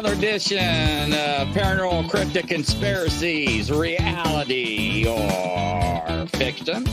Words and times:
another 0.00 0.16
edition 0.16 1.12
of 1.12 1.48
Paranormal 1.48 2.08
Cryptid 2.08 2.48
Conspiracies, 2.48 3.70
reality 3.70 5.06
or 5.06 6.26
fiction. 6.28 6.86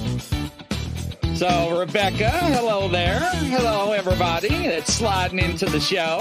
So, 1.33 1.79
Rebecca, 1.79 2.29
hello 2.29 2.89
there. 2.89 3.21
Hello, 3.45 3.93
everybody 3.93 4.49
that's 4.49 4.93
sliding 4.93 5.39
into 5.39 5.67
the 5.67 5.79
show. 5.79 6.19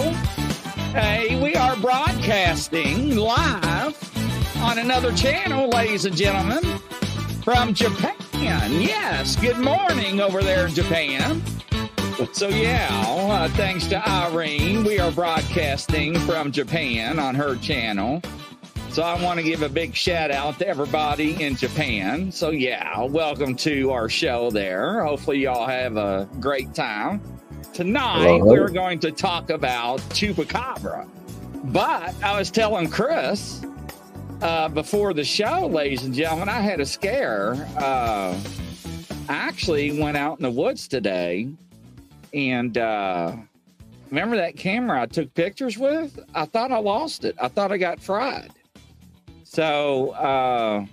Hey, 0.93 1.43
we 1.43 1.57
are 1.57 1.75
broadcasting 1.79 3.17
live 3.17 4.57
on 4.59 4.79
another 4.79 5.13
channel, 5.13 5.69
ladies 5.71 6.05
and 6.05 6.17
gentlemen, 6.17 6.63
from 7.43 7.75
Japan. 7.75 8.15
Yes, 8.81 9.35
good 9.35 9.59
morning 9.59 10.21
over 10.21 10.41
there 10.41 10.69
in 10.69 10.75
Japan. 10.75 11.43
So, 12.33 12.49
yeah, 12.49 12.89
uh, 13.07 13.49
thanks 13.51 13.87
to 13.89 14.09
Irene, 14.09 14.85
we 14.85 14.99
are 14.99 15.11
broadcasting 15.11 16.19
from 16.21 16.51
Japan 16.51 17.19
on 17.19 17.35
her 17.35 17.57
channel. 17.57 18.23
So, 18.89 19.03
I 19.03 19.23
want 19.23 19.39
to 19.39 19.43
give 19.43 19.61
a 19.61 19.69
big 19.69 19.95
shout 19.95 20.31
out 20.31 20.59
to 20.61 20.67
everybody 20.67 21.43
in 21.43 21.57
Japan. 21.57 22.33
So, 22.33 22.51
yeah, 22.51 23.03
welcome 23.03 23.55
to 23.57 23.91
our 23.91 24.09
show 24.09 24.51
there. 24.51 25.05
Hopefully, 25.05 25.41
y'all 25.41 25.67
have 25.67 25.99
a 25.99 26.27
great 26.41 26.73
time. 26.75 27.21
Tonight, 27.75 28.39
Hello. 28.39 28.47
we're 28.47 28.71
going 28.71 28.99
to 29.01 29.13
talk 29.13 29.51
about 29.51 30.01
Chupacabra. 30.11 31.07
But 31.65 32.15
I 32.23 32.39
was 32.39 32.51
telling 32.51 32.89
Chris 32.89 33.63
uh, 34.41 34.71
before 34.71 35.13
the 35.13 35.25
show, 35.25 35.67
ladies 35.67 36.05
and 36.05 36.15
gentlemen, 36.15 36.49
I 36.49 36.61
had 36.61 36.81
a 36.81 36.87
scare. 36.87 37.69
Uh, 37.77 38.39
I 39.29 39.35
actually 39.35 40.01
went 40.01 40.17
out 40.17 40.39
in 40.39 40.45
the 40.45 40.51
woods 40.51 40.89
today 40.89 41.51
and 42.37 42.77
uh, 42.77 43.35
remember 44.11 44.37
that 44.37 44.57
camera 44.57 45.01
I 45.01 45.07
took 45.07 45.33
pictures 45.33 45.79
with? 45.79 46.21
I 46.35 46.45
thought 46.45 46.71
I 46.71 46.79
lost 46.79 47.25
it. 47.25 47.35
I 47.41 47.49
thought 47.49 47.73
I 47.73 47.79
got 47.79 47.99
fried. 47.99 48.51
So 49.43 50.11
uh, 50.11 50.85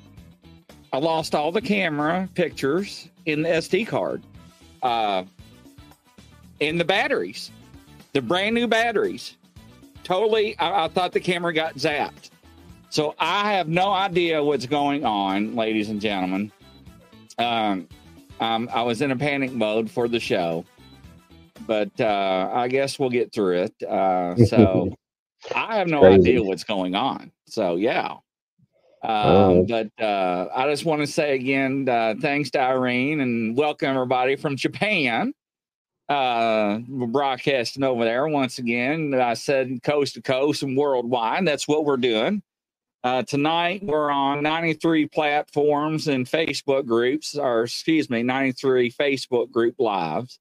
I 0.93 0.97
lost 0.97 1.35
all 1.35 1.51
the 1.51 1.61
camera 1.61 2.29
pictures 2.33 3.09
in 3.25 3.41
the 3.41 3.49
SD 3.49 3.85
card 3.85 4.23
uh, 4.81 5.25
and 6.61 6.79
the 6.79 6.85
batteries, 6.85 7.51
the 8.13 8.21
brand 8.21 8.55
new 8.55 8.67
batteries. 8.67 9.35
Totally, 10.05 10.57
I, 10.59 10.85
I 10.85 10.87
thought 10.87 11.11
the 11.11 11.19
camera 11.19 11.53
got 11.53 11.75
zapped. 11.75 12.29
So 12.89 13.15
I 13.19 13.51
have 13.51 13.67
no 13.67 13.91
idea 13.91 14.41
what's 14.41 14.65
going 14.65 15.03
on, 15.03 15.55
ladies 15.55 15.89
and 15.89 15.99
gentlemen. 15.99 16.53
Um, 17.37 17.89
um, 18.39 18.69
I 18.71 18.83
was 18.83 19.01
in 19.01 19.11
a 19.11 19.15
panic 19.17 19.51
mode 19.51 19.91
for 19.91 20.07
the 20.07 20.19
show, 20.19 20.63
but 21.67 21.91
uh, 21.99 22.49
I 22.53 22.67
guess 22.67 22.99
we'll 22.99 23.09
get 23.09 23.33
through 23.33 23.63
it. 23.63 23.83
Uh, 23.83 24.35
so 24.45 24.93
I 25.55 25.77
have 25.77 25.87
no 25.87 26.01
Crazy. 26.01 26.15
idea 26.31 26.43
what's 26.43 26.63
going 26.63 26.95
on. 26.95 27.31
So 27.47 27.75
yeah. 27.75 28.11
Um, 28.11 28.19
Oh. 29.03 29.65
But 29.67 29.89
uh, 30.01 30.47
I 30.55 30.69
just 30.69 30.85
want 30.85 31.01
to 31.01 31.07
say 31.07 31.35
again, 31.35 31.87
uh, 31.89 32.15
thanks 32.21 32.49
to 32.51 32.61
Irene 32.61 33.19
and 33.19 33.57
welcome 33.57 33.89
everybody 33.89 34.37
from 34.37 34.55
Japan. 34.55 35.33
Uh, 36.07 36.79
we're 36.87 37.07
broadcasting 37.07 37.83
over 37.83 38.05
there 38.05 38.27
once 38.27 38.59
again. 38.59 39.13
I 39.13 39.33
said 39.33 39.83
coast 39.83 40.13
to 40.15 40.21
coast 40.21 40.63
and 40.63 40.77
worldwide. 40.77 41.45
That's 41.45 41.67
what 41.67 41.85
we're 41.85 41.97
doing. 41.97 42.41
Uh, 43.03 43.23
tonight 43.23 43.83
we're 43.83 44.09
on 44.09 44.41
93 44.41 45.07
platforms 45.07 46.07
and 46.07 46.25
Facebook 46.25 46.85
groups, 46.85 47.35
or 47.35 47.63
excuse 47.63 48.09
me, 48.09 48.23
93 48.23 48.91
Facebook 48.91 49.51
group 49.51 49.75
lives, 49.79 50.39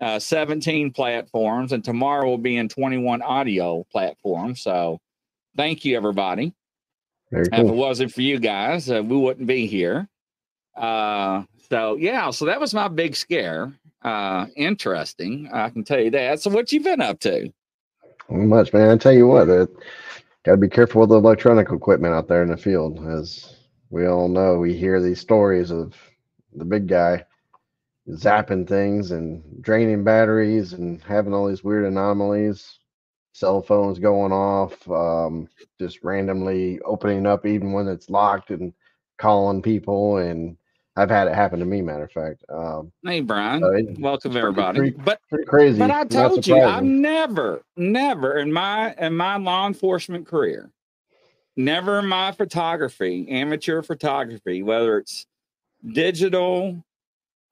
uh, 0.00 0.18
17 0.18 0.92
platforms, 0.92 1.72
and 1.72 1.84
tomorrow 1.84 2.28
we'll 2.28 2.38
be 2.38 2.56
in 2.56 2.68
21 2.68 3.22
audio 3.22 3.84
platforms. 3.90 4.60
So 4.62 5.00
thank 5.56 5.84
you, 5.84 5.96
everybody. 5.96 6.52
Very 7.30 7.46
If 7.46 7.58
it 7.58 7.74
wasn't 7.74 8.12
for 8.12 8.22
you 8.22 8.38
guys, 8.38 8.90
uh, 8.90 9.02
we 9.02 9.16
wouldn't 9.16 9.46
be 9.46 9.66
here. 9.66 10.08
Uh, 10.76 11.44
so 11.70 11.96
yeah, 11.96 12.30
so 12.30 12.44
that 12.46 12.60
was 12.60 12.74
my 12.74 12.88
big 12.88 13.16
scare. 13.16 13.72
Uh, 14.02 14.46
interesting, 14.56 15.48
I 15.52 15.70
can 15.70 15.84
tell 15.84 16.00
you 16.00 16.10
that. 16.10 16.40
So 16.40 16.50
what 16.50 16.70
you 16.72 16.80
been 16.80 17.00
up 17.00 17.20
to? 17.20 17.50
Not 18.28 18.46
much, 18.46 18.72
man. 18.72 18.90
I 18.90 18.96
tell 18.98 19.12
you 19.12 19.26
what, 19.26 19.48
uh, 19.48 19.66
gotta 20.44 20.58
be 20.58 20.68
careful 20.68 21.00
with 21.00 21.10
the 21.10 21.16
electronic 21.16 21.70
equipment 21.70 22.14
out 22.14 22.28
there 22.28 22.42
in 22.42 22.50
the 22.50 22.56
field. 22.56 23.06
As 23.08 23.56
we 23.90 24.06
all 24.06 24.28
know, 24.28 24.58
we 24.58 24.76
hear 24.76 25.00
these 25.00 25.20
stories 25.20 25.70
of 25.70 25.94
the 26.54 26.64
big 26.64 26.86
guy 26.86 27.24
zapping 28.08 28.68
things 28.68 29.10
and 29.10 29.42
draining 29.62 30.04
batteries 30.04 30.72
and 30.72 31.02
having 31.02 31.32
all 31.32 31.48
these 31.48 31.64
weird 31.64 31.84
anomalies. 31.84 32.78
Cell 33.32 33.60
phones 33.62 33.98
going 33.98 34.30
off, 34.30 34.88
um, 34.88 35.48
just 35.80 36.04
randomly 36.04 36.78
opening 36.84 37.26
up 37.26 37.44
even 37.46 37.72
when 37.72 37.88
it's 37.88 38.08
locked 38.08 38.50
and 38.50 38.72
calling 39.18 39.60
people. 39.60 40.18
And 40.18 40.56
I've 40.94 41.10
had 41.10 41.26
it 41.26 41.34
happen 41.34 41.58
to 41.58 41.64
me, 41.64 41.82
matter 41.82 42.04
of 42.04 42.12
fact. 42.12 42.44
Um, 42.48 42.92
Hey, 43.04 43.20
Brian, 43.22 43.60
so 43.60 43.70
it- 43.72 43.98
welcome 43.98 44.36
everybody. 44.36 44.78
pretty- 44.78 44.96
but 45.04 45.20
pretty 45.28 45.46
crazy. 45.46 45.78
But 45.80 45.90
I 45.90 46.04
told 46.04 46.46
you, 46.46 46.60
I've 46.60 46.84
never, 46.84 47.62
never 47.76 48.38
in 48.38 48.52
my 48.52 48.94
in 48.94 49.16
my 49.16 49.36
law 49.36 49.66
enforcement 49.66 50.28
career, 50.28 50.70
never 51.56 51.98
in 51.98 52.06
my 52.06 52.30
photography, 52.30 53.28
amateur 53.30 53.82
photography, 53.82 54.62
whether 54.62 54.98
it's 54.98 55.26
digital, 55.92 56.84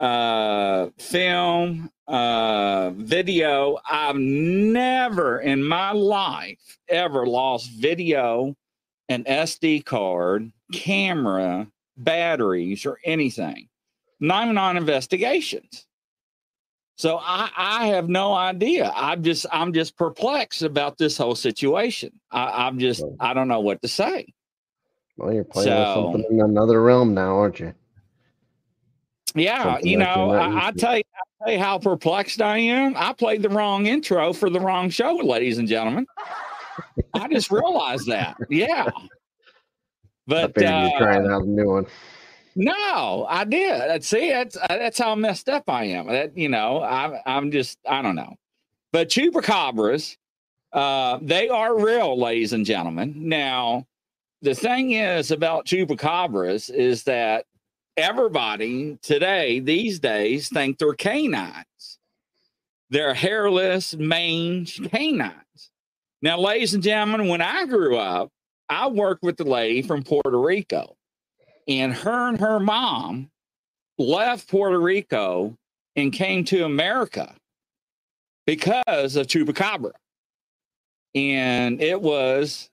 uh, 0.02 0.88
film, 0.99 1.90
uh, 2.08 2.90
video, 2.96 3.78
I've 3.88 4.16
never 4.16 5.38
in 5.40 5.62
my 5.62 5.93
life 5.93 6.78
ever 6.88 7.26
lost 7.26 7.70
video, 7.70 8.56
an 9.08 9.22
SD 9.25 9.84
card, 9.84 10.50
camera, 10.72 11.69
batteries, 11.96 12.84
or 12.84 12.99
anything. 13.04 13.69
Not 14.19 14.44
even 14.44 14.58
on 14.58 14.76
investigations. 14.76 15.87
So 16.96 17.19
I, 17.19 17.50
I 17.56 17.87
have 17.88 18.08
no 18.08 18.34
idea. 18.34 18.93
I'm 18.94 19.22
just 19.22 19.46
I'm 19.52 19.72
just 19.72 19.96
perplexed 19.96 20.62
about 20.62 20.98
this 20.98 21.16
whole 21.16 21.34
situation. 21.34 22.12
I, 22.31 22.66
I'm 22.66 22.78
just 22.78 23.02
I 23.19 23.34
don't 23.34 23.48
know 23.48 23.60
what 23.60 23.82
to 23.82 23.88
say. 23.88 24.26
Well, 25.16 25.32
you're 25.32 25.44
playing 25.44 25.69
So- 25.69 26.10
with 26.12 26.22
something 26.22 26.38
in 26.38 26.44
another 26.44 26.82
realm 26.82 27.14
now, 27.14 27.37
aren't 27.38 27.60
you? 27.60 27.72
Yeah, 29.34 29.62
Something 29.62 29.87
you 29.87 29.96
know, 29.96 30.31
I, 30.32 30.69
I 30.69 30.73
tell 30.73 30.96
you, 30.96 31.02
I 31.14 31.44
tell 31.44 31.55
you 31.55 31.58
how 31.58 31.79
perplexed 31.79 32.43
I 32.43 32.58
am. 32.58 32.94
I 32.96 33.12
played 33.12 33.43
the 33.43 33.49
wrong 33.49 33.87
intro 33.87 34.32
for 34.32 34.50
the 34.50 34.61
wrong 34.61 34.90
show, 34.90 35.14
ladies 35.17 35.58
and 35.58 35.67
gentlemen. 35.67 36.06
I 37.14 37.29
just 37.29 37.50
realized 37.50 38.08
that. 38.08 38.37
Yeah. 38.50 38.90
But 40.26 40.55
figured 40.55 40.73
uh, 40.73 40.88
you're 40.90 41.00
trying 41.00 41.26
out 41.31 41.43
a 41.43 41.46
new 41.46 41.67
one. 41.67 41.87
No, 42.55 43.26
I 43.29 43.44
did. 43.44 44.05
See, 44.05 44.31
that's 44.31 44.56
uh, 44.56 44.67
that's 44.69 44.99
how 44.99 45.14
messed 45.14 45.49
up 45.49 45.69
I 45.69 45.84
am. 45.84 46.06
That 46.06 46.37
you 46.37 46.49
know, 46.49 46.82
I'm 46.82 47.14
I'm 47.25 47.50
just 47.50 47.79
I 47.88 48.02
don't 48.02 48.14
know. 48.14 48.37
But 48.93 49.08
chupacabras, 49.08 50.17
uh, 50.73 51.19
they 51.23 51.49
are 51.49 51.79
real, 51.79 52.20
ladies 52.20 52.52
and 52.52 52.67
gentlemen. 52.67 53.14
Now, 53.17 53.87
the 54.43 54.55
thing 54.55 54.93
is 54.93 55.31
about 55.31 55.64
chupacabras 55.64 56.69
is 56.69 57.05
that 57.05 57.46
everybody 57.97 58.99
today, 59.03 59.61
these 59.61 59.99
days, 59.99 60.49
think 60.49 60.79
they're 60.79 60.94
canines. 60.94 61.99
They're 62.91 63.15
hairless, 63.15 63.94
mange 63.94 64.81
canines. 64.91 65.71
Now, 66.21 66.39
ladies 66.39 66.75
and 66.75 66.83
gentlemen, 66.83 67.29
when 67.29 67.41
I 67.41 67.67
grew 67.67 67.97
up, 67.97 68.31
I 68.69 68.89
worked 68.89 69.23
with 69.23 69.37
the 69.37 69.44
lady 69.44 69.83
from 69.83 70.03
Puerto 70.03 70.39
Rico 70.41 70.94
and 71.69 71.93
her 71.93 72.29
and 72.29 72.41
her 72.41 72.61
mom 72.61 73.31
left 73.99 74.49
Puerto 74.49 74.81
Rico 74.81 75.56
and 75.97 76.12
came 76.12 76.44
to 76.44 76.65
America 76.65 77.35
because 78.47 79.17
of 79.17 79.27
chupacabra. 79.27 79.93
And 81.15 81.81
it 81.83 82.00
was 82.00 82.71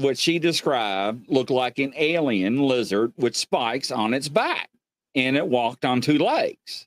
what 0.00 0.18
she 0.18 0.38
described 0.38 1.28
looked 1.28 1.50
like 1.50 1.78
an 1.78 1.92
alien 1.96 2.58
lizard 2.58 3.12
with 3.16 3.36
spikes 3.36 3.90
on 3.90 4.14
its 4.14 4.28
back, 4.28 4.70
and 5.14 5.36
it 5.36 5.46
walked 5.46 5.84
on 5.84 6.00
two 6.00 6.18
legs. 6.18 6.86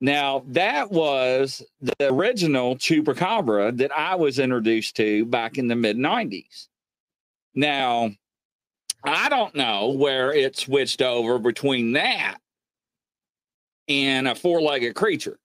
Now, 0.00 0.44
that 0.48 0.92
was 0.92 1.62
the 1.80 2.12
original 2.12 2.76
chupacabra 2.76 3.76
that 3.78 3.90
I 3.96 4.14
was 4.14 4.38
introduced 4.38 4.96
to 4.96 5.24
back 5.26 5.58
in 5.58 5.66
the 5.66 5.74
mid 5.74 5.96
90s. 5.96 6.68
Now, 7.54 8.12
I 9.04 9.28
don't 9.28 9.54
know 9.54 9.88
where 9.88 10.32
it 10.32 10.56
switched 10.56 11.02
over 11.02 11.38
between 11.38 11.92
that 11.92 12.38
and 13.88 14.28
a 14.28 14.34
four 14.34 14.60
legged 14.60 14.94
creature. 14.94 15.38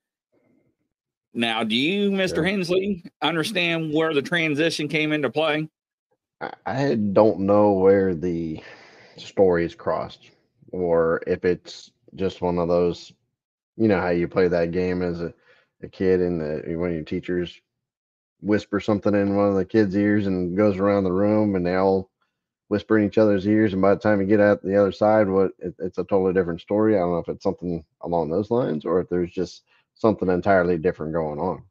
Now, 1.34 1.64
do 1.64 1.76
you, 1.76 2.12
Mr. 2.12 2.48
Hensley, 2.48 3.04
understand 3.22 3.92
where 3.92 4.14
the 4.14 4.22
transition 4.22 4.88
came 4.88 5.12
into 5.12 5.32
play? 5.32 5.68
I 6.66 6.96
don't 6.96 7.42
know 7.42 7.74
where 7.74 8.16
the 8.16 8.62
stories 9.18 9.76
crossed 9.76 10.32
or 10.72 11.22
if 11.28 11.46
it's 11.46 11.92
just 12.16 12.42
one 12.42 12.58
of 12.58 12.68
those 12.68 13.14
you 13.78 13.88
know 13.88 14.00
how 14.00 14.10
you 14.10 14.28
play 14.28 14.48
that 14.48 14.72
game 14.72 15.02
as 15.02 15.22
a, 15.22 15.34
a 15.82 15.88
kid 15.88 16.20
and 16.20 16.40
the, 16.40 16.76
one 16.76 16.90
of 16.90 16.96
your 16.96 17.04
teachers 17.04 17.60
whisper 18.42 18.80
something 18.80 19.14
in 19.14 19.36
one 19.36 19.50
of 19.50 19.56
the 19.56 19.66
kids' 19.66 19.96
ears 19.96 20.28
and 20.28 20.58
goes 20.58 20.78
around 20.78 21.04
the 21.04 21.12
room 21.12 21.56
and 21.56 21.66
they 21.66 21.76
all 21.76 22.10
whisper 22.68 22.98
in 22.98 23.06
each 23.06 23.18
other's 23.18 23.48
ears 23.48 23.74
and 23.74 23.82
by 23.82 23.94
the 23.94 24.00
time 24.00 24.20
you 24.20 24.28
get 24.28 24.40
out 24.40 24.62
the 24.64 24.76
other 24.76 24.92
side 24.92 25.28
what 25.30 25.52
it, 25.60 25.74
it's 25.80 25.98
a 25.98 26.04
totally 26.04 26.34
different 26.34 26.62
story. 26.62 26.96
I 26.96 27.00
don't 27.00 27.12
know 27.12 27.20
if 27.20 27.30
it's 27.30 27.44
something 27.44 27.84
along 28.02 28.30
those 28.30 28.52
lines 28.52 28.86
or 28.86 29.00
if 29.00 29.10
there's 29.10 29.32
just 29.32 29.64
something 29.96 30.30
entirely 30.30 30.78
different 30.78 31.14
going 31.14 31.40
on. 31.40 31.64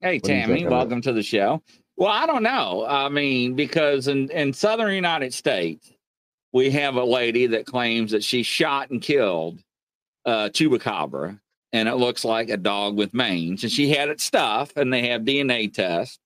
Hey 0.00 0.18
tammy 0.18 0.66
welcome 0.66 1.00
to 1.00 1.12
the 1.12 1.22
show 1.22 1.62
well 1.96 2.10
i 2.10 2.26
don't 2.26 2.42
know 2.42 2.84
i 2.88 3.08
mean 3.08 3.54
because 3.54 4.08
in, 4.08 4.30
in 4.30 4.52
southern 4.52 4.94
united 4.94 5.32
states 5.32 5.92
we 6.54 6.70
have 6.70 6.94
a 6.94 7.04
lady 7.04 7.48
that 7.48 7.66
claims 7.66 8.12
that 8.12 8.22
she 8.22 8.44
shot 8.44 8.90
and 8.90 9.02
killed 9.02 9.58
uh, 10.24 10.48
chupacabra, 10.50 11.38
and 11.72 11.88
it 11.88 11.96
looks 11.96 12.24
like 12.24 12.48
a 12.48 12.56
dog 12.56 12.96
with 12.96 13.12
mange. 13.12 13.64
And 13.64 13.72
she 13.72 13.90
had 13.90 14.08
it 14.08 14.20
stuffed, 14.20 14.76
and 14.76 14.92
they 14.92 15.08
have 15.08 15.22
DNA 15.22 15.72
tests. 15.72 16.18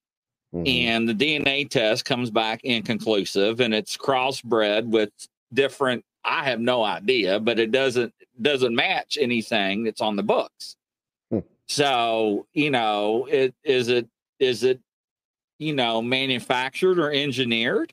Mm-hmm. 0.54 0.66
And 0.66 1.08
the 1.08 1.14
DNA 1.14 1.68
test 1.68 2.04
comes 2.04 2.30
back 2.30 2.62
inconclusive, 2.62 3.60
and 3.60 3.74
it's 3.74 3.96
crossbred 3.96 4.86
with 4.86 5.10
different. 5.52 6.04
I 6.24 6.44
have 6.44 6.60
no 6.60 6.84
idea, 6.84 7.40
but 7.40 7.58
it 7.58 7.70
doesn't 7.70 8.12
doesn't 8.40 8.74
match 8.74 9.18
anything 9.20 9.84
that's 9.84 10.00
on 10.00 10.16
the 10.16 10.22
books. 10.22 10.76
Hmm. 11.30 11.40
So 11.66 12.46
you 12.52 12.70
know, 12.70 13.26
it 13.30 13.54
is 13.64 13.88
it 13.88 14.08
is 14.38 14.62
it 14.62 14.80
you 15.58 15.74
know 15.74 16.00
manufactured 16.02 16.98
or 16.98 17.10
engineered. 17.10 17.92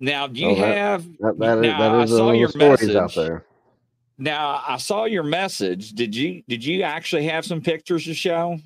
Now, 0.00 0.26
do 0.26 0.40
you 0.40 0.50
oh, 0.50 0.54
that, 0.56 0.76
have 0.76 1.06
that, 1.20 1.38
that, 1.38 1.58
now, 1.60 1.78
that 1.78 2.04
is 2.04 2.12
I 2.12 2.16
saw 2.16 2.32
your 2.32 2.50
message 2.54 2.96
out 2.96 3.14
there. 3.14 3.44
Now 4.18 4.62
I 4.66 4.76
saw 4.76 5.04
your 5.04 5.22
message. 5.22 5.92
Did 5.92 6.14
you 6.14 6.42
did 6.48 6.64
you 6.64 6.82
actually 6.82 7.24
have 7.24 7.44
some 7.44 7.60
pictures 7.60 8.04
to 8.04 8.14
show? 8.14 8.58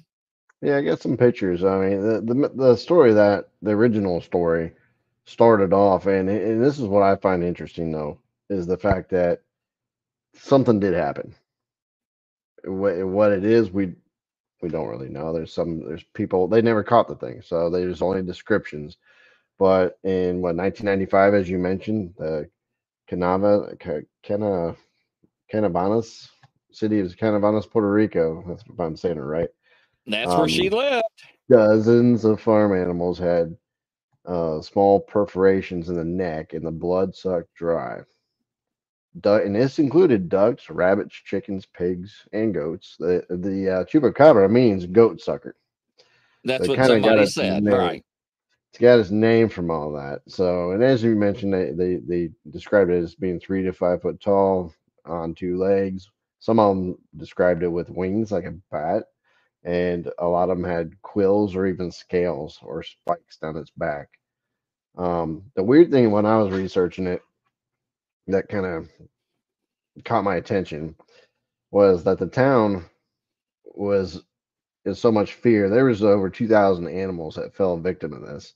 Yeah, 0.60 0.76
I 0.76 0.82
got 0.82 1.00
some 1.00 1.16
pictures. 1.16 1.64
I 1.64 1.78
mean, 1.78 2.00
the 2.02 2.20
the, 2.20 2.48
the 2.54 2.76
story 2.76 3.12
that 3.12 3.48
the 3.62 3.70
original 3.70 4.20
story 4.20 4.72
started 5.24 5.72
off, 5.72 6.06
and 6.06 6.28
and 6.28 6.62
this 6.62 6.78
is 6.78 6.86
what 6.86 7.02
I 7.02 7.16
find 7.16 7.44
interesting 7.44 7.92
though, 7.92 8.18
is 8.50 8.66
the 8.66 8.76
fact 8.76 9.10
that 9.10 9.42
something 10.34 10.80
did 10.80 10.94
happen. 10.94 11.34
What 12.64 13.06
what 13.06 13.32
it 13.32 13.44
is, 13.44 13.70
we 13.70 13.94
we 14.60 14.68
don't 14.68 14.88
really 14.88 15.08
know. 15.08 15.32
There's 15.32 15.52
some 15.52 15.80
there's 15.86 16.04
people 16.14 16.48
they 16.48 16.62
never 16.62 16.82
caught 16.82 17.08
the 17.08 17.14
thing, 17.14 17.42
so 17.42 17.70
there's 17.70 18.02
only 18.02 18.22
descriptions. 18.22 18.96
But 19.58 19.98
in 20.04 20.40
what 20.40 20.56
1995, 20.56 21.34
as 21.34 21.50
you 21.50 21.58
mentioned, 21.58 22.14
the 22.16 22.48
Canava, 23.10 23.78
Cana, 24.22 24.76
Canavanas, 25.52 26.28
city 26.70 27.00
of 27.00 27.16
Canavanas, 27.16 27.68
Puerto 27.68 27.90
Rico. 27.90 28.44
That's 28.46 28.62
if 28.68 28.78
I'm 28.78 28.96
saying 28.96 29.16
it 29.18 29.20
right. 29.20 29.48
That's 30.06 30.30
um, 30.30 30.40
where 30.40 30.48
she 30.48 30.70
um, 30.70 30.78
lived. 30.78 31.04
Dozens 31.50 32.24
of 32.24 32.40
farm 32.40 32.76
animals 32.78 33.18
had 33.18 33.56
uh, 34.26 34.60
small 34.60 35.00
perforations 35.00 35.88
in 35.88 35.96
the 35.96 36.04
neck, 36.04 36.52
and 36.52 36.64
the 36.64 36.70
blood 36.70 37.14
sucked 37.14 37.54
dry. 37.54 38.00
And 39.24 39.56
this 39.56 39.78
included 39.78 40.28
ducks, 40.28 40.70
rabbits, 40.70 41.14
chickens, 41.14 41.66
pigs, 41.66 42.26
and 42.32 42.54
goats. 42.54 42.96
The 42.98 43.24
the 43.28 43.70
uh, 43.70 43.84
chupacabra 43.84 44.50
means 44.50 44.86
goat 44.86 45.20
sucker. 45.20 45.56
That's 46.44 46.66
so 46.66 46.76
what 46.76 46.86
somebody 46.86 47.26
said, 47.26 47.64
name. 47.64 47.74
right? 47.74 48.04
It's 48.70 48.78
got 48.78 48.98
its 48.98 49.10
name 49.10 49.48
from 49.48 49.70
all 49.70 49.92
that. 49.92 50.20
So, 50.28 50.72
and 50.72 50.84
as 50.84 51.02
you 51.02 51.16
mentioned, 51.16 51.52
they, 51.52 51.72
they 51.72 51.96
they 51.96 52.30
described 52.50 52.90
it 52.90 53.02
as 53.02 53.14
being 53.14 53.40
three 53.40 53.62
to 53.62 53.72
five 53.72 54.02
foot 54.02 54.20
tall, 54.20 54.72
on 55.08 55.34
two 55.34 55.58
legs. 55.58 56.10
Some 56.40 56.60
of 56.60 56.76
them 56.76 56.98
described 57.16 57.62
it 57.62 57.68
with 57.68 57.90
wings 57.90 58.30
like 58.30 58.44
a 58.44 58.54
bat, 58.70 59.04
and 59.64 60.10
a 60.18 60.26
lot 60.26 60.50
of 60.50 60.58
them 60.58 60.68
had 60.68 61.00
quills 61.02 61.56
or 61.56 61.66
even 61.66 61.90
scales 61.90 62.58
or 62.62 62.82
spikes 62.82 63.38
down 63.38 63.56
its 63.56 63.70
back. 63.70 64.08
Um, 64.96 65.44
the 65.54 65.62
weird 65.62 65.90
thing 65.90 66.10
when 66.10 66.26
I 66.26 66.38
was 66.38 66.52
researching 66.52 67.06
it 67.06 67.22
that 68.28 68.48
kind 68.48 68.66
of 68.66 68.88
caught 70.04 70.24
my 70.24 70.36
attention 70.36 70.94
was 71.70 72.04
that 72.04 72.18
the 72.18 72.26
town 72.26 72.84
was 73.64 74.22
in 74.84 74.94
so 74.94 75.10
much 75.12 75.34
fear. 75.34 75.68
There 75.68 75.84
was 75.84 76.02
over 76.02 76.30
2,000 76.30 76.88
animals 76.88 77.34
that 77.34 77.54
fell 77.54 77.76
victim 77.76 78.12
to 78.12 78.18
this. 78.18 78.54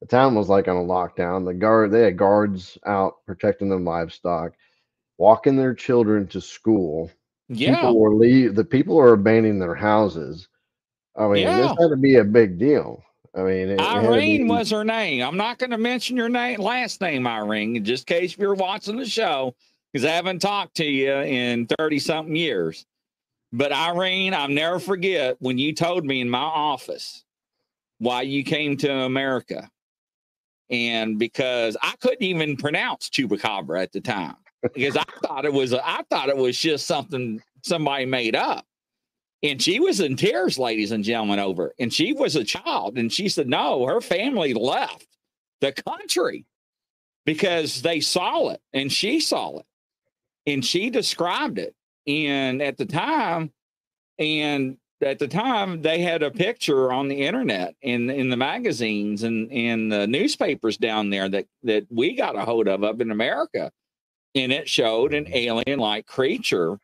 The 0.00 0.06
town 0.06 0.34
was 0.34 0.48
like 0.48 0.68
on 0.68 0.76
a 0.76 0.80
lockdown. 0.80 1.44
The 1.44 1.54
guard 1.54 1.90
they 1.90 2.02
had 2.02 2.16
guards 2.16 2.78
out 2.86 3.24
protecting 3.26 3.68
their 3.68 3.80
livestock 3.80 4.52
walking 5.18 5.56
their 5.56 5.74
children 5.74 6.26
to 6.28 6.40
school. 6.40 7.10
Yeah. 7.48 7.76
People 7.76 8.00
were 8.00 8.14
leave 8.14 8.54
the 8.54 8.64
people 8.64 8.98
are 8.98 9.12
abandoning 9.12 9.58
their 9.58 9.74
houses. 9.74 10.48
I 11.16 11.28
mean, 11.28 11.42
yeah. 11.42 11.58
this 11.58 11.68
had 11.68 11.88
to 11.90 11.96
be 11.96 12.16
a 12.16 12.24
big 12.24 12.58
deal. 12.58 13.02
I 13.36 13.42
mean, 13.42 13.70
it, 13.70 13.80
Irene 13.80 14.42
it 14.42 14.48
was 14.48 14.70
her 14.70 14.84
name. 14.84 15.22
I'm 15.22 15.36
not 15.36 15.58
going 15.58 15.70
to 15.70 15.78
mention 15.78 16.16
your 16.16 16.28
name, 16.28 16.60
last 16.60 17.00
name, 17.00 17.26
Irene, 17.26 17.84
just 17.84 18.08
in 18.08 18.20
case 18.20 18.38
you're 18.38 18.54
watching 18.54 18.96
the 18.96 19.06
show, 19.06 19.54
because 19.92 20.06
I 20.06 20.10
haven't 20.10 20.40
talked 20.40 20.76
to 20.76 20.84
you 20.84 21.12
in 21.12 21.66
30 21.78 21.98
something 21.98 22.36
years. 22.36 22.86
But 23.52 23.72
Irene, 23.72 24.34
I'll 24.34 24.48
never 24.48 24.78
forget 24.78 25.36
when 25.40 25.58
you 25.58 25.74
told 25.74 26.04
me 26.04 26.20
in 26.20 26.28
my 26.28 26.38
office 26.38 27.24
why 27.98 28.22
you 28.22 28.44
came 28.44 28.76
to 28.78 28.92
America. 28.92 29.68
And 30.70 31.18
because 31.18 31.76
I 31.82 31.94
couldn't 32.00 32.22
even 32.22 32.56
pronounce 32.56 33.08
chupacabra 33.10 33.82
at 33.82 33.92
the 33.92 34.00
time 34.00 34.36
because 34.62 34.96
I 34.96 35.04
thought 35.24 35.44
it 35.44 35.52
was 35.52 35.72
a, 35.72 35.86
I 35.86 36.02
thought 36.10 36.28
it 36.28 36.36
was 36.36 36.58
just 36.58 36.86
something 36.86 37.40
somebody 37.62 38.06
made 38.06 38.34
up. 38.34 38.66
And 39.44 39.60
she 39.60 39.78
was 39.78 40.00
in 40.00 40.16
tears, 40.16 40.58
ladies 40.58 40.90
and 40.90 41.04
gentlemen, 41.04 41.38
over. 41.38 41.74
And 41.78 41.92
she 41.92 42.14
was 42.14 42.34
a 42.34 42.44
child. 42.44 42.96
And 42.96 43.12
she 43.12 43.28
said, 43.28 43.46
no, 43.46 43.86
her 43.86 44.00
family 44.00 44.54
left 44.54 45.06
the 45.60 45.70
country 45.72 46.46
because 47.26 47.82
they 47.82 48.00
saw 48.00 48.48
it 48.48 48.62
and 48.72 48.90
she 48.90 49.20
saw 49.20 49.58
it. 49.58 49.66
And 50.46 50.64
she 50.64 50.88
described 50.88 51.58
it. 51.58 51.74
And 52.06 52.62
at 52.62 52.78
the 52.78 52.86
time, 52.86 53.52
and 54.18 54.78
at 55.02 55.18
the 55.18 55.28
time 55.28 55.82
they 55.82 56.00
had 56.00 56.22
a 56.22 56.30
picture 56.30 56.90
on 56.90 57.08
the 57.08 57.22
internet 57.22 57.74
in 57.82 58.08
in 58.08 58.30
the 58.30 58.36
magazines 58.36 59.22
and 59.22 59.50
in 59.50 59.88
the 59.88 60.06
newspapers 60.06 60.76
down 60.76 61.10
there 61.10 61.28
that 61.28 61.46
that 61.62 61.84
we 61.90 62.14
got 62.14 62.36
a 62.36 62.44
hold 62.44 62.68
of 62.68 62.84
up 62.84 63.00
in 63.00 63.10
America 63.10 63.70
and 64.34 64.52
it 64.52 64.68
showed 64.68 65.12
an 65.12 65.26
alien 65.32 65.78
like 65.78 66.06
creature 66.06 66.78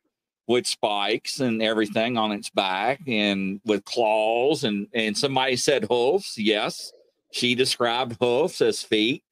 with 0.50 0.66
spikes 0.66 1.38
and 1.38 1.62
everything 1.62 2.18
on 2.18 2.32
its 2.32 2.50
back 2.50 3.00
and 3.06 3.60
with 3.64 3.84
claws 3.84 4.64
and 4.64 4.88
and 4.92 5.16
somebody 5.16 5.54
said 5.54 5.84
hoofs 5.84 6.36
yes. 6.36 6.92
She 7.32 7.54
described 7.54 8.16
hoofs 8.20 8.60
as 8.60 8.82
feet. 8.82 9.22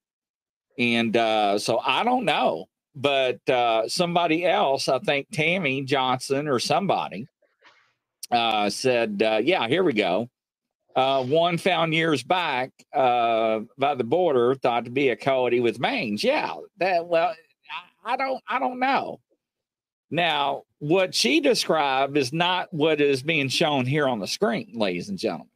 And 0.78 1.16
uh, 1.16 1.58
so 1.58 1.80
i 1.84 2.04
don't 2.04 2.25
know 2.25 2.66
but 2.94 3.40
uh, 3.50 3.88
somebody 3.88 4.46
else 4.46 4.88
i 4.88 5.00
think 5.00 5.26
tammy 5.32 5.82
johnson 5.82 6.46
or 6.46 6.60
somebody 6.60 7.26
uh, 8.30 8.70
said 8.70 9.20
uh, 9.20 9.40
yeah 9.42 9.66
here 9.66 9.82
we 9.82 9.92
go. 9.92 10.28
Uh, 10.94 11.22
one 11.25 11.58
found 11.58 11.94
years 11.94 12.22
back 12.22 12.70
uh, 12.92 13.60
by 13.76 13.94
the 13.94 14.04
border 14.04 14.54
thought 14.54 14.84
to 14.84 14.90
be 14.90 15.08
a 15.08 15.16
coyote 15.16 15.58
with 15.58 15.80
mange 15.80 16.22
yeah 16.22 16.54
that 16.78 17.04
well 17.04 17.34
I 18.04 18.16
don't 18.16 18.42
I 18.48 18.58
don't 18.58 18.78
know. 18.78 19.20
Now, 20.11 20.62
what 20.79 21.15
she 21.15 21.41
described 21.41 22.17
is 22.17 22.33
not 22.33 22.73
what 22.73 23.00
is 23.00 23.23
being 23.23 23.49
shown 23.49 23.85
here 23.85 24.09
on 24.09 24.21
the 24.21 24.27
screen, 24.27 24.73
ladies 24.75 25.09
and 25.09 25.19
gentlemen. 25.19 25.49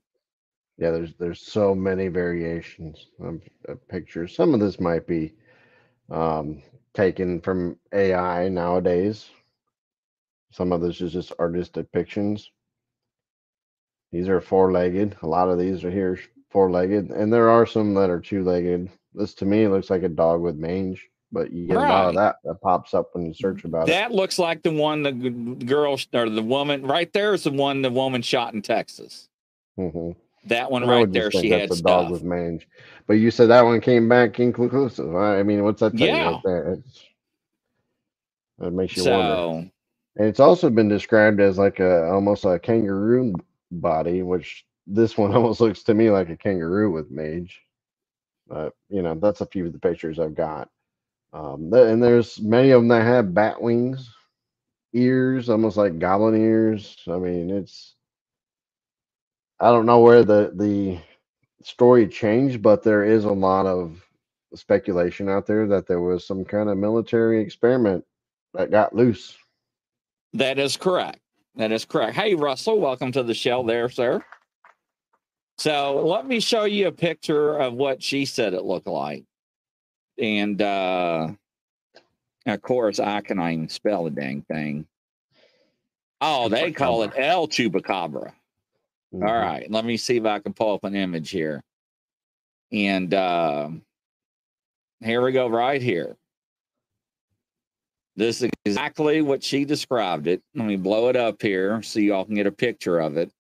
Yeah, 0.79 0.91
there's 0.91 1.15
there's 1.15 1.41
so 1.41 1.75
many 1.75 2.09
variations 2.09 3.07
of, 3.21 3.41
of 3.69 3.87
pictures. 3.89 4.35
Some 4.35 4.53
of 4.53 4.61
this 4.61 4.81
might 4.81 5.07
be 5.07 5.33
um, 6.11 6.63
taken 6.95 7.41
from 7.41 7.79
AI 7.93 8.49
nowadays. 8.49 9.31
Some 10.51 10.73
of 10.73 10.81
this 10.81 11.01
is 11.01 11.13
just 11.13 11.33
artist 11.39 11.73
depictions. 11.75 12.49
These 14.11 14.29
are 14.29 14.41
four-legged. 14.41 15.17
A 15.23 15.27
lot 15.27 15.49
of 15.49 15.59
these 15.59 15.85
are 15.85 15.91
here 15.91 16.19
four-legged, 16.51 17.11
and 17.11 17.33
there 17.33 17.49
are 17.49 17.65
some 17.65 17.95
that 17.95 18.11
are 18.11 18.21
two-legged. 18.21 18.91
This 19.15 19.35
to 19.35 19.47
me 19.47 19.67
looks 19.69 19.89
like 19.89 20.03
a 20.03 20.09
dog 20.09 20.43
with 20.43 20.57
mange, 20.57 21.09
but 21.33 21.51
you 21.53 21.67
get 21.67 21.79
a 21.79 21.81
lot 21.81 22.09
of 22.09 22.15
that 22.15 22.37
that 22.45 22.61
pops 22.61 22.93
up 22.95 23.15
when 23.15 23.27
you 23.27 23.35
search 23.35 23.65
about 23.65 23.89
it. 23.89 23.93
That 23.93 24.12
looks 24.12 24.39
like 24.39 24.62
the 24.62 24.73
one 24.73 25.03
the 25.03 25.12
girl 25.12 25.99
or 26.12 26.29
the 26.29 26.43
woman 26.43 26.87
right 26.87 27.12
there 27.12 27.33
is 27.33 27.45
the 27.45 27.51
one 27.51 27.83
the 27.83 27.91
woman 27.91 28.23
shot 28.23 28.55
in 28.55 28.62
Texas. 28.62 29.29
Mhm. 29.79 30.15
That 30.47 30.71
one 30.71 30.87
right 30.87 31.11
there, 31.11 31.31
she 31.31 31.49
had 31.49 31.71
a 31.71 31.77
dog 31.77 32.11
with 32.11 32.25
mange. 32.25 32.69
But 33.07 33.15
you 33.15 33.31
said 33.31 33.49
that 33.49 33.62
one 33.65 33.81
came 33.81 34.09
back 34.09 34.39
inconclusive. 34.39 35.15
I 35.15 35.39
I 35.39 35.43
mean, 35.43 35.65
what's 35.65 35.81
that 35.81 35.97
tell 35.97 36.07
you 36.07 36.15
Yeah. 36.15 36.41
right 36.45 36.79
it 38.61 38.73
makes 38.73 38.97
you 38.97 39.11
wonder. 39.11 39.71
And 40.17 40.29
it's 40.29 40.41
also 40.41 40.69
been 40.69 40.89
described 40.89 41.41
as 41.41 41.59
like 41.59 41.81
a 41.81 42.11
almost 42.11 42.45
a 42.45 42.59
kangaroo 42.59 43.33
body, 43.71 44.23
which 44.23 44.67
this 44.87 45.17
one 45.17 45.33
almost 45.35 45.61
looks 45.61 45.83
to 45.85 45.95
me 45.95 46.11
like 46.11 46.29
a 46.29 46.37
kangaroo 46.37 46.91
with 46.93 47.11
mange. 47.11 47.61
But 48.47 48.75
you 48.91 49.01
know, 49.03 49.15
that's 49.15 49.41
a 49.41 49.47
few 49.47 49.67
of 49.67 49.73
the 49.73 49.79
pictures 49.79 50.19
I've 50.19 50.35
got. 50.35 50.69
Um, 51.33 51.73
and 51.73 52.03
there's 52.03 52.41
many 52.41 52.71
of 52.71 52.81
them 52.83 52.89
that 52.89 53.05
have 53.05 53.35
bat 53.35 53.61
wings, 53.61 54.12
ears, 54.93 55.49
almost 55.49 55.77
like 55.77 55.99
goblin 55.99 56.41
ears. 56.41 56.97
I 57.09 57.17
mean, 57.17 57.51
it's 57.51 57.95
I 59.59 59.71
don't 59.71 59.87
know 59.87 60.01
where 60.01 60.25
the 60.25 60.53
the 60.55 60.99
story 61.62 62.07
changed, 62.09 62.61
but 62.62 62.83
there 62.83 63.05
is 63.05 63.25
a 63.25 63.33
lot 63.33 63.67
of 63.67 64.05
speculation 64.55 65.29
out 65.29 65.47
there 65.47 65.67
that 65.69 65.87
there 65.87 66.01
was 66.01 66.27
some 66.27 66.45
kind 66.45 66.69
of 66.69 66.77
military 66.77 67.41
experiment 67.41 68.05
that 68.55 68.71
got 68.71 68.95
loose. 68.95 69.37
that 70.35 70.59
is 70.59 70.77
correct. 70.77 71.21
That 71.57 71.73
is 71.73 71.85
correct. 71.85 72.17
Hey 72.17 72.35
Russell, 72.35 72.79
welcome 72.79 73.12
to 73.12 73.23
the 73.23 73.35
show 73.35 73.62
there, 73.67 73.89
sir. 73.89 74.23
So 75.59 76.05
let 76.05 76.27
me 76.27 76.41
show 76.41 76.65
you 76.65 76.89
a 76.89 76.93
picture 76.93 77.57
of 77.57 77.75
what 77.75 78.03
she 78.03 78.25
said 78.27 78.53
it 78.53 78.65
looked 78.65 78.87
like. 78.87 79.25
And 80.19 80.61
uh 80.61 81.28
of 82.47 82.62
course 82.62 83.00
I 83.00 83.21
cannot 83.21 83.52
even 83.52 83.69
spell 83.69 84.04
the 84.04 84.11
dang 84.11 84.42
thing. 84.42 84.87
Oh, 86.21 86.49
they 86.49 86.73
call 86.73 87.02
it 87.02 87.12
El 87.16 87.49
Chupacabra. 87.49 88.33
Mhm. 89.14 89.28
All 89.28 89.35
right, 89.35 89.71
let 89.71 89.85
me 89.85 89.97
see 89.97 90.16
if 90.16 90.25
I 90.25 90.38
can 90.38 90.52
pull 90.52 90.75
up 90.75 90.85
an 90.85 90.95
image 90.95 91.31
here. 91.31 91.62
And 92.71 93.12
um 93.14 93.83
here 95.00 95.23
we 95.23 95.33
go, 95.33 95.49
right 95.49 95.83
here. 95.83 96.16
This 98.14 98.42
is 98.42 98.50
exactly 98.66 99.23
what 99.23 99.42
she 99.42 99.64
described 99.64 100.26
it. 100.26 100.42
Let 100.54 100.66
me 100.66 100.76
blow 100.76 101.09
it 101.09 101.16
up 101.16 101.40
here 101.40 101.83
so 101.83 101.99
y'all 101.99 102.25
can 102.26 102.35
get 102.35 102.47
a 102.47 102.52
picture 102.52 103.00
of 103.00 103.16
it. 103.16 103.33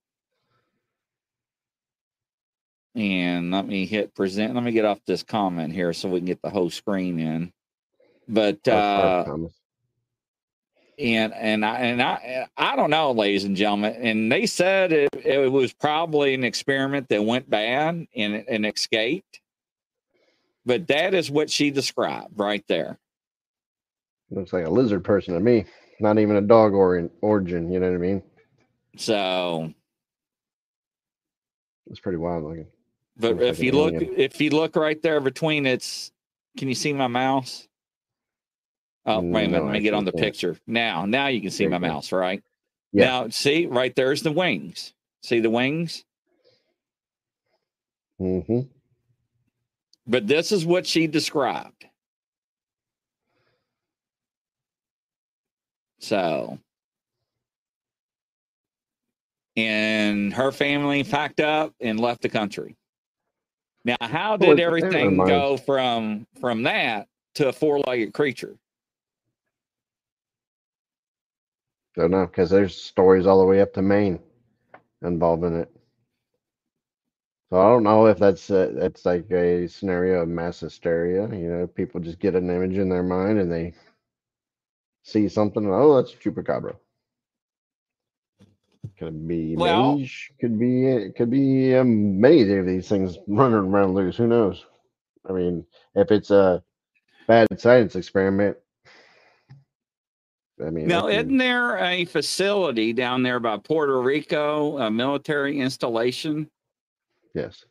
And 2.94 3.50
let 3.50 3.66
me 3.66 3.86
hit 3.86 4.14
present. 4.14 4.54
Let 4.54 4.64
me 4.64 4.72
get 4.72 4.84
off 4.84 5.00
this 5.06 5.22
comment 5.22 5.72
here 5.72 5.92
so 5.92 6.08
we 6.08 6.18
can 6.18 6.26
get 6.26 6.42
the 6.42 6.50
whole 6.50 6.70
screen 6.70 7.18
in. 7.18 7.52
But 8.28 8.66
uh 8.68 9.24
and 10.98 11.32
and 11.32 11.64
I 11.64 11.78
and 11.78 12.02
I 12.02 12.48
I 12.56 12.76
don't 12.76 12.90
know, 12.90 13.12
ladies 13.12 13.44
and 13.44 13.56
gentlemen. 13.56 13.94
And 13.94 14.30
they 14.30 14.46
said 14.46 14.92
it, 14.92 15.08
it 15.14 15.50
was 15.50 15.72
probably 15.72 16.34
an 16.34 16.44
experiment 16.44 17.08
that 17.08 17.24
went 17.24 17.48
bad 17.48 18.06
and 18.14 18.44
and 18.48 18.66
escaped. 18.66 19.40
But 20.64 20.86
that 20.88 21.14
is 21.14 21.30
what 21.30 21.50
she 21.50 21.70
described 21.70 22.38
right 22.38 22.64
there. 22.68 22.98
Looks 24.30 24.52
like 24.52 24.66
a 24.66 24.70
lizard 24.70 25.02
person 25.04 25.34
to 25.34 25.40
me. 25.40 25.64
Not 25.98 26.18
even 26.18 26.36
a 26.36 26.40
dog 26.40 26.72
or 26.72 27.10
origin. 27.20 27.70
You 27.70 27.80
know 27.80 27.88
what 27.88 27.96
I 27.96 27.98
mean? 27.98 28.22
So, 28.96 29.72
It's 31.86 32.00
pretty 32.00 32.18
wild 32.18 32.44
looking. 32.44 32.66
But 33.16 33.36
Looks 33.36 33.42
if 33.42 33.58
like 33.58 33.64
you 33.64 33.72
look, 33.72 33.94
alien. 33.94 34.14
if 34.16 34.40
you 34.40 34.50
look 34.50 34.76
right 34.76 35.00
there 35.02 35.20
between 35.20 35.66
its, 35.66 36.12
can 36.56 36.68
you 36.68 36.74
see 36.74 36.92
my 36.92 37.06
mouse? 37.06 37.68
Oh, 39.04 39.20
wait 39.20 39.46
a 39.46 39.48
minute. 39.48 39.64
Let 39.64 39.72
me 39.72 39.80
get 39.80 39.94
on 39.94 40.04
the 40.04 40.12
can't. 40.12 40.22
picture 40.22 40.56
now. 40.66 41.06
Now 41.06 41.26
you 41.26 41.40
can 41.40 41.50
see 41.50 41.66
my 41.66 41.78
mouse, 41.78 42.12
right? 42.12 42.42
Yeah. 42.92 43.06
Now, 43.06 43.28
see 43.30 43.66
right 43.66 43.94
there's 43.94 44.22
the 44.22 44.32
wings. 44.32 44.94
See 45.22 45.40
the 45.40 45.50
wings? 45.50 46.04
hmm 48.18 48.60
But 50.06 50.26
this 50.26 50.52
is 50.52 50.64
what 50.64 50.86
she 50.86 51.06
described. 51.06 51.86
So, 55.98 56.58
and 59.56 60.32
her 60.34 60.50
family 60.52 61.04
packed 61.04 61.40
up 61.40 61.74
and 61.80 61.98
left 62.00 62.22
the 62.22 62.28
country. 62.28 62.76
Now, 63.84 63.96
how 64.00 64.36
did 64.36 64.60
everything 64.60 65.16
go 65.16 65.56
from 65.56 66.26
from 66.40 66.62
that 66.64 67.08
to 67.34 67.48
a 67.48 67.52
four-legged 67.52 68.12
creature? 68.14 68.56
Don't 71.96 72.10
know 72.10 72.26
because 72.26 72.48
there's 72.50 72.74
stories 72.74 73.26
all 73.26 73.40
the 73.40 73.46
way 73.46 73.60
up 73.60 73.72
to 73.74 73.82
Maine 73.82 74.18
involving 75.02 75.56
it. 75.56 75.70
So 77.50 77.60
I 77.60 77.68
don't 77.68 77.82
know 77.82 78.06
if 78.06 78.18
that's 78.18 78.50
uh, 78.50 78.70
that's 78.74 79.04
like 79.04 79.30
a 79.30 79.66
scenario 79.68 80.22
of 80.22 80.28
mass 80.28 80.60
hysteria. 80.60 81.28
You 81.28 81.48
know, 81.48 81.66
people 81.66 82.00
just 82.00 82.18
get 82.18 82.34
an 82.34 82.48
image 82.48 82.78
in 82.78 82.88
their 82.88 83.02
mind 83.02 83.38
and 83.40 83.52
they 83.52 83.74
see 85.02 85.28
something. 85.28 85.68
Oh, 85.70 85.96
that's 85.96 86.14
a 86.14 86.16
chupacabra. 86.16 86.76
Could 89.02 89.26
be 89.26 89.56
Well- 89.56 89.96
mange. 89.96 90.30
Could 90.40 90.60
be 90.60 90.86
it 90.86 91.16
could 91.16 91.28
be 91.28 91.74
um, 91.74 92.20
many 92.20 92.42
of 92.56 92.66
these 92.66 92.88
things 92.88 93.18
running 93.26 93.56
around 93.56 93.94
loose. 93.94 94.16
Who 94.16 94.28
knows? 94.28 94.64
I 95.28 95.32
mean, 95.32 95.66
if 95.96 96.12
it's 96.12 96.30
a 96.30 96.62
bad 97.26 97.48
science 97.58 97.96
experiment, 97.96 98.56
I 100.64 100.70
mean, 100.70 100.86
Now, 100.86 101.08
isn't 101.08 101.36
there 101.36 101.78
a 101.78 102.04
facility 102.04 102.92
down 102.92 103.24
there 103.24 103.40
by 103.40 103.56
Puerto 103.56 104.00
Rico, 104.00 104.78
a 104.78 104.88
military 104.88 105.58
installation? 105.58 106.48
Yes. 107.34 107.64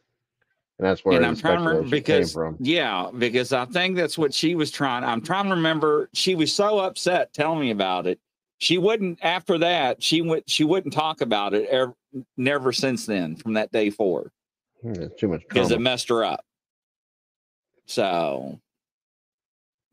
And 0.79 0.87
that's 0.89 1.05
where 1.05 1.15
and 1.15 1.25
I'm 1.25 1.37
trying 1.37 1.59
to 1.59 1.69
remember 1.69 1.89
because 1.89 2.33
from. 2.33 2.57
yeah, 2.59 3.09
because 3.17 3.53
I 3.53 3.65
think 3.65 3.95
that's 3.95 4.17
what 4.17 4.33
she 4.33 4.55
was 4.55 4.69
trying. 4.69 5.05
I'm 5.05 5.21
trying 5.21 5.45
to 5.45 5.55
remember. 5.55 6.09
She 6.13 6.35
was 6.35 6.51
so 6.51 6.79
upset 6.79 7.31
telling 7.33 7.61
me 7.61 7.71
about 7.71 8.05
it. 8.05 8.19
She 8.61 8.77
wouldn't. 8.77 9.17
After 9.23 9.57
that, 9.57 10.03
she 10.03 10.21
went. 10.21 10.47
She 10.47 10.63
wouldn't 10.63 10.93
talk 10.93 11.21
about 11.21 11.55
it. 11.55 11.67
Ever, 11.69 11.95
never 12.37 12.71
since 12.71 13.07
then, 13.07 13.35
from 13.35 13.53
that 13.53 13.71
day 13.71 13.89
forward, 13.89 14.29
Hmm, 14.83 15.05
too 15.17 15.27
much 15.29 15.41
because 15.49 15.71
it 15.71 15.81
messed 15.81 16.09
her 16.09 16.23
up. 16.23 16.45
So, 17.87 18.59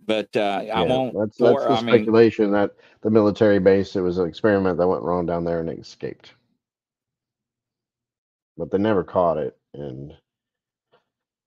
but 0.04 0.28
uh, 0.36 0.40
I 0.60 0.64
Yeah, 0.64 0.82
won't. 0.82 1.14
That's, 1.18 1.38
that's 1.38 1.38
for- 1.38 1.62
the 1.62 1.72
I 1.78 1.80
mean, 1.80 1.94
speculation 1.94 2.52
that 2.52 2.72
the 3.00 3.08
military 3.08 3.58
base, 3.58 3.96
it 3.96 4.02
was 4.02 4.18
an 4.18 4.28
experiment 4.28 4.76
that 4.76 4.86
went 4.86 5.02
wrong 5.02 5.24
down 5.24 5.44
there 5.44 5.60
and 5.60 5.70
it 5.70 5.78
escaped. 5.78 6.34
But 8.58 8.70
they 8.70 8.76
never 8.76 9.02
caught 9.02 9.38
it. 9.38 9.56
And 9.72 10.12
I 10.12 10.16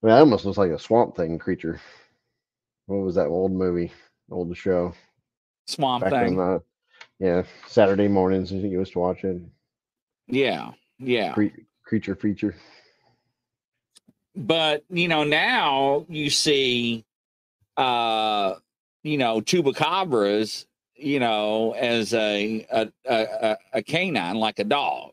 mean, 0.02 0.10
that 0.16 0.20
almost 0.22 0.46
looks 0.46 0.58
like 0.58 0.72
a 0.72 0.80
swamp 0.80 1.16
thing 1.16 1.38
creature. 1.38 1.80
What 2.88 3.06
was 3.06 3.14
that 3.14 3.28
old 3.28 3.52
movie, 3.52 3.92
old 4.32 4.58
show? 4.58 4.94
swamp 5.68 6.04
Back 6.04 6.14
thing. 6.14 6.62
Yeah, 7.22 7.44
Saturday 7.68 8.10
mornings, 8.10 8.52
I 8.52 8.56
think 8.60 8.74
you 8.74 8.80
used 8.80 8.94
to 8.94 9.00
watch 9.00 9.24
it. 9.24 9.42
yeah, 10.28 10.72
yeah. 11.00 11.34
Cre- 11.34 11.48
creature 11.86 12.16
feature. 12.16 12.56
but 14.36 14.84
you 14.90 15.08
know 15.10 15.24
now 15.26 16.06
you 16.10 16.30
see 16.30 17.04
uh 17.78 18.56
you 19.04 19.18
know 19.18 19.42
chupacabras 19.42 20.66
you 20.96 21.20
know 21.20 21.74
as 21.74 22.14
a 22.14 22.66
a, 22.72 22.90
a 23.06 23.58
a- 23.74 23.84
canine 23.84 24.38
like 24.38 24.60
a 24.60 24.64
dog 24.64 25.12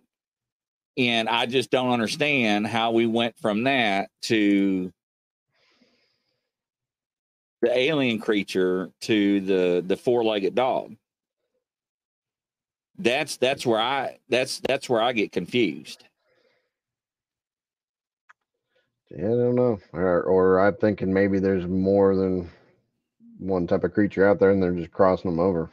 and 0.96 1.28
i 1.28 1.46
just 1.46 1.70
don't 1.70 1.90
understand 1.90 2.66
how 2.66 2.92
we 2.92 3.06
went 3.06 3.37
from 3.38 3.64
that 3.64 4.11
to 4.22 4.92
the 7.62 7.76
alien 7.76 8.20
creature 8.20 8.90
to 9.00 9.40
the 9.40 9.85
the 9.87 9.96
four-legged 9.96 10.54
dog 10.54 10.94
that's 12.98 13.37
that's 13.37 13.64
where 13.66 13.80
i 13.80 14.18
that's 14.28 14.61
that's 14.61 14.88
where 14.88 15.00
i 15.00 15.12
get 15.12 15.32
confused 15.32 16.04
Yeah, 19.11 19.26
I 19.26 19.28
don't 19.28 19.54
know. 19.54 19.78
Or, 19.92 20.22
or 20.22 20.61
I'm 20.61 20.74
thinking 20.76 21.12
maybe 21.12 21.38
there's 21.38 21.66
more 21.66 22.14
than 22.14 22.50
one 23.38 23.66
type 23.66 23.84
of 23.84 23.94
creature 23.94 24.26
out 24.28 24.38
there 24.38 24.50
and 24.50 24.62
they're 24.62 24.72
just 24.72 24.90
crossing 24.92 25.30
them 25.30 25.40
over. 25.40 25.70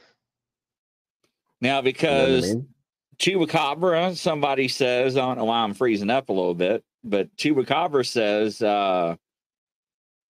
now 1.61 1.81
You 2.07 2.17
know 2.17 2.23
I 2.23 2.27
because 2.31 2.41
mean? 2.41 2.67
Chupacabra, 3.17 4.15
somebody 4.15 4.67
says, 4.67 5.17
I 5.17 5.21
don't 5.21 5.38
know 5.38 5.45
why 5.45 5.59
I'm 5.63 5.73
freezing 5.73 6.09
up 6.09 6.29
a 6.29 6.33
little 6.33 6.53
bit, 6.53 6.83
but 7.03 7.35
Chupacabra 7.38 8.05
says 8.05 8.61
uh, 8.61 9.15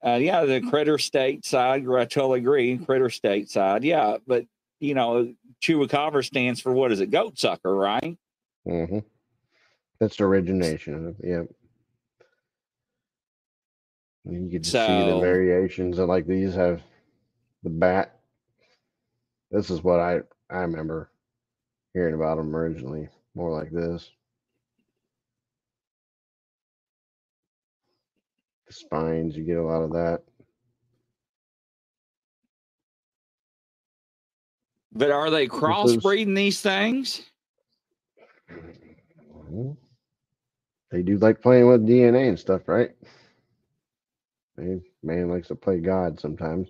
Uh, 0.05 0.19
yeah, 0.21 0.45
the 0.45 0.61
critter 0.61 0.97
state 0.99 1.45
side, 1.45 1.83
I 1.87 2.05
totally 2.05 2.39
agree. 2.39 2.77
Critter 2.77 3.09
state 3.09 3.49
side, 3.49 3.83
yeah, 3.83 4.17
but 4.27 4.45
you 4.85 4.93
know, 4.93 5.33
chupacabra 5.61 6.23
stands 6.23 6.61
for 6.61 6.71
what 6.71 6.91
is 6.91 6.99
it? 6.99 7.11
Goat 7.11 7.37
sucker, 7.37 7.75
right? 7.75 8.17
Mm-hmm. 8.67 8.99
That's 9.99 10.17
the 10.17 10.25
origination 10.25 10.93
of 10.93 11.05
it. 11.07 11.15
Yep. 11.23 11.47
And 14.25 14.51
you 14.51 14.59
can 14.59 14.63
see 14.63 14.77
the 14.77 15.19
variations, 15.19 15.99
and 15.99 16.07
like 16.07 16.25
these 16.25 16.55
have 16.55 16.81
the 17.63 17.69
bat. 17.69 18.19
This 19.51 19.69
is 19.69 19.83
what 19.83 19.99
I 19.99 20.21
I 20.49 20.57
remember 20.59 21.11
hearing 21.93 22.15
about 22.15 22.37
them 22.37 22.55
originally, 22.55 23.07
more 23.35 23.51
like 23.51 23.71
this. 23.71 24.09
The 28.67 28.73
spines, 28.73 29.37
you 29.37 29.43
get 29.43 29.57
a 29.57 29.63
lot 29.63 29.83
of 29.83 29.91
that. 29.91 30.23
But 34.95 35.11
are 35.11 35.29
they 35.29 35.47
crossbreeding 35.47 36.35
these 36.35 36.61
things? 36.61 37.21
They 40.91 41.01
do 41.01 41.17
like 41.17 41.41
playing 41.41 41.67
with 41.67 41.85
DNA 41.85 42.29
and 42.29 42.39
stuff, 42.39 42.67
right? 42.67 42.91
Man 44.57 45.29
likes 45.29 45.49
to 45.49 45.55
play 45.55 45.79
God 45.79 46.19
sometimes. 46.19 46.69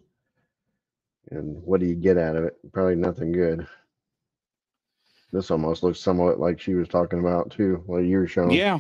And 1.29 1.61
what 1.63 1.79
do 1.79 1.85
you 1.85 1.95
get 1.95 2.17
out 2.17 2.35
of 2.35 2.43
it? 2.45 2.57
Probably 2.73 2.95
nothing 2.95 3.31
good. 3.31 3.67
This 5.31 5.51
almost 5.51 5.83
looks 5.83 5.99
somewhat 5.99 6.39
like 6.39 6.59
she 6.59 6.73
was 6.73 6.87
talking 6.87 7.19
about 7.19 7.51
too. 7.51 7.83
What 7.85 7.99
you 7.99 8.17
were 8.17 8.27
showing. 8.27 8.51
Yeah, 8.51 8.79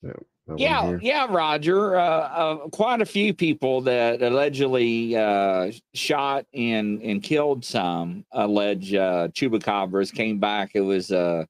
one 0.00 0.14
yeah, 0.56 0.98
yeah, 1.00 1.26
Roger. 1.28 1.96
Uh, 1.96 2.02
uh, 2.02 2.56
quite 2.68 3.00
a 3.00 3.06
few 3.06 3.34
people 3.34 3.80
that 3.82 4.22
allegedly 4.22 5.16
uh, 5.16 5.72
shot 5.94 6.46
and 6.54 7.00
and 7.02 7.22
killed 7.22 7.64
some 7.64 8.24
alleged 8.32 8.94
uh, 8.94 9.28
chupacabras 9.28 10.12
came 10.12 10.38
back. 10.38 10.72
It 10.74 10.80
was 10.80 11.10
a 11.10 11.46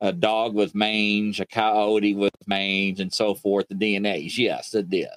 a 0.00 0.12
dog 0.12 0.54
with 0.54 0.74
mange, 0.74 1.40
a 1.40 1.46
coyote 1.46 2.14
with 2.14 2.34
mange, 2.46 3.00
and 3.00 3.12
so 3.12 3.34
forth. 3.34 3.66
The 3.68 3.74
DNAs, 3.74 4.36
yes, 4.36 4.74
it 4.74 4.90
did. 4.90 5.08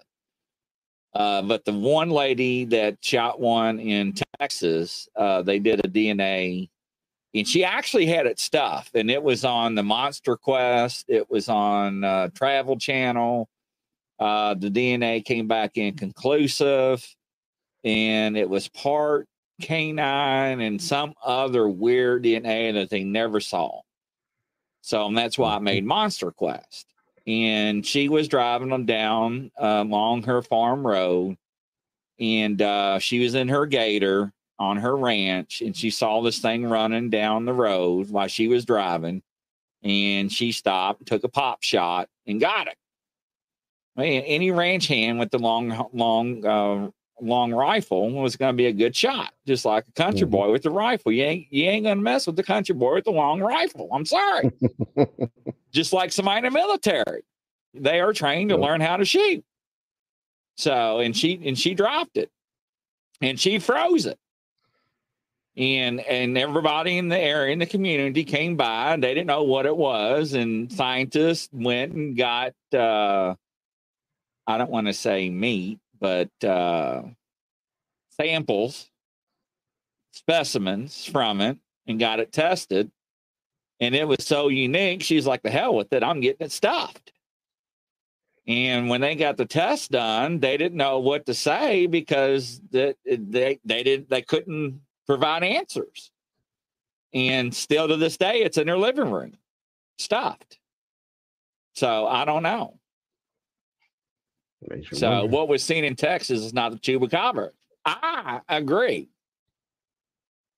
Uh, 1.13 1.41
but 1.41 1.65
the 1.65 1.73
one 1.73 2.09
lady 2.09 2.63
that 2.65 3.03
shot 3.03 3.39
one 3.39 3.79
in 3.79 4.13
Texas, 4.39 5.09
uh, 5.15 5.41
they 5.41 5.59
did 5.59 5.83
a 5.83 5.89
DNA, 5.89 6.69
and 7.33 7.47
she 7.47 7.63
actually 7.63 8.05
had 8.05 8.25
it 8.25 8.39
stuffed, 8.39 8.95
and 8.95 9.11
it 9.11 9.21
was 9.21 9.45
on 9.45 9.75
the 9.75 9.83
Monster 9.83 10.37
Quest. 10.37 11.05
It 11.07 11.29
was 11.29 11.49
on 11.49 12.03
uh, 12.03 12.29
Travel 12.29 12.77
Channel. 12.77 13.49
Uh, 14.19 14.55
the 14.55 14.69
DNA 14.69 15.23
came 15.23 15.47
back 15.47 15.77
inconclusive, 15.77 17.05
and 17.83 18.37
it 18.37 18.49
was 18.49 18.67
part 18.67 19.27
canine 19.61 20.61
and 20.61 20.81
some 20.81 21.13
other 21.23 21.67
weird 21.67 22.23
DNA 22.23 22.73
that 22.73 22.89
they 22.89 23.03
never 23.03 23.39
saw. 23.39 23.81
So 24.81 25.11
that's 25.13 25.37
why 25.37 25.55
I 25.55 25.59
made 25.59 25.85
Monster 25.85 26.31
Quest 26.31 26.85
and 27.25 27.85
she 27.85 28.07
was 28.07 28.27
driving 28.27 28.69
them 28.69 28.85
down 28.85 29.51
uh, 29.61 29.83
along 29.85 30.23
her 30.23 30.41
farm 30.41 30.85
road 30.85 31.35
and 32.19 32.61
uh, 32.61 32.99
she 32.99 33.19
was 33.19 33.35
in 33.35 33.49
her 33.49 33.65
gator 33.65 34.31
on 34.59 34.77
her 34.77 34.95
ranch 34.97 35.61
and 35.61 35.75
she 35.75 35.89
saw 35.89 36.21
this 36.21 36.39
thing 36.39 36.65
running 36.65 37.09
down 37.09 37.45
the 37.45 37.53
road 37.53 38.09
while 38.09 38.27
she 38.27 38.47
was 38.47 38.65
driving 38.65 39.21
and 39.83 40.31
she 40.31 40.51
stopped 40.51 41.05
took 41.05 41.23
a 41.23 41.29
pop 41.29 41.61
shot 41.63 42.09
and 42.25 42.39
got 42.39 42.67
it 42.67 42.75
Man, 43.95 44.23
any 44.23 44.51
ranch 44.51 44.87
hand 44.87 45.17
with 45.19 45.31
the 45.31 45.39
long 45.39 45.89
long 45.93 46.45
uh, 46.45 46.89
long 47.19 47.51
rifle 47.51 48.11
was 48.11 48.35
going 48.35 48.53
to 48.53 48.57
be 48.57 48.67
a 48.67 48.71
good 48.73 48.95
shot 48.95 49.33
just 49.45 49.65
like 49.65 49.87
a 49.87 49.91
country 49.93 50.27
Mhm. 50.27 50.31
boy 50.31 50.51
with 50.51 50.63
the 50.63 50.69
rifle 50.71 51.11
you 51.11 51.23
ain't 51.23 51.47
you 51.51 51.65
ain't 51.65 51.83
going 51.85 51.97
to 51.97 52.03
mess 52.03 52.27
with 52.27 52.35
the 52.35 52.43
country 52.43 52.73
boy 52.75 52.95
with 52.95 53.05
the 53.05 53.11
long 53.11 53.39
rifle 53.41 53.89
i'm 53.91 54.05
sorry 54.05 54.51
just 55.71 55.93
like 55.93 56.11
somebody 56.11 56.39
in 56.45 56.51
the 56.53 56.59
military. 56.59 57.21
They 57.73 57.99
are 57.99 58.13
trained 58.13 58.49
to 58.49 58.57
learn 58.57 58.81
how 58.81 58.97
to 58.97 59.05
shoot. 59.05 59.43
So 60.55 60.99
and 60.99 61.15
she 61.15 61.39
and 61.45 61.57
she 61.59 61.75
dropped 61.75 62.17
it. 62.17 62.31
And 63.21 63.39
she 63.39 63.59
froze 63.59 64.05
it. 64.07 64.17
And 65.57 65.99
and 66.01 66.37
everybody 66.37 66.97
in 66.99 67.09
the 67.09 67.19
area 67.19 67.51
in 67.51 67.59
the 67.59 67.65
community 67.65 68.23
came 68.23 68.55
by 68.57 68.95
they 68.97 69.13
didn't 69.13 69.27
know 69.27 69.43
what 69.43 69.65
it 69.65 69.75
was. 69.75 70.33
And 70.33 70.71
scientists 70.71 71.49
went 71.51 71.93
and 71.93 72.15
got 72.15 72.53
uh 72.73 73.35
I 74.45 74.57
don't 74.57 74.71
want 74.71 74.87
to 74.87 74.93
say 74.93 75.29
meat, 75.29 75.79
but 75.99 76.29
uh 76.43 77.03
samples, 78.11 78.89
specimens 80.13 81.05
from 81.05 81.41
it 81.41 81.57
and 81.87 81.99
got 81.99 82.19
it 82.19 82.31
tested 82.31 82.91
and 83.79 83.95
it 83.95 84.07
was 84.07 84.25
so 84.25 84.47
unique. 84.49 85.03
She's 85.03 85.27
like, 85.27 85.43
"The 85.43 85.51
hell 85.51 85.75
with 85.75 85.93
it! 85.93 86.03
I'm 86.03 86.21
getting 86.21 86.45
it 86.45 86.51
stuffed." 86.51 87.11
And 88.47 88.89
when 88.89 89.01
they 89.01 89.15
got 89.15 89.37
the 89.37 89.45
test 89.45 89.91
done, 89.91 90.39
they 90.39 90.57
didn't 90.57 90.77
know 90.77 90.99
what 90.99 91.25
to 91.25 91.33
say 91.33 91.85
because 91.87 92.61
that 92.71 92.97
they 93.05 93.59
they 93.65 93.83
did 93.83 94.09
they 94.09 94.21
couldn't 94.21 94.81
provide 95.07 95.43
answers. 95.43 96.11
And 97.13 97.53
still 97.53 97.87
to 97.87 97.97
this 97.97 98.17
day, 98.17 98.41
it's 98.41 98.57
in 98.57 98.67
their 98.67 98.77
living 98.77 99.11
room, 99.11 99.33
stuffed. 99.97 100.59
So 101.73 102.05
I 102.07 102.25
don't 102.25 102.43
know. 102.43 102.77
So 104.91 105.09
wonder. 105.09 105.27
what 105.27 105.47
was 105.47 105.63
seen 105.63 105.83
in 105.83 105.95
Texas 105.95 106.41
is 106.41 106.53
not 106.53 106.71
the 106.71 106.79
chupacabra. 106.79 107.51
I 107.85 108.41
agree. 108.49 109.09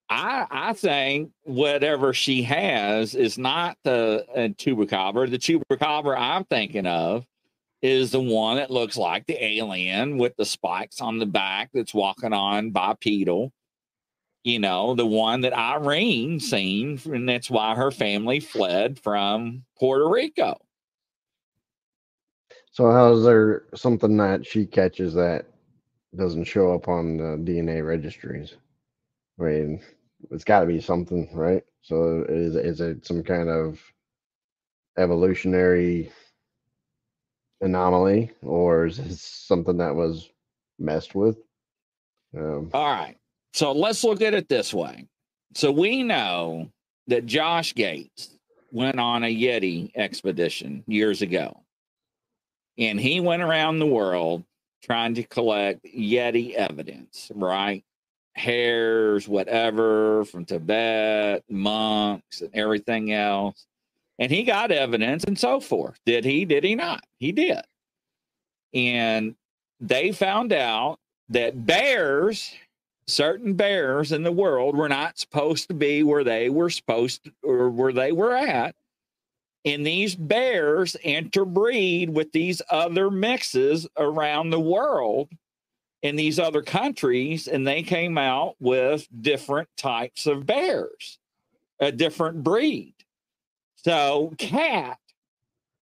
I 0.08 0.46
I 0.50 0.72
think 0.72 1.30
whatever 1.44 2.12
she 2.12 2.42
has 2.42 3.14
is 3.14 3.38
not 3.38 3.76
the 3.84 4.26
uh, 4.34 4.48
chupacabra. 4.48 5.30
The 5.30 5.38
chupacabra 5.38 6.18
I'm 6.18 6.44
thinking 6.44 6.86
of 6.86 7.24
is 7.82 8.10
the 8.10 8.20
one 8.20 8.56
that 8.56 8.70
looks 8.70 8.96
like 8.96 9.26
the 9.26 9.42
alien 9.42 10.18
with 10.18 10.36
the 10.36 10.44
spikes 10.44 11.00
on 11.00 11.18
the 11.18 11.26
back 11.26 11.70
that's 11.72 11.94
walking 11.94 12.32
on 12.32 12.70
bipedal. 12.70 13.52
You 14.42 14.58
know, 14.58 14.94
the 14.94 15.06
one 15.06 15.42
that 15.42 15.52
Irene 15.52 16.40
seen, 16.40 16.98
and 17.04 17.28
that's 17.28 17.50
why 17.50 17.74
her 17.74 17.90
family 17.90 18.40
fled 18.40 18.98
from 18.98 19.64
Puerto 19.78 20.08
Rico. 20.08 20.58
So 22.72 22.90
how 22.90 23.12
is 23.12 23.24
there 23.24 23.64
something 23.74 24.16
that 24.16 24.46
she 24.46 24.64
catches 24.64 25.12
that 25.14 25.46
doesn't 26.16 26.44
show 26.44 26.72
up 26.72 26.88
on 26.88 27.18
the 27.18 27.36
DNA 27.36 27.86
registries? 27.86 28.54
I 29.38 29.44
mean, 29.44 29.82
it's 30.30 30.44
got 30.44 30.60
to 30.60 30.66
be 30.66 30.80
something, 30.80 31.28
right? 31.34 31.64
So 31.82 32.24
is 32.28 32.56
is 32.56 32.80
it 32.80 33.06
some 33.06 33.22
kind 33.22 33.48
of 33.48 33.80
evolutionary 34.98 36.12
anomaly, 37.60 38.30
or 38.42 38.86
is 38.86 38.98
it 38.98 39.18
something 39.18 39.76
that 39.78 39.94
was 39.94 40.30
messed 40.78 41.14
with? 41.14 41.36
Um, 42.36 42.70
All 42.72 42.90
right. 42.90 43.16
So 43.52 43.72
let's 43.72 44.04
look 44.04 44.22
at 44.22 44.34
it 44.34 44.48
this 44.48 44.72
way. 44.72 45.06
So 45.54 45.72
we 45.72 46.02
know 46.02 46.70
that 47.08 47.26
Josh 47.26 47.74
Gates 47.74 48.36
went 48.70 49.00
on 49.00 49.24
a 49.24 49.34
Yeti 49.34 49.90
expedition 49.96 50.84
years 50.86 51.22
ago. 51.22 51.60
And 52.78 53.00
he 53.00 53.20
went 53.20 53.42
around 53.42 53.78
the 53.78 53.86
world 53.86 54.44
trying 54.82 55.14
to 55.14 55.22
collect 55.24 55.84
Yeti 55.84 56.54
evidence, 56.54 57.30
right? 57.34 57.84
Hairs, 58.36 59.28
whatever, 59.28 60.24
from 60.24 60.44
Tibet, 60.44 61.42
monks, 61.50 62.40
and 62.40 62.50
everything 62.54 63.12
else. 63.12 63.66
And 64.18 64.30
he 64.30 64.44
got 64.44 64.70
evidence 64.70 65.24
and 65.24 65.38
so 65.38 65.60
forth. 65.60 65.98
Did 66.06 66.24
he? 66.24 66.44
Did 66.44 66.62
he 66.64 66.74
not? 66.74 67.02
He 67.18 67.32
did. 67.32 67.60
And 68.72 69.34
they 69.80 70.12
found 70.12 70.52
out 70.52 70.98
that 71.30 71.66
bears 71.66 72.54
certain 73.10 73.54
bears 73.54 74.12
in 74.12 74.22
the 74.22 74.32
world 74.32 74.76
were 74.76 74.88
not 74.88 75.18
supposed 75.18 75.68
to 75.68 75.74
be 75.74 76.02
where 76.02 76.24
they 76.24 76.48
were 76.48 76.70
supposed 76.70 77.24
to, 77.24 77.32
or 77.42 77.70
where 77.70 77.92
they 77.92 78.12
were 78.12 78.34
at. 78.34 78.74
And 79.64 79.86
these 79.86 80.16
bears 80.16 80.96
interbreed 80.96 82.10
with 82.10 82.32
these 82.32 82.62
other 82.70 83.10
mixes 83.10 83.86
around 83.98 84.50
the 84.50 84.60
world 84.60 85.28
in 86.02 86.16
these 86.16 86.38
other 86.38 86.62
countries, 86.62 87.46
and 87.46 87.66
they 87.66 87.82
came 87.82 88.16
out 88.16 88.56
with 88.58 89.06
different 89.20 89.68
types 89.76 90.26
of 90.26 90.46
bears, 90.46 91.18
a 91.78 91.92
different 91.92 92.42
breed. 92.42 92.94
So, 93.76 94.32
Cat, 94.38 94.98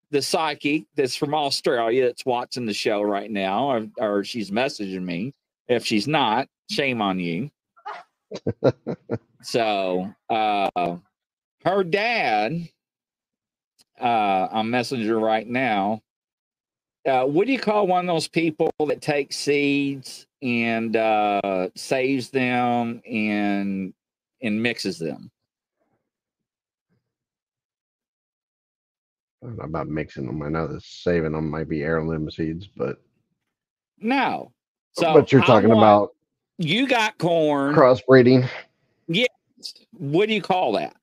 the 0.09 0.21
psychic 0.21 0.83
that's 0.95 1.15
from 1.15 1.33
Australia 1.33 2.05
that's 2.05 2.25
watching 2.25 2.65
the 2.65 2.73
show 2.73 3.01
right 3.01 3.31
now, 3.31 3.71
or, 3.71 3.87
or 3.97 4.23
she's 4.23 4.51
messaging 4.51 5.03
me. 5.03 5.33
If 5.69 5.85
she's 5.85 6.07
not, 6.07 6.49
shame 6.71 7.01
on 7.01 7.19
you. 7.19 7.51
so 9.43 10.09
uh 10.29 10.95
her 11.65 11.83
dad, 11.83 12.67
uh 13.99 14.47
I'm 14.51 14.71
messaging 14.71 15.21
right 15.21 15.45
now. 15.47 16.01
uh, 17.07 17.25
what 17.25 17.45
do 17.45 17.51
you 17.53 17.59
call 17.59 17.87
one 17.87 18.07
of 18.07 18.13
those 18.15 18.27
people 18.29 18.71
that 18.87 19.01
takes 19.01 19.35
seeds 19.35 20.25
and 20.41 20.95
uh, 20.95 21.69
saves 21.75 22.29
them 22.29 23.01
and 23.05 23.93
and 24.41 24.63
mixes 24.63 24.97
them? 24.97 25.29
I 29.43 29.47
don't 29.47 29.57
know 29.57 29.63
about 29.65 29.87
mixing 29.87 30.25
them. 30.27 30.41
I 30.41 30.49
know 30.49 30.67
that 30.67 30.83
saving 30.83 31.31
them 31.33 31.49
might 31.49 31.67
be 31.67 31.81
heirloom 31.81 32.29
seeds, 32.31 32.67
but 32.67 33.01
No. 33.99 34.51
So 34.93 35.13
but 35.13 35.31
you're 35.31 35.43
talking 35.43 35.69
want- 35.69 35.79
about 35.79 36.15
you 36.61 36.87
got 36.87 37.17
corn. 37.17 37.75
crossbreeding, 37.75 38.47
Yeah, 39.07 39.25
What 39.97 40.27
do 40.27 40.33
you 40.33 40.41
call 40.41 40.73
that? 40.73 40.95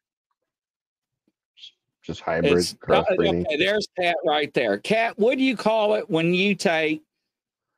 just 2.02 2.20
hybrid 2.22 2.52
It's- 2.52 2.74
uh, 2.74 2.86
crossbreeding. 3.04 3.44
Okay, 3.46 3.56
there's 3.58 3.86
Cat 4.00 4.16
right 4.24 4.52
there. 4.54 4.78
Cat, 4.78 5.18
what 5.18 5.36
do 5.36 5.44
you 5.44 5.56
call 5.56 5.94
it 5.94 6.08
when 6.08 6.32
you 6.32 6.54
take 6.54 7.02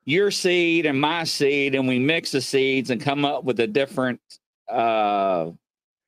your 0.05 0.31
seed 0.31 0.87
and 0.87 1.01
my 1.01 1.25
seed 1.25 1.75
and 1.75 1.89
we 1.89 1.99
mix 1.99 2.31
the 2.31 2.41
seeds 2.41 2.91
and 2.91 3.01
come 3.01 3.25
up 3.25 3.43
with 3.45 3.59
a 3.59 3.67
different 3.67 4.21
uh, 4.69 5.51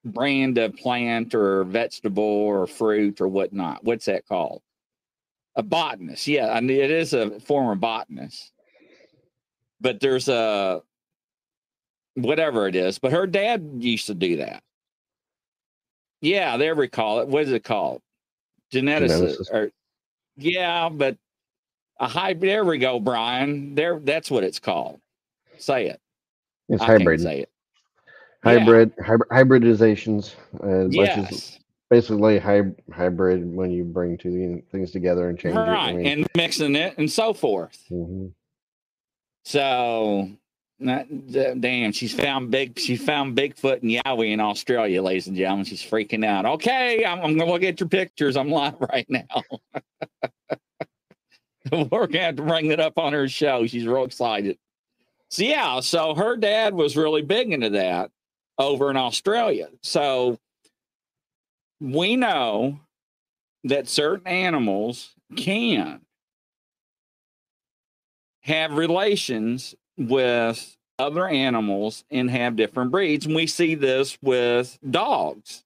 brand 0.05 0.57
of 0.59 0.77
plant 0.77 1.35
or 1.35 1.65
vegetable 1.65 2.23
or 2.23 2.67
fruit 2.69 3.21
or 3.21 3.27
whatnot? 3.27 3.83
What's 3.83 4.05
that 4.05 4.25
called? 4.27 4.63
A 5.57 5.63
botanist. 5.65 6.29
Yeah, 6.29 6.53
I 6.53 6.61
mean, 6.61 6.79
it 6.79 6.93
is 6.93 7.15
a 7.15 7.41
former 7.41 7.75
botanist. 7.75 8.53
But 9.81 9.99
there's 9.99 10.29
a 10.29 10.83
whatever 12.15 12.67
it 12.69 12.77
is. 12.77 12.99
But 12.99 13.13
her 13.13 13.27
dad 13.27 13.71
used 13.79 14.07
to 14.07 14.15
do 14.15 14.37
that. 14.39 14.63
Yeah, 16.21 16.57
there 16.57 16.75
we 16.75 16.89
call 16.89 17.21
it. 17.21 17.29
What 17.29 17.43
is 17.43 17.53
it 17.53 17.65
called? 17.65 18.01
Geneticist. 18.73 19.51
Or, 19.53 19.71
yeah, 20.37 20.89
but 20.89 21.17
a 21.99 22.07
hybrid. 22.07 22.51
There 22.51 22.65
we 22.65 22.79
go, 22.79 23.01
Brian. 23.01 23.75
There, 23.75 23.99
that's 23.99 24.31
what 24.31 24.45
it's 24.45 24.59
called. 24.61 25.01
Say 25.59 25.87
it. 25.89 26.01
It's 26.69 26.83
I 26.83 26.87
hybrid, 26.87 27.21
say 27.21 27.41
it. 27.41 27.51
yeah. 28.45 28.59
hybrid, 28.59 28.93
hybrid, 29.05 29.29
hybridizations, 29.31 30.35
uh, 30.63 30.89
Yes, 30.89 31.59
basically 31.91 32.39
hy- 32.39 32.73
hybrid 32.93 33.45
when 33.55 33.71
you 33.71 33.85
bring 33.85 34.17
two 34.17 34.63
things 34.73 34.91
together 34.93 35.29
and 35.29 35.39
change 35.39 35.55
it. 35.57 35.59
I 35.59 35.73
right, 35.73 35.97
mean, 35.97 36.07
and 36.07 36.27
mixing 36.37 36.77
it 36.77 36.97
and 36.99 37.11
so 37.11 37.35
forth. 37.35 37.85
mhm. 37.91 38.33
So, 39.45 40.31
damn, 40.85 41.93
she's 41.93 42.15
found 42.15 42.51
big. 42.51 42.79
She 42.79 42.97
found 42.97 43.37
Bigfoot 43.37 43.83
and 43.83 43.91
Yowie 43.91 44.33
in 44.33 44.41
Australia, 44.41 45.03
ladies 45.03 45.27
and 45.27 45.37
gentlemen. 45.37 45.65
She's 45.65 45.83
freaking 45.83 46.25
out. 46.25 46.45
Okay, 46.45 47.05
I'm, 47.05 47.21
I'm 47.21 47.39
gonna 47.39 47.53
at 47.67 47.81
your 47.81 47.89
pictures. 47.89 48.37
I'm 48.37 48.51
live 48.51 48.75
right 48.93 49.07
now. 49.09 49.43
We're 51.73 52.07
gonna 52.07 52.25
have 52.25 52.37
to 52.37 52.43
bring 52.43 52.67
it 52.67 52.81
up 52.81 52.99
on 52.99 53.13
her 53.13 53.29
show. 53.29 53.67
She's 53.67 53.87
real 53.87 54.05
excited. 54.05 54.59
So 55.31 55.45
yeah, 55.45 55.81
so 55.81 56.15
her 56.15 56.37
dad 56.37 56.75
was 56.75 56.97
really 56.97 57.23
big 57.23 57.53
into 57.53 57.71
that 57.71 58.11
over 58.59 58.91
in 58.91 58.97
Australia. 58.97 59.69
So 59.83 60.39
we 61.81 62.17
know 62.17 62.81
that 63.65 63.89
certain 63.89 64.27
animals 64.27 65.15
can 65.37 66.01
have 68.43 68.73
relations 68.73 69.75
with 69.97 70.77
other 70.99 71.27
animals 71.27 72.05
and 72.11 72.31
have 72.31 72.57
different 72.57 72.91
breeds. 72.91 73.27
And 73.27 73.35
we 73.35 73.47
see 73.47 73.75
this 73.75 74.19
with 74.23 74.79
dogs, 74.89 75.65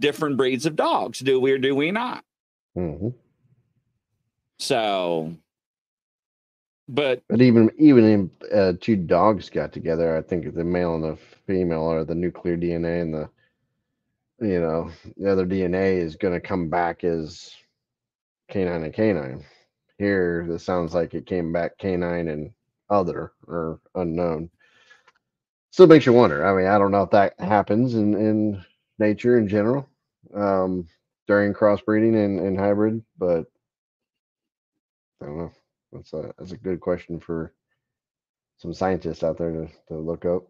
different 0.00 0.36
breeds 0.36 0.66
of 0.66 0.76
dogs. 0.76 1.18
Do 1.20 1.40
we 1.40 1.52
or 1.52 1.58
do 1.58 1.74
we 1.74 1.90
not? 1.90 2.24
Mhm. 2.76 3.14
So, 4.58 5.34
but 6.88 7.22
But 7.28 7.40
even 7.40 7.70
even 7.78 8.30
if 8.42 8.52
uh, 8.52 8.72
two 8.80 8.96
dogs 8.96 9.50
got 9.50 9.72
together, 9.72 10.16
I 10.16 10.22
think 10.22 10.54
the 10.54 10.64
male 10.64 10.94
and 10.94 11.04
the 11.04 11.18
female 11.46 11.84
are 11.90 12.04
the 12.04 12.14
nuclear 12.14 12.56
DNA 12.56 13.02
and 13.02 13.14
the 13.14 13.30
you 14.40 14.60
know 14.60 14.90
the 15.16 15.30
other 15.30 15.46
DNA 15.46 15.98
is 15.98 16.16
going 16.16 16.34
to 16.34 16.40
come 16.40 16.68
back 16.68 17.04
as 17.04 17.52
canine 18.48 18.84
and 18.84 18.94
canine. 18.94 19.44
Here, 19.98 20.46
this 20.48 20.64
sounds 20.64 20.94
like 20.94 21.14
it 21.14 21.26
came 21.26 21.52
back 21.52 21.76
canine 21.78 22.28
and 22.28 22.52
other 22.90 23.32
or 23.46 23.80
unknown. 23.94 24.50
Still 25.70 25.86
makes 25.86 26.06
you 26.06 26.12
wonder. 26.12 26.46
I 26.46 26.56
mean, 26.56 26.66
I 26.66 26.78
don't 26.78 26.90
know 26.90 27.02
if 27.02 27.10
that 27.10 27.38
happens 27.38 27.94
in 27.94 28.14
in 28.14 28.64
nature 28.98 29.38
in 29.38 29.48
general 29.48 29.88
um, 30.34 30.88
during 31.26 31.54
crossbreeding 31.54 32.24
and, 32.24 32.40
and 32.40 32.58
hybrid, 32.58 33.02
but 33.18 33.46
I 35.22 35.26
don't 35.26 35.38
know. 35.38 35.52
That's 35.92 36.12
a 36.12 36.32
that's 36.38 36.52
a 36.52 36.56
good 36.56 36.80
question 36.80 37.20
for 37.20 37.52
some 38.58 38.74
scientists 38.74 39.22
out 39.22 39.38
there 39.38 39.52
to, 39.52 39.68
to 39.88 39.94
look 39.94 40.24
up. 40.24 40.42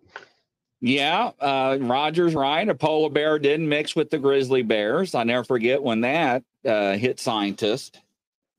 yeah, 0.81 1.33
uh, 1.41 1.77
Roger's 1.81 2.35
right. 2.35 2.67
A 2.69 2.75
polar 2.75 3.11
bear 3.11 3.39
didn't 3.39 3.69
mix 3.69 3.95
with 3.95 4.11
the 4.11 4.19
grizzly 4.19 4.63
bears. 4.63 5.15
I 5.15 5.25
never 5.25 5.45
forget 5.45 5.83
when 5.83 6.01
that 6.03 6.43
uh, 6.65 6.97
hit 6.97 7.21
scientists. 7.21 8.01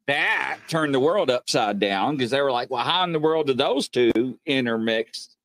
That 0.10 0.58
turned 0.68 0.92
the 0.96 1.00
world 1.00 1.30
upside 1.30 1.80
down 1.80 2.18
because 2.18 2.32
they 2.32 2.42
were 2.42 2.52
like, 2.52 2.72
well, 2.72 2.84
how 2.84 3.04
in 3.04 3.12
the 3.12 3.20
world 3.20 3.46
did 3.46 3.60
those 3.60 3.88
two 3.88 4.40
intermix? 4.44 5.36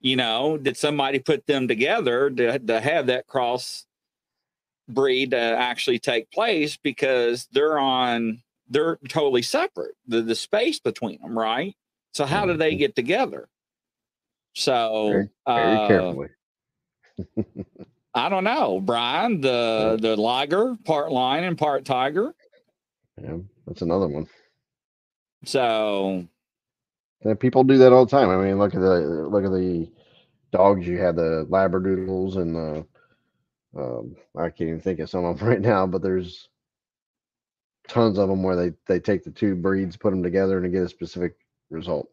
You 0.00 0.16
know, 0.16 0.58
did 0.58 0.76
somebody 0.76 1.20
put 1.20 1.46
them 1.46 1.66
together 1.68 2.28
to, 2.28 2.58
to 2.58 2.80
have 2.82 3.06
that 3.06 3.26
cross 3.26 3.86
breed 4.90 5.32
uh, 5.32 5.36
actually 5.58 5.98
take 5.98 6.30
place 6.30 6.76
because 6.76 7.48
they're 7.52 7.78
on 7.78 8.42
they're 8.68 8.98
totally 9.08 9.40
separate 9.42 9.94
the, 10.06 10.20
the 10.20 10.34
space 10.34 10.78
between 10.80 11.20
them 11.22 11.38
right 11.38 11.74
so 12.12 12.24
how 12.26 12.46
do 12.46 12.54
they 12.56 12.72
Mhm. 12.74 12.78
get 12.78 12.96
together 12.96 13.48
so 14.54 15.08
Very- 15.10 15.28
Very 15.46 15.76
uh, 15.76 15.88
carefully. 15.88 16.28
i 18.14 18.28
don't 18.30 18.44
know 18.44 18.80
brian 18.80 19.42
the 19.42 19.98
the 20.00 20.16
liger 20.16 20.74
part 20.86 21.12
lion 21.12 21.44
and 21.44 21.58
part 21.58 21.84
tiger 21.84 22.34
Yeah, 23.22 23.36
that's 23.68 23.82
another 23.82 24.08
one. 24.08 24.26
so 25.44 26.26
Yeah, 27.24 27.34
people 27.34 27.64
do 27.64 27.78
that 27.78 27.92
all 27.92 28.06
the 28.06 28.10
time. 28.10 28.30
I 28.30 28.36
mean, 28.36 28.58
look 28.58 28.74
at 28.74 28.80
the 28.80 29.28
look 29.30 29.44
at 29.44 29.52
the 29.52 29.90
dogs. 30.50 30.86
You 30.86 30.98
had 30.98 31.16
the 31.16 31.46
labradoodles 31.50 32.36
and 32.36 32.56
the 32.56 32.86
um, 33.76 34.16
I 34.36 34.48
can't 34.48 34.68
even 34.68 34.80
think 34.80 35.00
of 35.00 35.10
some 35.10 35.24
of 35.24 35.38
them 35.38 35.48
right 35.50 35.60
now, 35.60 35.86
but 35.86 36.02
there's 36.02 36.48
tons 37.88 38.18
of 38.18 38.28
them 38.28 38.42
where 38.42 38.56
they 38.56 38.72
they 38.86 39.00
take 39.00 39.22
the 39.22 39.30
two 39.30 39.54
breeds, 39.54 39.96
put 39.96 40.10
them 40.10 40.22
together, 40.22 40.58
and 40.58 40.72
get 40.72 40.82
a 40.82 40.88
specific 40.88 41.34
result. 41.70 42.08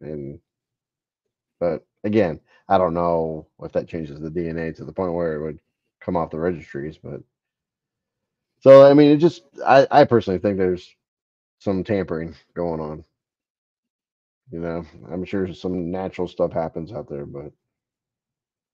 And 0.00 0.38
but 1.58 1.84
again, 2.04 2.40
I 2.68 2.78
don't 2.78 2.94
know 2.94 3.48
if 3.62 3.72
that 3.72 3.88
changes 3.88 4.20
the 4.20 4.30
DNA 4.30 4.74
to 4.76 4.84
the 4.84 4.92
point 4.92 5.14
where 5.14 5.34
it 5.34 5.42
would 5.42 5.58
come 6.00 6.16
off 6.16 6.30
the 6.30 6.38
registries, 6.38 6.96
but 6.96 7.20
so 8.60 8.84
I 8.90 8.94
mean, 8.94 9.12
it 9.12 9.18
just 9.18 9.42
I 9.66 9.86
I 9.90 10.04
personally 10.04 10.40
think 10.40 10.58
there's 10.58 10.94
some 11.60 11.84
tampering 11.84 12.34
going 12.54 12.80
on. 12.80 13.04
You 14.50 14.60
know, 14.60 14.84
I'm 15.10 15.24
sure 15.24 15.52
some 15.54 15.90
natural 15.90 16.28
stuff 16.28 16.52
happens 16.52 16.92
out 16.92 17.08
there, 17.08 17.26
but 17.26 17.52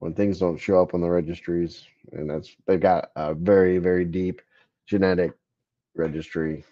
when 0.00 0.14
things 0.14 0.38
don't 0.38 0.58
show 0.58 0.82
up 0.82 0.94
on 0.94 1.00
the 1.00 1.10
registries, 1.10 1.84
and 2.12 2.30
that's 2.30 2.56
they've 2.66 2.80
got 2.80 3.10
a 3.16 3.34
very, 3.34 3.78
very 3.78 4.04
deep 4.04 4.42
genetic 4.86 5.32
registry 5.94 6.64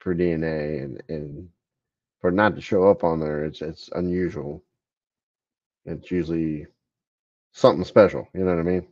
for 0.00 0.14
DNA, 0.14 0.82
and 0.84 1.02
and 1.08 1.48
for 2.20 2.30
not 2.30 2.54
to 2.56 2.60
show 2.62 2.88
up 2.90 3.04
on 3.04 3.20
there, 3.20 3.44
it's 3.44 3.62
it's 3.62 3.88
unusual. 3.94 4.64
It's 5.84 6.10
usually 6.10 6.66
something 7.52 7.84
special. 7.84 8.28
You 8.34 8.40
know 8.44 8.54
what 8.54 8.60
I 8.60 8.64
mean? 8.64 8.88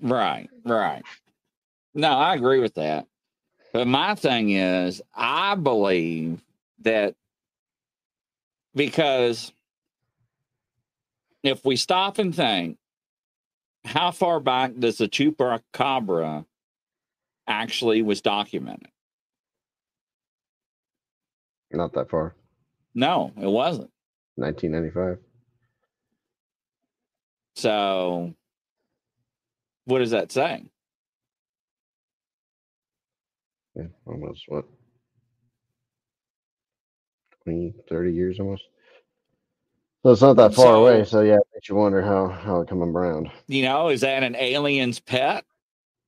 Right, 0.00 0.48
right. 0.64 1.02
No, 1.94 2.10
I 2.10 2.34
agree 2.34 2.60
with 2.60 2.74
that. 2.74 3.06
But 3.72 3.86
my 3.86 4.14
thing 4.14 4.50
is, 4.50 5.02
I 5.14 5.54
believe 5.54 6.42
that 6.80 7.14
because 8.74 9.52
if 11.42 11.64
we 11.64 11.76
stop 11.76 12.18
and 12.18 12.34
think, 12.34 12.78
how 13.84 14.10
far 14.10 14.40
back 14.40 14.72
does 14.78 14.98
the 14.98 15.08
chupacabra 15.08 16.44
actually 17.46 18.02
was 18.02 18.20
documented? 18.20 18.88
Not 21.70 21.92
that 21.94 22.10
far. 22.10 22.34
No, 22.94 23.32
it 23.40 23.46
wasn't. 23.46 23.90
1995. 24.36 25.18
So, 27.56 28.34
what 29.84 29.98
does 29.98 30.12
that 30.12 30.30
say? 30.32 30.70
Yeah, 33.78 33.84
almost 34.06 34.42
what 34.48 34.64
20, 37.44 37.74
30 37.88 38.12
years 38.12 38.40
almost. 38.40 38.64
So 40.04 40.12
it's 40.12 40.20
not 40.22 40.36
that 40.36 40.54
far 40.54 40.74
away. 40.74 41.04
So- 41.04 41.10
So 41.10 41.20
yeah, 41.22 41.36
it 41.36 41.46
makes 41.54 41.68
you 41.68 41.76
wonder 41.76 42.02
how 42.02 42.28
how 42.28 42.60
it 42.60 42.68
come 42.68 42.82
around. 42.82 43.30
You 43.46 43.62
know, 43.62 43.88
is 43.88 44.00
that 44.02 44.22
an 44.22 44.36
alien's 44.36 45.00
pet 45.00 45.44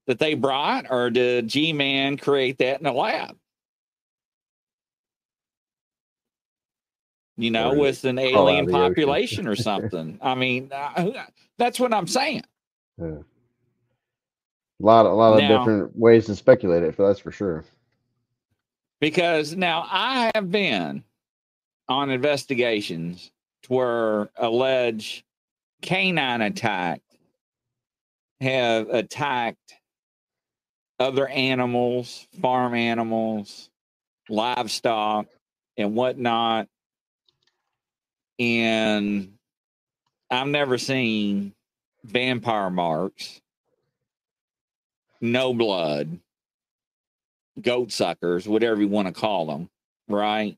that 0.07 0.19
they 0.19 0.35
brought, 0.35 0.87
or 0.91 1.11
did 1.11 1.49
G 1.49 1.73
Man 1.73 2.17
create 2.17 2.59
that 2.59 2.81
in 2.81 2.87
a 2.87 2.93
lab? 2.93 3.37
you 7.37 7.51
know, 7.51 7.71
Or 7.71 7.77
with 7.79 8.05
an 8.05 8.19
alien 8.19 8.71
population 8.71 9.47
or 9.49 9.57
something. 9.57 10.19
I 10.21 10.35
mean, 10.35 10.71
uh, 10.73 11.25
that's 11.57 11.81
what 11.81 11.95
I'm 11.95 12.07
saying. 12.07 12.43
Yeah. 12.99 13.19
A 14.81 14.83
lot, 14.83 15.07
a 15.07 15.11
lot 15.11 15.35
of 15.35 15.41
Now- 15.41 15.59
different 15.59 15.97
ways 15.97 16.27
to 16.27 16.37
speculate 16.37 16.83
it. 16.83 16.95
For 16.95 17.07
that's 17.07 17.21
for 17.21 17.31
sure. 17.31 17.65
Because 19.01 19.55
now 19.55 19.87
I 19.91 20.31
have 20.35 20.51
been 20.51 21.05
on 21.89 22.11
investigations 22.11 23.31
to 23.63 23.73
where 23.73 24.31
alleged 24.37 25.25
canine 25.83 26.41
attack 26.43 27.01
have 28.41 28.89
attacked 28.89 29.75
other 30.99 31.29
animals, 31.29 32.27
farm 32.41 32.75
animals, 32.75 33.71
livestock, 34.29 35.27
and 35.77 35.95
whatnot. 35.95 36.69
And 38.39 39.35
I've 40.31 40.47
never 40.47 40.79
seen 40.79 41.55
vampire 42.05 42.71
marks, 42.71 43.41
no 45.21 45.53
blood, 45.55 46.19
goat 47.61 47.93
suckers, 47.93 48.49
whatever 48.49 48.81
you 48.81 48.89
want 48.89 49.09
to 49.09 49.15
call 49.15 49.47
them, 49.47 49.69
right? 50.09 50.57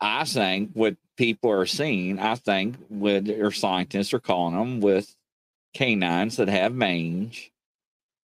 I 0.00 0.24
think 0.24 0.70
what 0.74 0.96
people 1.16 1.50
are 1.50 1.66
seeing, 1.66 2.18
I 2.18 2.34
think 2.34 2.76
what 2.88 3.26
your 3.26 3.50
scientists 3.50 4.12
are 4.14 4.20
calling 4.20 4.54
them 4.54 4.80
with 4.80 5.14
canines 5.74 6.36
that 6.36 6.48
have 6.48 6.74
mange, 6.74 7.52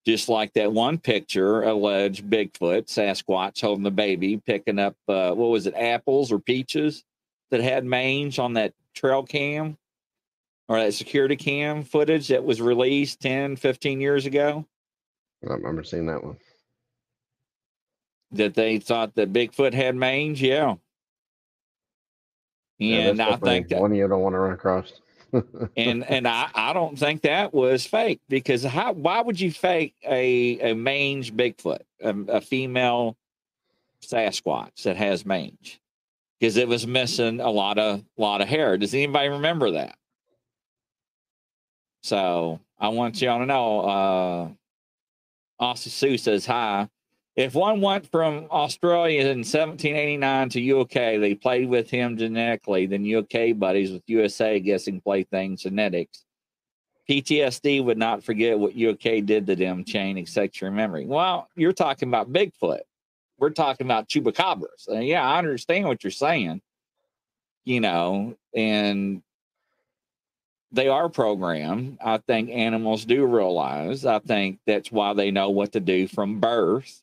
just 0.06 0.28
like 0.28 0.52
that 0.54 0.72
one 0.72 0.98
picture 0.98 1.62
alleged 1.62 2.28
Bigfoot, 2.28 2.86
Sasquatch 2.86 3.60
holding 3.60 3.84
the 3.84 3.90
baby, 3.90 4.36
picking 4.38 4.78
up 4.78 4.96
uh, 5.08 5.32
what 5.32 5.50
was 5.50 5.66
it, 5.66 5.74
apples 5.74 6.32
or 6.32 6.38
peaches 6.38 7.04
that 7.50 7.60
had 7.60 7.84
mange 7.84 8.38
on 8.38 8.54
that 8.54 8.72
trail 8.94 9.22
cam 9.22 9.76
or 10.68 10.78
that 10.78 10.94
security 10.94 11.36
cam 11.36 11.84
footage 11.84 12.28
that 12.28 12.44
was 12.44 12.60
released 12.60 13.20
10, 13.20 13.56
15 13.56 14.00
years 14.00 14.26
ago. 14.26 14.66
I 15.44 15.48
don't 15.48 15.58
remember 15.58 15.84
seeing 15.84 16.06
that 16.06 16.22
one. 16.22 16.36
that 18.32 18.54
they 18.54 18.78
thought 18.78 19.14
that 19.14 19.32
Bigfoot 19.32 19.74
had 19.74 19.94
mange. 19.94 20.42
Yeah. 20.42 20.76
Yeah, 22.78 23.10
And 23.10 23.18
that's 23.18 23.34
I 23.34 23.36
think 23.36 23.68
that, 23.68 23.80
one 23.80 23.94
you 23.94 24.08
don't 24.08 24.22
want 24.22 24.34
to 24.34 24.38
run 24.38 24.52
across. 24.52 24.92
and 25.76 26.04
and 26.04 26.26
I, 26.26 26.48
I 26.54 26.72
don't 26.72 26.98
think 26.98 27.22
that 27.22 27.54
was 27.54 27.86
fake 27.86 28.20
because 28.28 28.64
how 28.64 28.92
why 28.92 29.20
would 29.22 29.40
you 29.40 29.50
fake 29.50 29.94
a 30.04 30.72
a 30.72 30.74
mange 30.74 31.34
Bigfoot 31.34 31.82
a, 32.02 32.14
a 32.28 32.40
female 32.40 33.16
Sasquatch 34.02 34.82
that 34.82 34.96
has 34.96 35.24
mange 35.24 35.80
because 36.38 36.56
it 36.56 36.68
was 36.68 36.86
missing 36.86 37.40
a 37.40 37.50
lot 37.50 37.78
of 37.78 38.02
lot 38.18 38.40
of 38.40 38.48
hair. 38.48 38.76
Does 38.76 38.94
anybody 38.94 39.28
remember 39.28 39.70
that? 39.72 39.96
So 42.02 42.60
I 42.78 42.88
want 42.88 43.22
y'all 43.22 43.38
to 43.38 43.46
know. 43.46 43.80
Uh, 43.80 44.48
Aussie 45.62 45.90
Sue 45.90 46.18
says 46.18 46.44
hi. 46.44 46.88
If 47.36 47.54
one 47.54 47.80
went 47.80 48.10
from 48.10 48.46
Australia 48.50 49.20
in 49.20 49.38
1789 49.38 50.48
to 50.50 50.80
UK, 50.80 51.20
they 51.20 51.34
played 51.34 51.68
with 51.68 51.88
him 51.88 52.18
genetically, 52.18 52.86
then 52.86 53.14
UK 53.14 53.56
buddies 53.56 53.92
with 53.92 54.02
USA 54.06 54.58
guessing 54.60 55.00
playthings 55.00 55.62
genetics. 55.62 56.24
PTSD 57.08 57.82
would 57.84 57.96
not 57.96 58.22
forget 58.22 58.58
what 58.58 58.76
UK 58.76 59.24
did 59.24 59.46
to 59.46 59.56
them, 59.56 59.84
chain 59.84 60.24
your 60.60 60.70
memory. 60.72 61.06
Well, 61.06 61.48
you're 61.56 61.72
talking 61.72 62.08
about 62.08 62.32
Bigfoot. 62.32 62.80
We're 63.38 63.50
talking 63.50 63.86
about 63.86 64.08
chupacabras. 64.08 64.86
Yeah, 64.88 65.26
I 65.26 65.38
understand 65.38 65.86
what 65.86 66.04
you're 66.04 66.10
saying. 66.10 66.60
You 67.64 67.80
know, 67.80 68.36
and 68.54 69.22
they 70.72 70.88
are 70.88 71.08
programmed. 71.08 71.98
I 72.02 72.18
think 72.18 72.50
animals 72.50 73.04
do 73.04 73.26
realize. 73.26 74.06
I 74.06 74.18
think 74.20 74.58
that's 74.66 74.90
why 74.90 75.12
they 75.12 75.30
know 75.30 75.50
what 75.50 75.72
to 75.72 75.80
do 75.80 76.08
from 76.08 76.40
birth. 76.40 77.02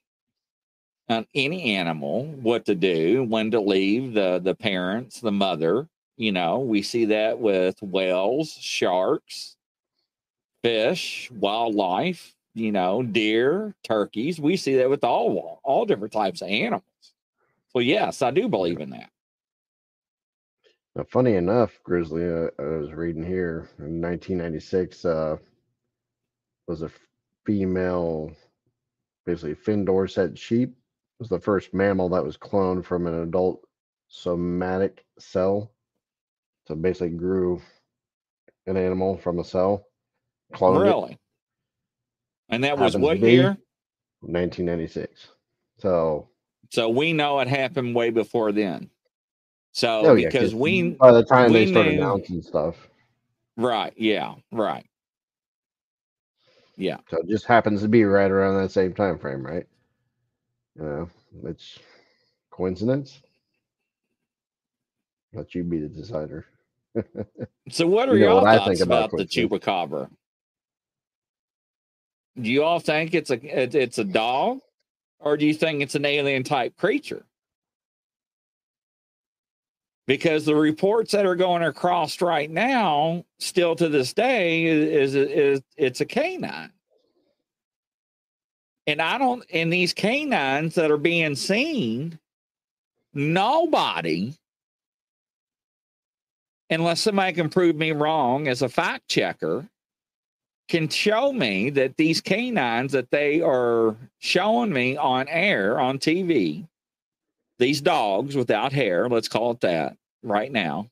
On 1.08 1.26
any 1.34 1.76
animal, 1.76 2.26
what 2.26 2.66
to 2.66 2.76
do, 2.76 3.24
when 3.24 3.50
to 3.52 3.60
leave 3.60 4.14
the 4.14 4.40
the 4.44 4.54
parents, 4.54 5.20
the 5.22 5.32
mother. 5.32 5.88
You 6.18 6.32
know, 6.32 6.60
we 6.60 6.84
see 6.84 7.06
that 7.06 7.40
with 7.40 7.82
whales, 7.82 8.52
sharks, 8.52 9.56
fish, 10.64 11.32
wildlife. 11.32 12.36
You 12.56 12.72
know, 12.72 13.04
deer, 13.04 13.76
turkeys. 13.84 14.40
We 14.40 14.58
see 14.58 14.76
that 14.78 14.90
with 14.90 15.04
all 15.04 15.60
all 15.64 15.86
different 15.86 16.14
types 16.14 16.42
of 16.42 16.50
animals. 16.50 16.84
So 17.74 17.80
yes, 17.80 18.22
I 18.22 18.32
do 18.32 18.48
believe 18.48 18.80
in 18.80 18.90
that. 18.92 19.10
Now, 20.96 21.06
funny 21.10 21.36
enough, 21.36 21.80
Grizzly, 21.84 22.24
uh, 22.26 22.50
I 22.60 22.78
was 22.78 22.92
reading 22.92 23.24
here 23.24 23.70
in 23.80 24.02
1996 24.02 25.06
uh, 25.06 25.38
was 26.68 26.82
a 26.82 26.92
female, 27.46 28.32
basically 29.26 29.56
Finn 29.56 29.86
Dorset 29.86 30.38
sheep 30.38 30.76
was 31.20 31.30
the 31.30 31.40
first 31.40 31.74
mammal 31.74 32.10
that 32.10 32.24
was 32.24 32.38
cloned 32.38 32.86
from 32.86 33.06
an 33.06 33.22
adult 33.22 33.62
somatic 34.08 35.06
cell. 35.20 35.72
So 36.68 36.76
basically 36.76 37.10
grew 37.10 37.62
an 38.68 38.78
animal 38.78 39.18
from 39.18 39.40
a 39.40 39.44
cell, 39.44 39.86
cloned 40.54 40.82
it, 40.82 40.90
Really? 40.90 41.20
And 42.50 42.64
that 42.64 42.78
was 42.78 42.94
Happens 42.94 43.04
what 43.04 43.20
year? 43.20 43.58
1996. 44.22 45.30
So 45.78 46.30
So 46.72 46.90
we 46.90 47.14
know 47.14 47.40
it 47.40 47.48
happened 47.48 47.96
way 47.96 48.10
before 48.10 48.52
then. 48.52 48.90
So 49.72 50.02
oh, 50.06 50.16
yeah, 50.16 50.28
because 50.30 50.56
we 50.56 50.92
by 50.92 51.12
the 51.12 51.24
time 51.24 51.54
they 51.54 51.66
we 51.66 51.72
started 51.72 51.96
knew- 51.96 52.02
announcing 52.02 52.42
stuff, 52.42 52.76
right, 53.58 53.94
yeah, 53.96 54.36
right. 54.52 54.86
Yeah. 56.76 56.98
so 57.10 57.18
it 57.18 57.28
just 57.28 57.46
happens 57.46 57.82
to 57.82 57.90
be 57.90 58.06
right 58.06 58.32
around 58.32 58.62
that 58.62 58.72
same 58.72 58.94
time 58.94 59.20
frame, 59.20 59.46
right? 59.46 59.68
You 60.78 60.84
know, 60.84 61.10
it's 61.44 61.78
coincidence. 62.52 63.22
Let 65.34 65.54
you 65.54 65.64
be 65.64 65.80
the 65.80 65.90
decider. 65.90 66.46
So 67.70 67.86
what 67.86 68.10
are 68.10 68.16
You 68.18 68.22
know 68.22 68.32
y'all 68.32 68.42
what 68.42 68.48
I 68.48 68.58
thoughts 68.58 68.70
think 68.80 68.82
about 68.82 69.10
about, 69.10 69.18
the 69.20 69.26
chupacabra? 69.26 70.10
Do 72.42 72.50
you 72.50 72.64
all 72.64 72.80
think 72.80 73.14
it's 73.14 73.30
a 73.30 73.36
it- 73.64 73.76
it's 73.76 74.00
a 74.00 74.04
dog, 74.04 74.60
or 75.20 75.38
do 75.38 75.46
you 75.46 75.54
think 75.54 75.82
it's 75.84 75.94
an 75.96 76.06
alien 76.06 76.44
type 76.44 76.76
creature? 76.78 77.26
Because 80.10 80.44
the 80.44 80.56
reports 80.56 81.12
that 81.12 81.28
are 81.28 81.36
going 81.36 81.62
across 81.62 82.20
right 82.20 82.50
now, 82.50 83.24
still 83.38 83.76
to 83.76 83.88
this 83.88 84.12
day, 84.12 84.66
is 84.66 85.14
is, 85.14 85.16
is 85.16 85.62
it's 85.78 86.02
a 86.02 86.06
canine. 86.06 86.72
And 88.88 89.04
I 89.04 89.20
don't, 89.20 89.46
and 89.54 89.72
these 89.72 89.94
canines 89.94 90.74
that 90.74 90.90
are 90.90 90.98
being 90.98 91.36
seen, 91.36 92.18
nobody 93.14 94.34
unless 96.72 97.02
somebody 97.02 97.34
can 97.34 97.50
prove 97.50 97.76
me 97.76 97.92
wrong 97.92 98.48
as 98.48 98.64
a 98.64 98.70
fact 98.70 99.08
checker, 99.08 99.70
can 100.70 100.90
show 100.90 101.32
me 101.32 101.70
that 101.70 101.98
these 101.98 102.20
canines 102.20 102.94
that 102.94 103.12
they 103.12 103.42
are 103.42 103.96
showing 104.18 104.74
me 104.74 104.98
on 104.98 105.28
air 105.28 105.80
on 105.80 106.00
TV, 106.00 106.66
these 107.60 107.82
dogs 107.82 108.36
without 108.36 108.74
hair, 108.74 109.08
let's 109.08 109.28
call 109.28 109.52
it 109.52 109.62
that 109.62 109.98
right 110.24 110.52
now, 110.52 110.90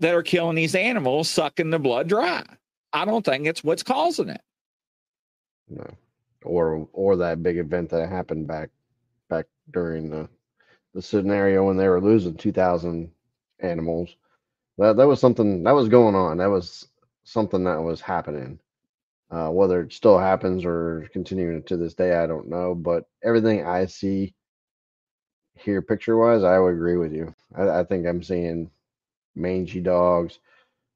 that 0.00 0.14
are 0.14 0.22
killing 0.22 0.56
these 0.56 0.74
animals, 0.74 1.28
sucking 1.28 1.70
the 1.70 1.78
blood 1.78 2.08
dry. 2.08 2.44
I 2.92 3.04
don't 3.04 3.24
think 3.24 3.46
it's 3.46 3.62
what's 3.62 3.82
causing 3.82 4.30
it. 4.30 4.40
No. 5.68 5.86
Or 6.42 6.88
or 6.92 7.16
that 7.16 7.42
big 7.42 7.58
event 7.58 7.90
that 7.90 8.08
happened 8.08 8.46
back 8.46 8.70
back 9.28 9.46
during 9.70 10.10
the 10.10 10.28
the 10.94 11.02
scenario 11.02 11.64
when 11.66 11.76
they 11.76 11.88
were 11.88 12.00
losing 12.00 12.34
two 12.34 12.50
thousand 12.50 13.10
animals. 13.60 14.16
That 14.78 14.96
that 14.96 15.06
was 15.06 15.20
something 15.20 15.62
that 15.64 15.74
was 15.74 15.88
going 15.88 16.14
on. 16.14 16.38
That 16.38 16.50
was 16.50 16.88
something 17.24 17.62
that 17.64 17.82
was 17.82 18.00
happening. 18.00 18.58
Uh, 19.30 19.48
whether 19.50 19.82
it 19.82 19.92
still 19.92 20.18
happens 20.18 20.64
or 20.64 21.08
continuing 21.12 21.62
to 21.64 21.76
this 21.76 21.94
day, 21.94 22.16
I 22.16 22.26
don't 22.26 22.48
know. 22.48 22.74
But 22.74 23.06
everything 23.22 23.64
I 23.66 23.86
see 23.86 24.34
here, 25.54 25.82
picture 25.82 26.16
wise, 26.16 26.42
I 26.44 26.58
would 26.58 26.74
agree 26.74 26.96
with 26.96 27.12
you. 27.12 27.34
I, 27.54 27.80
I 27.80 27.84
think 27.84 28.06
I'm 28.06 28.22
seeing 28.22 28.70
mangy 29.36 29.80
dogs, 29.80 30.40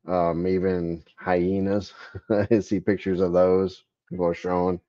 um, 0.09 0.47
even 0.47 1.05
hyenas. 1.17 1.93
I 2.31 2.61
see 2.61 2.81
pictures 2.81 3.21
of 3.21 3.33
those 3.33 3.85
people 4.11 4.27
are 4.27 4.35
showing. 4.35 4.81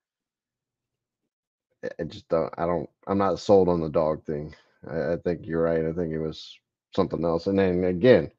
I- 2.00 2.04
just 2.04 2.28
don't. 2.28 2.52
I 2.58 2.66
don't. 2.66 2.88
I'm 3.06 3.18
not 3.18 3.38
sold 3.38 3.68
on 3.68 3.80
the 3.80 3.88
dog 3.88 4.24
thing. 4.24 4.54
I, 4.86 5.12
I 5.12 5.16
think 5.18 5.46
you're 5.46 5.62
right. 5.62 5.84
I 5.84 5.92
think 5.92 6.12
it 6.12 6.18
was 6.18 6.58
something 6.94 7.24
else. 7.24 7.46
And 7.46 7.58
then 7.58 7.84
again, 7.84 8.30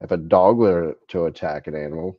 if 0.00 0.10
a 0.10 0.16
dog 0.16 0.56
were 0.58 0.96
to 1.08 1.26
attack 1.26 1.66
an 1.66 1.74
animal, 1.76 2.18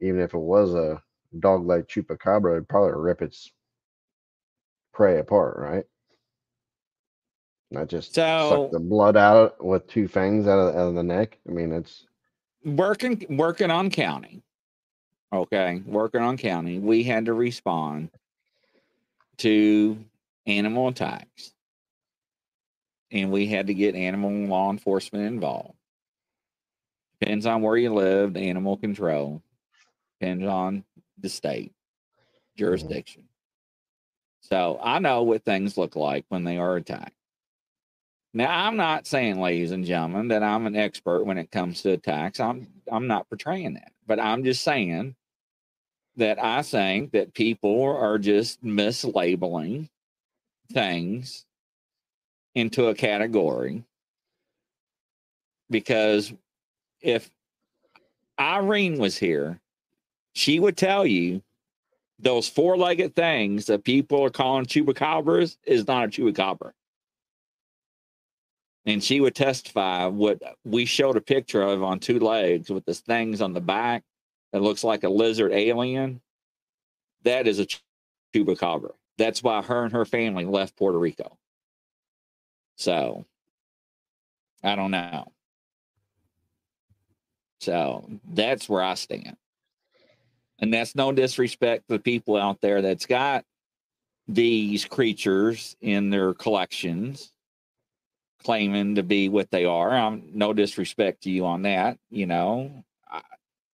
even 0.00 0.20
if 0.20 0.34
it 0.34 0.38
was 0.38 0.74
a 0.74 1.02
dog 1.38 1.66
like 1.66 1.86
chupacabra, 1.86 2.52
it'd 2.52 2.68
probably 2.68 3.00
rip 3.00 3.22
its 3.22 3.52
prey 4.92 5.18
apart, 5.18 5.56
right? 5.58 5.84
Not 7.70 7.88
just 7.88 8.14
So- 8.14 8.48
suck 8.64 8.72
the 8.72 8.80
blood 8.80 9.16
out 9.16 9.64
with 9.64 9.86
two 9.86 10.08
fangs 10.08 10.46
out 10.48 10.58
of, 10.58 10.74
out 10.74 10.88
of 10.88 10.94
the 10.94 11.02
neck. 11.04 11.38
I 11.48 11.52
mean, 11.52 11.72
it's 11.72 12.06
working 12.64 13.24
working 13.30 13.70
on 13.70 13.88
county 13.88 14.42
okay 15.32 15.80
working 15.86 16.20
on 16.20 16.36
county 16.36 16.78
we 16.78 17.02
had 17.02 17.24
to 17.24 17.32
respond 17.32 18.10
to 19.38 19.96
animal 20.46 20.88
attacks. 20.88 21.54
And 23.12 23.32
we 23.32 23.46
had 23.46 23.68
to 23.68 23.74
get 23.74 23.94
animal 23.94 24.30
law 24.30 24.70
enforcement 24.70 25.24
involved. 25.26 25.74
Depends 27.20 27.46
on 27.46 27.62
where 27.62 27.76
you 27.76 27.92
live 27.94 28.36
animal 28.36 28.76
control. 28.76 29.42
Depends 30.20 30.44
on 30.46 30.84
the 31.20 31.28
state 31.28 31.72
mm-hmm. 31.72 32.58
jurisdiction. 32.58 33.24
So 34.42 34.80
i 34.82 34.98
know 34.98 35.22
what 35.22 35.44
things 35.44 35.76
look 35.76 35.96
like 35.96 36.24
when 36.28 36.44
they 36.44 36.58
are 36.58 36.76
attacked. 36.76 37.14
Now, 38.32 38.66
I'm 38.66 38.76
not 38.76 39.06
saying, 39.06 39.40
ladies 39.40 39.72
and 39.72 39.84
gentlemen, 39.84 40.28
that 40.28 40.42
I'm 40.42 40.66
an 40.66 40.76
expert 40.76 41.24
when 41.24 41.36
it 41.36 41.50
comes 41.50 41.82
to 41.82 41.90
attacks. 41.90 42.38
I'm 42.38 42.68
I'm 42.90 43.06
not 43.06 43.28
portraying 43.28 43.74
that, 43.74 43.92
but 44.06 44.20
I'm 44.20 44.44
just 44.44 44.62
saying 44.62 45.16
that 46.16 46.42
I 46.42 46.62
think 46.62 47.12
that 47.12 47.34
people 47.34 47.82
are 47.82 48.18
just 48.18 48.62
mislabeling 48.62 49.88
things 50.72 51.44
into 52.54 52.88
a 52.88 52.94
category 52.94 53.84
because 55.68 56.32
if 57.00 57.30
Irene 58.38 58.98
was 58.98 59.16
here, 59.16 59.59
she 60.40 60.58
would 60.58 60.76
tell 60.76 61.06
you 61.06 61.42
those 62.18 62.48
four-legged 62.48 63.14
things 63.14 63.66
that 63.66 63.84
people 63.84 64.24
are 64.24 64.30
calling 64.30 64.64
chupacabras 64.64 65.56
is 65.66 65.86
not 65.86 66.04
a 66.04 66.08
chupacabra 66.08 66.72
and 68.86 69.04
she 69.04 69.20
would 69.20 69.34
testify 69.34 70.06
what 70.06 70.42
we 70.64 70.84
showed 70.84 71.16
a 71.16 71.20
picture 71.20 71.62
of 71.62 71.82
on 71.82 72.00
two 72.00 72.18
legs 72.18 72.70
with 72.70 72.84
the 72.86 72.94
things 72.94 73.42
on 73.42 73.52
the 73.52 73.60
back 73.60 74.02
that 74.52 74.62
looks 74.62 74.82
like 74.82 75.04
a 75.04 75.08
lizard 75.08 75.52
alien. 75.52 76.20
That 77.24 77.46
is 77.46 77.60
a 77.60 77.66
chupacabra. 78.34 78.92
That's 79.18 79.42
why 79.42 79.62
her 79.62 79.84
and 79.84 79.92
her 79.92 80.06
family 80.06 80.46
left 80.46 80.76
Puerto 80.76 80.98
Rico. 80.98 81.36
So 82.76 83.26
I 84.64 84.74
don't 84.74 84.90
know. 84.90 85.30
So 87.60 88.08
that's 88.26 88.68
where 88.68 88.82
I 88.82 88.94
stand. 88.94 89.36
And 90.60 90.72
that's 90.72 90.94
no 90.94 91.10
disrespect 91.12 91.88
to 91.88 91.94
the 91.94 92.02
people 92.02 92.36
out 92.36 92.60
there 92.60 92.82
that's 92.82 93.06
got 93.06 93.44
these 94.28 94.84
creatures 94.84 95.76
in 95.80 96.10
their 96.10 96.34
collections 96.34 97.32
claiming 98.42 98.94
to 98.94 99.02
be 99.02 99.28
what 99.28 99.50
they 99.50 99.64
are. 99.64 99.90
I'm 99.90 100.30
no 100.32 100.52
disrespect 100.52 101.22
to 101.22 101.30
you 101.30 101.46
on 101.46 101.62
that. 101.62 101.98
You 102.10 102.26
know, 102.26 102.84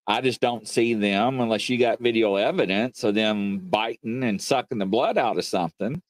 I, 0.07 0.21
just 0.21 0.41
don't 0.41 0.67
see 0.67 0.93
them 0.93 1.39
unless 1.39 1.69
you 1.69 1.77
got 1.77 1.99
video 1.99 2.35
evidence 2.35 3.03
of 3.03 3.15
them 3.15 3.59
biting 3.59 4.23
and 4.23 4.41
sucking 4.41 4.77
the 4.77 4.85
blood 4.85 5.17
out 5.17 5.37
of 5.37 5.45
something. 5.45 6.01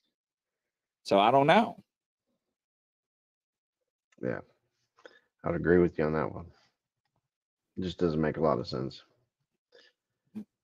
So 1.03 1.19
I 1.19 1.31
don't 1.31 1.47
know. 1.47 1.77
yeah. 4.21 4.39
I'd 5.43 5.55
agree 5.55 5.77
with 5.77 5.97
you 5.97 6.05
on 6.05 6.13
that 6.13 6.33
one. 6.33 6.45
It 7.77 7.83
just 7.83 7.99
doesn't 7.99 8.19
make 8.19 8.37
a 8.37 8.41
lot 8.41 8.59
of 8.59 8.67
sense. 8.67 9.03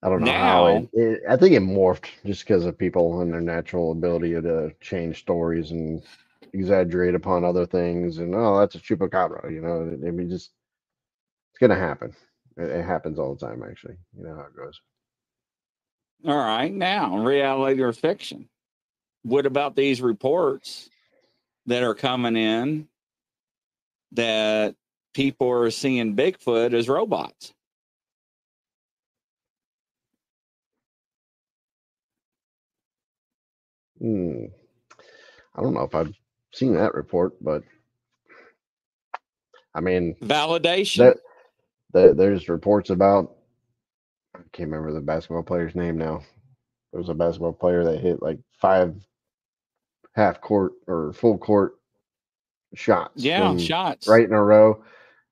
I 0.04 0.10
don't 0.10 0.22
know 0.22 0.32
how 0.32 0.66
it, 0.68 0.90
it. 0.94 1.22
I 1.30 1.38
think 1.38 1.54
it 1.54 1.62
morphed 1.62 2.08
just 2.26 2.44
because 2.44 2.66
of 2.66 2.78
people 2.78 3.22
and 3.22 3.32
their 3.32 3.42
natural 3.42 3.92
ability 3.92 4.34
to 4.34 4.74
change 4.82 5.20
stories 5.20 5.72
and 5.72 6.02
exaggerate 6.54 7.14
upon 7.14 7.46
other 7.46 7.66
things. 7.66 8.18
And 8.18 8.34
oh, 8.34 8.60
that's 8.60 8.76
a 8.76 8.80
chupacabra. 8.80 9.52
You 9.52 9.62
know, 9.62 9.82
I 10.08 10.12
mean, 10.12 10.30
just 10.30 10.52
it's 11.52 11.60
gonna 11.60 11.80
happen. 11.80 12.16
It, 12.58 12.70
it 12.70 12.86
happens 12.86 13.20
all 13.20 13.36
the 13.36 13.46
time. 13.46 13.64
Actually, 13.64 13.98
you 14.18 14.24
know 14.24 14.36
how 14.36 14.42
it 14.42 14.56
goes. 14.56 14.82
All 16.26 16.38
right. 16.38 16.72
Now, 16.72 17.18
reality 17.18 17.82
or 17.82 17.94
fiction? 17.94 18.50
What 19.24 19.46
about 19.46 19.76
these 19.76 20.02
reports 20.02 20.90
that 21.68 21.84
are 21.84 21.96
coming 21.96 22.36
in 22.36 22.88
that 24.14 24.76
people 25.14 25.50
are 25.50 25.72
seeing 25.72 26.16
Bigfoot 26.16 26.74
as 26.74 26.90
robots? 26.90 27.54
Hmm. 34.02 34.46
I 35.56 35.62
don't 35.62 35.74
know 35.74 35.84
if 35.84 35.94
I've 35.94 36.14
seen 36.54 36.74
that 36.76 36.96
report, 36.96 37.34
but 37.42 37.64
I 39.76 39.82
mean, 39.82 40.16
Validation. 40.22 40.98
that, 40.98 41.18
that 41.94 42.18
there's 42.18 42.50
reports 42.50 42.90
about. 42.90 43.36
I 44.36 44.40
can't 44.54 44.70
remember 44.70 44.94
the 44.94 45.02
basketball 45.02 45.44
player's 45.44 45.76
name 45.76 45.98
now. 45.98 46.22
There 46.92 47.00
was 47.00 47.10
a 47.10 47.14
basketball 47.14 47.54
player 47.54 47.84
that 47.84 48.02
hit 48.02 48.22
like 48.22 48.40
five 48.60 48.96
half 50.16 50.42
court 50.42 50.74
or 50.88 51.14
full 51.14 51.38
court 51.38 51.76
shots. 52.76 53.24
yeah, 53.24 53.56
shots. 53.58 54.08
right 54.08 54.26
in 54.26 54.34
a 54.34 54.44
row, 54.44 54.84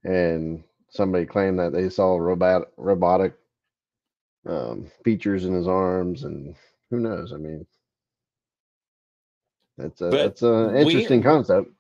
and 0.04 0.64
somebody 0.90 1.26
claimed 1.26 1.60
that 1.60 1.74
they 1.74 1.90
saw 1.90 2.18
robot 2.18 2.64
robotic 2.78 3.34
um, 4.48 4.90
features 5.04 5.46
in 5.46 5.54
his 5.54 5.68
arms, 5.68 6.24
and 6.24 6.56
who 6.90 7.00
knows? 7.00 7.34
I 7.34 7.38
mean, 7.38 7.66
that's 9.80 10.02
a 10.02 10.10
But 10.10 10.18
that's 10.18 10.42
an 10.42 10.76
interesting 10.76 11.24
concept. 11.24 11.72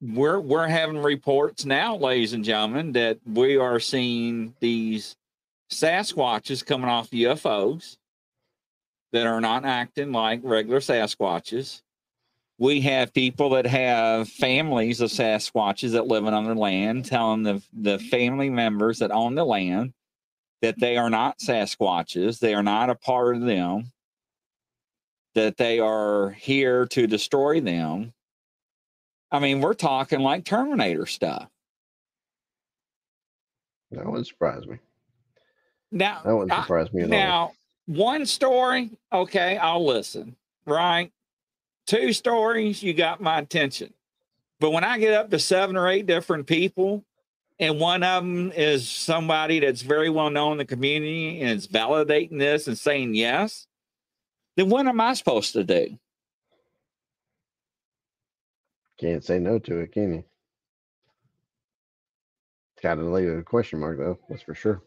we're 0.00 0.38
we're 0.38 0.68
having 0.68 1.02
reports 1.02 1.64
now, 1.64 1.96
ladies 1.96 2.32
and 2.32 2.44
gentlemen, 2.44 2.92
that 2.92 3.18
we 3.26 3.56
are 3.56 3.80
seeing 3.80 4.54
these 4.60 5.16
Sasquatches 5.70 6.64
coming 6.64 6.88
off 6.88 7.10
UFOs 7.10 7.96
that 9.12 9.26
are 9.26 9.40
not 9.40 9.64
acting 9.64 10.12
like 10.12 10.40
regular 10.44 10.80
Sasquatches. 10.80 11.82
We 12.58 12.80
have 12.82 13.12
people 13.12 13.50
that 13.50 13.66
have 13.66 14.28
families 14.28 15.00
of 15.00 15.10
Sasquatches 15.10 15.92
that 15.92 16.06
live 16.06 16.26
on 16.26 16.44
their 16.44 16.54
land, 16.54 17.06
telling 17.06 17.42
the 17.42 17.62
the 17.72 17.98
family 17.98 18.50
members 18.50 18.98
that 18.98 19.10
own 19.10 19.34
the 19.34 19.44
land 19.44 19.92
that 20.62 20.78
they 20.80 20.96
are 20.96 21.10
not 21.10 21.38
Sasquatches, 21.38 22.38
they 22.38 22.54
are 22.54 22.62
not 22.62 22.90
a 22.90 22.94
part 22.94 23.36
of 23.36 23.42
them, 23.42 23.92
that 25.36 25.56
they 25.58 25.78
are 25.78 26.30
here 26.30 26.86
to 26.86 27.06
destroy 27.06 27.60
them. 27.60 28.12
I 29.30 29.38
mean, 29.38 29.60
we're 29.60 29.74
talking 29.74 30.20
like 30.20 30.44
Terminator 30.44 31.04
stuff. 31.06 31.48
That 33.92 34.06
wouldn't 34.06 34.26
surprise 34.26 34.66
me. 34.66 34.78
Now, 35.92 36.22
That 36.24 36.34
wouldn't 36.34 36.52
I- 36.52 36.62
surprise 36.62 36.92
me 36.92 37.02
at 37.02 37.04
all. 37.06 37.10
now, 37.10 37.52
one 37.86 38.26
story, 38.26 38.90
okay, 39.12 39.56
I'll 39.58 39.84
listen, 39.84 40.36
right? 40.66 41.12
Two 41.86 42.12
stories, 42.12 42.82
you 42.82 42.94
got 42.94 43.20
my 43.20 43.38
attention. 43.38 43.92
But 44.58 44.70
when 44.70 44.84
I 44.84 44.98
get 44.98 45.12
up 45.14 45.30
to 45.30 45.38
seven 45.38 45.76
or 45.76 45.86
eight 45.88 46.06
different 46.06 46.46
people, 46.46 47.04
and 47.58 47.78
one 47.78 48.02
of 48.02 48.22
them 48.24 48.52
is 48.52 48.88
somebody 48.88 49.60
that's 49.60 49.82
very 49.82 50.08
well 50.10 50.30
known 50.30 50.52
in 50.52 50.58
the 50.58 50.64
community 50.64 51.40
and 51.42 51.50
is 51.50 51.68
validating 51.68 52.38
this 52.38 52.66
and 52.66 52.76
saying 52.76 53.14
yes, 53.14 53.66
then 54.56 54.68
what 54.70 54.86
am 54.86 55.00
I 55.00 55.14
supposed 55.14 55.52
to 55.54 55.64
do? 55.64 55.98
Can't 58.98 59.24
say 59.24 59.38
no 59.38 59.58
to 59.60 59.78
it, 59.80 59.92
can 59.92 60.14
you? 60.14 60.24
It's 62.76 62.82
got 62.82 62.96
to 62.96 63.02
leave 63.04 63.28
a 63.38 63.42
question 63.42 63.80
mark 63.80 63.98
though. 63.98 64.18
That's 64.28 64.42
for 64.42 64.54
sure. 64.54 64.82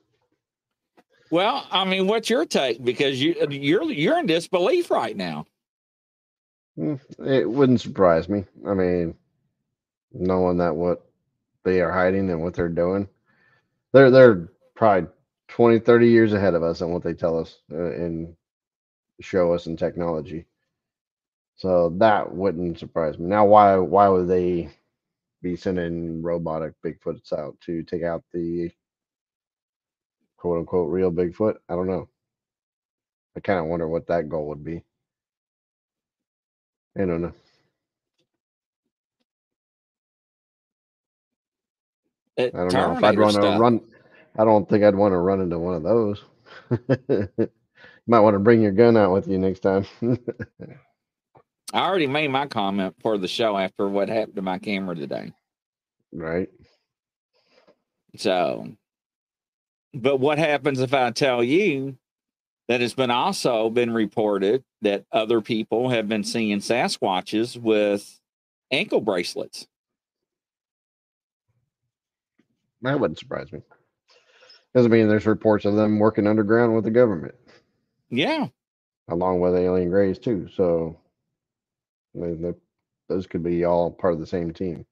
Well, 1.31 1.67
I 1.71 1.85
mean, 1.85 2.07
what's 2.07 2.29
your 2.29 2.45
take? 2.45 2.83
Because 2.83 3.21
you 3.21 3.35
you're 3.49 3.83
you're 3.91 4.19
in 4.19 4.27
disbelief 4.27 4.91
right 4.91 5.15
now. 5.15 5.45
Mm, 6.79 6.99
It 7.25 7.49
wouldn't 7.49 7.81
surprise 7.81 8.29
me. 8.29 8.45
I 8.67 8.73
mean, 8.73 9.15
knowing 10.13 10.57
that 10.57 10.75
what 10.75 11.05
they 11.63 11.81
are 11.81 11.91
hiding 11.91 12.29
and 12.29 12.41
what 12.41 12.53
they're 12.55 12.69
doing, 12.69 13.07
they're 13.93 14.11
they're 14.11 14.49
probably 14.75 15.09
20, 15.49 15.79
30 15.79 16.07
years 16.09 16.33
ahead 16.33 16.55
of 16.55 16.63
us 16.63 16.81
on 16.81 16.91
what 16.91 17.03
they 17.03 17.13
tell 17.13 17.39
us 17.39 17.59
uh, 17.71 17.77
and 17.91 18.35
show 19.21 19.53
us 19.53 19.67
in 19.67 19.77
technology. 19.77 20.45
So 21.57 21.89
that 21.99 22.33
wouldn't 22.33 22.79
surprise 22.79 23.19
me. 23.19 23.27
Now, 23.27 23.45
why 23.45 23.77
why 23.77 24.09
would 24.09 24.27
they 24.29 24.69
be 25.43 25.55
sending 25.55 26.21
robotic 26.23 26.73
Bigfoots 26.85 27.33
out 27.33 27.59
to 27.61 27.83
take 27.83 28.03
out 28.03 28.23
the 28.33 28.71
quote 30.37 30.59
unquote 30.59 30.91
real 30.91 31.11
Bigfoot? 31.11 31.57
I 31.69 31.75
don't 31.75 31.87
know. 31.87 32.09
I 33.37 33.41
kind 33.41 33.59
of 33.59 33.67
wonder 33.67 33.87
what 33.87 34.07
that 34.07 34.29
goal 34.29 34.47
would 34.49 34.63
be. 34.63 34.83
I 36.97 37.05
don't 37.05 37.21
know. 37.21 37.33
It, 42.37 42.55
I 42.55 42.59
don't 42.59 42.75
know 42.75 42.93
if 42.93 43.03
I'd 43.03 43.17
Terminator 43.17 43.19
want 43.19 43.35
to 43.37 43.45
run. 43.47 43.81
I 44.37 44.45
don't 44.45 44.69
think 44.69 44.83
I'd 44.83 44.95
want 44.95 45.13
to 45.13 45.17
run 45.17 45.41
into 45.41 45.59
one 45.59 45.75
of 45.75 45.83
those. 45.83 46.23
might 48.09 48.21
want 48.21 48.33
to 48.33 48.39
bring 48.39 48.61
your 48.61 48.71
gun 48.71 48.97
out 48.97 49.13
with 49.13 49.27
you 49.27 49.37
next 49.37 49.59
time. 49.59 49.85
I 51.71 51.87
already 51.87 52.07
made 52.07 52.29
my 52.29 52.47
comment 52.47 52.95
for 53.01 53.19
the 53.19 53.27
show 53.27 53.55
after 53.55 53.87
what 53.87 54.09
happened 54.09 54.35
to 54.37 54.41
my 54.41 54.57
camera 54.57 54.95
today. 54.95 55.31
Right. 56.11 56.49
So, 58.17 58.67
but 59.93 60.17
what 60.17 60.39
happens 60.39 60.79
if 60.79 60.93
I 60.95 61.11
tell 61.11 61.43
you 61.43 61.97
that 62.67 62.81
it's 62.81 62.95
been 62.95 63.11
also 63.11 63.69
been 63.69 63.93
reported 63.93 64.63
that 64.81 65.05
other 65.11 65.41
people 65.41 65.89
have 65.89 66.09
been 66.09 66.23
seeing 66.23 66.57
Sasquatches 66.59 67.55
with 67.55 68.19
ankle 68.71 69.01
bracelets? 69.01 69.67
That 72.81 72.99
wouldn't 72.99 73.19
surprise 73.19 73.51
me. 73.51 73.61
Doesn't 74.73 74.91
mean 74.91 75.07
there's 75.07 75.25
reports 75.25 75.65
of 75.65 75.75
them 75.75 75.99
working 75.99 76.27
underground 76.27 76.75
with 76.75 76.83
the 76.83 76.91
government, 76.91 77.35
Yeah. 78.09 78.47
along 79.07 79.39
with 79.39 79.55
alien 79.55 79.89
grays 79.89 80.19
too. 80.19 80.47
So 80.55 80.97
I 82.15 82.19
mean, 82.19 82.41
the- 82.41 82.55
those 83.07 83.25
could 83.27 83.41
be 83.43 83.63
all 83.65 83.89
part 83.91 84.13
of 84.13 84.19
the 84.19 84.27
same 84.27 84.53
team. 84.53 84.85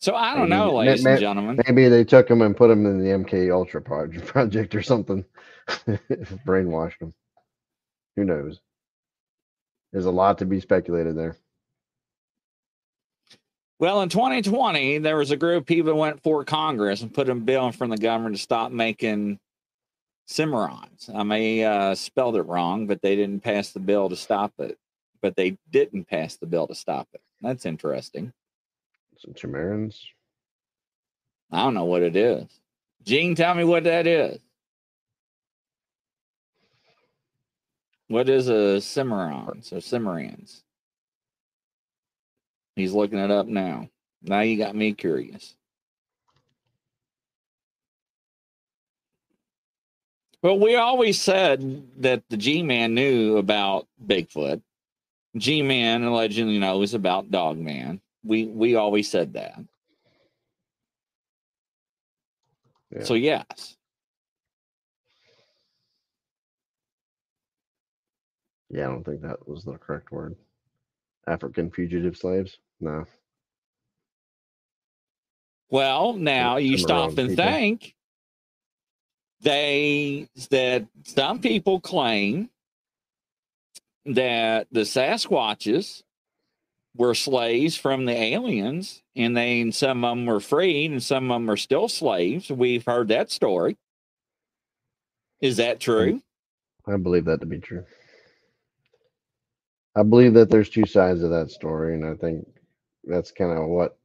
So 0.00 0.14
I 0.14 0.34
don't 0.34 0.48
Maybe- 0.48 0.58
know, 0.60 0.72
ma- 0.72 0.78
ladies 0.78 1.04
ma- 1.04 1.10
and 1.10 1.20
gentlemen. 1.20 1.60
Maybe 1.66 1.88
they 1.88 2.04
took 2.04 2.28
them 2.28 2.42
and 2.42 2.56
put 2.56 2.68
them 2.68 2.86
in 2.86 2.98
the 2.98 3.10
MK 3.10 3.50
Ultra 3.50 3.80
project 4.26 4.74
or 4.74 4.82
something, 4.82 5.24
brainwashed 6.46 6.98
them. 6.98 7.14
Who 8.16 8.24
knows? 8.24 8.60
There's 9.92 10.06
a 10.06 10.10
lot 10.10 10.38
to 10.38 10.46
be 10.46 10.60
speculated 10.60 11.16
there. 11.16 11.36
Well, 13.78 14.02
in 14.02 14.10
2020, 14.10 14.98
there 14.98 15.16
was 15.16 15.30
a 15.30 15.36
group 15.36 15.62
of 15.62 15.66
people 15.66 15.94
went 15.94 16.22
for 16.22 16.44
Congress 16.44 17.00
and 17.00 17.12
put 17.12 17.28
a 17.30 17.34
bill 17.34 17.66
in 17.66 17.72
front 17.72 17.92
of 17.92 17.98
the 17.98 18.02
government 18.02 18.36
to 18.36 18.42
stop 18.42 18.70
making 18.72 19.38
Cimarrons. 20.30 21.10
I 21.12 21.24
may 21.24 21.64
uh, 21.64 21.94
spelled 21.96 22.36
it 22.36 22.42
wrong, 22.42 22.86
but 22.86 23.02
they 23.02 23.16
didn't 23.16 23.42
pass 23.42 23.72
the 23.72 23.80
bill 23.80 24.08
to 24.08 24.16
stop 24.16 24.52
it. 24.60 24.78
But 25.20 25.34
they 25.34 25.58
didn't 25.70 26.04
pass 26.04 26.36
the 26.36 26.46
bill 26.46 26.68
to 26.68 26.74
stop 26.74 27.08
it. 27.12 27.20
That's 27.42 27.66
interesting. 27.66 28.32
Some 29.18 29.34
Chimerans. 29.34 29.98
I 31.50 31.64
don't 31.64 31.74
know 31.74 31.84
what 31.84 32.02
it 32.02 32.14
is. 32.14 32.46
Gene, 33.02 33.34
tell 33.34 33.54
me 33.54 33.64
what 33.64 33.84
that 33.84 34.06
is. 34.06 34.38
What 38.06 38.28
is 38.28 38.48
a 38.48 38.80
Cimarrons 38.80 39.72
or 39.72 39.80
Cimarrans? 39.80 40.62
He's 42.76 42.92
looking 42.92 43.18
it 43.18 43.30
up 43.32 43.46
now. 43.46 43.88
Now 44.22 44.40
you 44.40 44.56
got 44.56 44.76
me 44.76 44.92
curious. 44.92 45.56
Well, 50.42 50.58
we 50.58 50.76
always 50.76 51.20
said 51.20 51.82
that 51.98 52.22
the 52.30 52.36
G 52.36 52.62
Man 52.62 52.94
knew 52.94 53.36
about 53.36 53.86
Bigfoot. 54.04 54.62
G 55.36 55.62
Man 55.62 56.02
allegedly 56.02 56.58
knows 56.58 56.94
about 56.94 57.30
Dog 57.30 57.58
Man. 57.58 58.00
We 58.24 58.46
we 58.46 58.74
always 58.74 59.10
said 59.10 59.34
that. 59.34 59.58
Yeah. 62.90 63.04
So 63.04 63.14
yes. 63.14 63.76
Yeah, 68.70 68.86
I 68.86 68.90
don't 68.90 69.04
think 69.04 69.22
that 69.22 69.48
was 69.48 69.64
the 69.64 69.72
correct 69.78 70.12
word. 70.12 70.36
African 71.26 71.70
fugitive 71.70 72.16
slaves? 72.16 72.56
No. 72.80 73.04
Well, 75.70 76.14
now 76.14 76.56
you 76.56 76.78
stop 76.78 77.16
and 77.18 77.30
people. 77.30 77.44
think. 77.44 77.94
They 79.42 80.28
that 80.50 80.86
some 81.04 81.40
people 81.40 81.80
claim 81.80 82.50
that 84.06 84.66
the 84.70 84.80
Sasquatches 84.80 86.02
were 86.96 87.14
slaves 87.14 87.76
from 87.76 88.04
the 88.04 88.12
aliens, 88.12 89.02
and 89.16 89.36
they 89.36 89.60
and 89.60 89.74
some 89.74 90.04
of 90.04 90.16
them 90.16 90.26
were 90.26 90.40
freed, 90.40 90.90
and 90.90 91.02
some 91.02 91.30
of 91.30 91.36
them 91.36 91.50
are 91.50 91.56
still 91.56 91.88
slaves. 91.88 92.50
We've 92.50 92.84
heard 92.84 93.08
that 93.08 93.30
story. 93.30 93.76
Is 95.40 95.56
that 95.56 95.80
true? 95.80 96.14
Mm. 96.86 96.94
I 96.94 96.96
believe 96.96 97.26
that 97.26 97.40
to 97.40 97.46
be 97.46 97.58
true. 97.58 97.84
I 99.96 100.02
believe 100.02 100.34
that 100.34 100.50
there's 100.50 100.70
two 100.70 100.86
sides 100.86 101.22
of 101.22 101.30
that 101.30 101.50
story, 101.50 101.94
and 101.94 102.04
I 102.04 102.14
think 102.14 102.46
that's 103.04 103.32
kind 103.32 103.56
of 103.56 103.68
what 103.68 103.96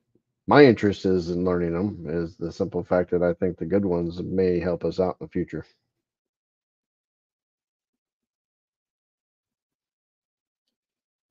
my 0.48 0.64
interest 0.64 1.06
is 1.06 1.30
in 1.30 1.44
learning 1.44 1.74
them 1.74 2.06
is 2.08 2.36
the 2.36 2.52
simple 2.52 2.84
fact 2.84 3.12
that 3.12 3.24
I 3.24 3.34
think 3.34 3.58
the 3.58 3.66
good 3.66 3.86
ones 3.86 4.22
may 4.22 4.60
help 4.60 4.86
us 4.86 5.00
out 5.00 5.18
in 5.20 5.26
the 5.26 5.32
future. 5.32 5.66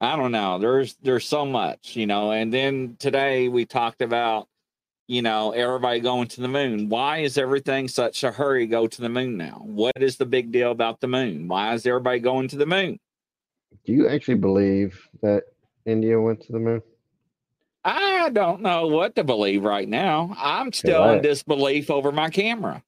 I 0.00 0.16
don't 0.16 0.32
know. 0.32 0.58
There's 0.58 0.96
there's 0.96 1.26
so 1.26 1.46
much, 1.46 1.96
you 1.96 2.06
know. 2.06 2.32
And 2.32 2.52
then 2.52 2.96
today 2.98 3.48
we 3.48 3.64
talked 3.64 4.02
about, 4.02 4.48
you 5.06 5.22
know, 5.22 5.52
everybody 5.52 6.00
going 6.00 6.28
to 6.28 6.40
the 6.40 6.48
moon. 6.48 6.88
Why 6.88 7.18
is 7.18 7.38
everything 7.38 7.88
such 7.88 8.22
a 8.24 8.32
hurry 8.32 8.66
go 8.66 8.86
to 8.86 9.00
the 9.00 9.08
moon 9.08 9.38
now? 9.38 9.62
What 9.64 9.96
is 9.96 10.16
the 10.16 10.26
big 10.26 10.52
deal 10.52 10.72
about 10.72 11.00
the 11.00 11.06
moon? 11.06 11.48
Why 11.48 11.72
is 11.72 11.86
everybody 11.86 12.18
going 12.18 12.48
to 12.48 12.56
the 12.56 12.66
moon? 12.66 12.98
Do 13.86 13.92
you 13.92 14.08
actually 14.08 14.36
believe 14.36 15.08
that 15.22 15.44
India 15.86 16.20
went 16.20 16.42
to 16.42 16.52
the 16.52 16.58
moon? 16.58 16.82
I 17.84 18.30
don't 18.30 18.62
know 18.62 18.86
what 18.86 19.14
to 19.16 19.24
believe 19.24 19.64
right 19.64 19.88
now. 19.88 20.34
I'm 20.38 20.72
still 20.72 21.10
in 21.10 21.22
disbelief 21.22 21.90
over 21.90 22.10
my 22.12 22.30
camera. 22.30 22.82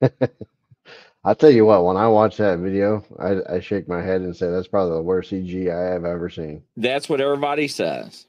I'll 1.24 1.34
tell 1.34 1.50
you 1.50 1.66
what, 1.66 1.84
when 1.84 1.96
I 1.96 2.08
watch 2.08 2.38
that 2.38 2.58
video, 2.58 3.04
I, 3.18 3.56
I 3.56 3.60
shake 3.60 3.88
my 3.88 4.02
head 4.02 4.22
and 4.22 4.34
say 4.34 4.50
that's 4.50 4.68
probably 4.68 4.96
the 4.96 5.02
worst 5.02 5.32
CG 5.32 5.70
I 5.70 5.92
have 5.92 6.04
ever 6.04 6.30
seen. 6.30 6.62
That's 6.76 7.08
what 7.08 7.20
everybody 7.20 7.68
says. 7.68 8.26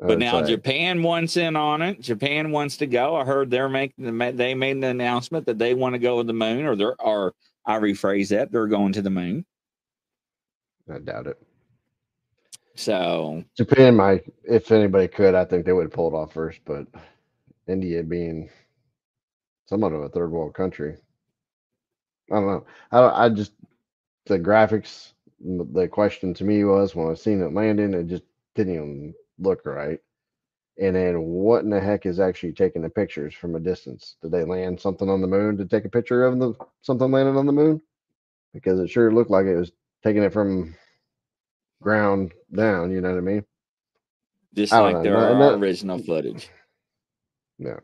Oh, 0.00 0.08
but 0.08 0.12
It's 0.14 0.20
now 0.20 0.42
Japan 0.44 1.02
wants 1.02 1.36
in 1.36 1.56
on 1.56 1.82
it. 1.82 2.00
Japan 2.00 2.50
wants 2.50 2.76
to 2.78 2.86
go. 2.86 3.16
I 3.16 3.24
heard 3.24 3.50
they're 3.50 3.68
making 3.68 4.04
the 4.04 4.32
they 4.32 4.54
made 4.54 4.76
an 4.76 4.84
announcement 4.84 5.46
that 5.46 5.58
they 5.58 5.74
want 5.74 5.94
to 5.94 5.98
go 5.98 6.18
to 6.18 6.26
the 6.26 6.32
moon, 6.32 6.66
or 6.66 6.76
they're 6.76 7.00
or 7.00 7.34
I 7.64 7.78
rephrase 7.78 8.28
that 8.28 8.52
they're 8.52 8.66
going 8.66 8.92
to 8.92 9.02
the 9.02 9.10
moon. 9.10 9.46
I 10.92 10.98
doubt 10.98 11.26
it. 11.28 11.42
So 12.76 13.42
Japan 13.56 13.96
might, 13.96 14.24
if 14.44 14.70
anybody 14.70 15.08
could, 15.08 15.34
I 15.34 15.44
think 15.44 15.64
they 15.64 15.72
would 15.72 15.92
pull 15.92 16.08
it 16.08 16.16
off 16.16 16.34
first. 16.34 16.60
But 16.64 16.86
India 17.66 18.02
being 18.02 18.50
somewhat 19.66 19.92
of 19.92 20.02
a 20.02 20.08
third 20.10 20.30
world 20.30 20.54
country, 20.54 20.96
I 22.30 22.34
don't 22.34 22.46
know. 22.46 22.66
I, 22.92 23.24
I 23.24 23.28
just 23.30 23.52
the 24.26 24.38
graphics. 24.38 25.12
The 25.40 25.88
question 25.88 26.32
to 26.34 26.44
me 26.44 26.64
was 26.64 26.94
when 26.94 27.10
I 27.10 27.14
seen 27.14 27.42
it 27.42 27.52
landing, 27.52 27.94
it 27.94 28.06
just 28.06 28.24
didn't 28.54 28.74
even 28.74 29.14
look 29.38 29.66
right. 29.66 30.00
And 30.78 30.96
then 30.96 31.22
what 31.22 31.64
in 31.64 31.70
the 31.70 31.80
heck 31.80 32.06
is 32.06 32.20
actually 32.20 32.52
taking 32.52 32.82
the 32.82 32.90
pictures 32.90 33.34
from 33.34 33.54
a 33.54 33.60
distance? 33.60 34.16
Did 34.22 34.32
they 34.32 34.44
land 34.44 34.80
something 34.80 35.08
on 35.08 35.20
the 35.22 35.26
moon 35.26 35.56
to 35.58 35.64
take 35.64 35.84
a 35.84 35.90
picture 35.90 36.24
of 36.24 36.38
the 36.38 36.54
something 36.82 37.10
landing 37.10 37.36
on 37.36 37.46
the 37.46 37.52
moon? 37.52 37.80
Because 38.52 38.80
it 38.80 38.88
sure 38.88 39.12
looked 39.12 39.30
like 39.30 39.46
it 39.46 39.56
was 39.56 39.72
taking 40.02 40.22
it 40.22 40.32
from 40.32 40.74
ground 41.82 42.32
down. 42.54 42.90
You 42.90 43.00
know 43.00 43.10
what 43.10 43.18
I 43.18 43.22
mean? 43.22 43.44
just 44.54 44.72
I 44.72 44.78
like 44.80 44.96
know. 44.96 45.02
there 45.02 45.12
No- 45.14 45.32
are 45.32 45.38
no- 45.38 45.54
original 45.58 45.98
footage. 45.98 46.48
Yeah. 47.58 47.78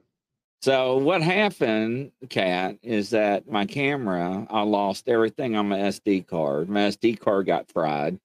So 0.60 0.98
what 0.98 1.22
happened, 1.22 2.12
Kat, 2.28 2.76
is 2.82 3.08
that 3.10 3.50
my 3.50 3.64
camera, 3.64 4.46
I 4.50 4.60
lost 4.62 5.08
everything 5.08 5.56
on 5.56 5.70
my 5.70 5.78
SD 5.78 6.26
card. 6.26 6.68
My 6.68 6.80
SD 6.90 7.18
card 7.18 7.46
got 7.46 7.72
fried. 7.72 8.20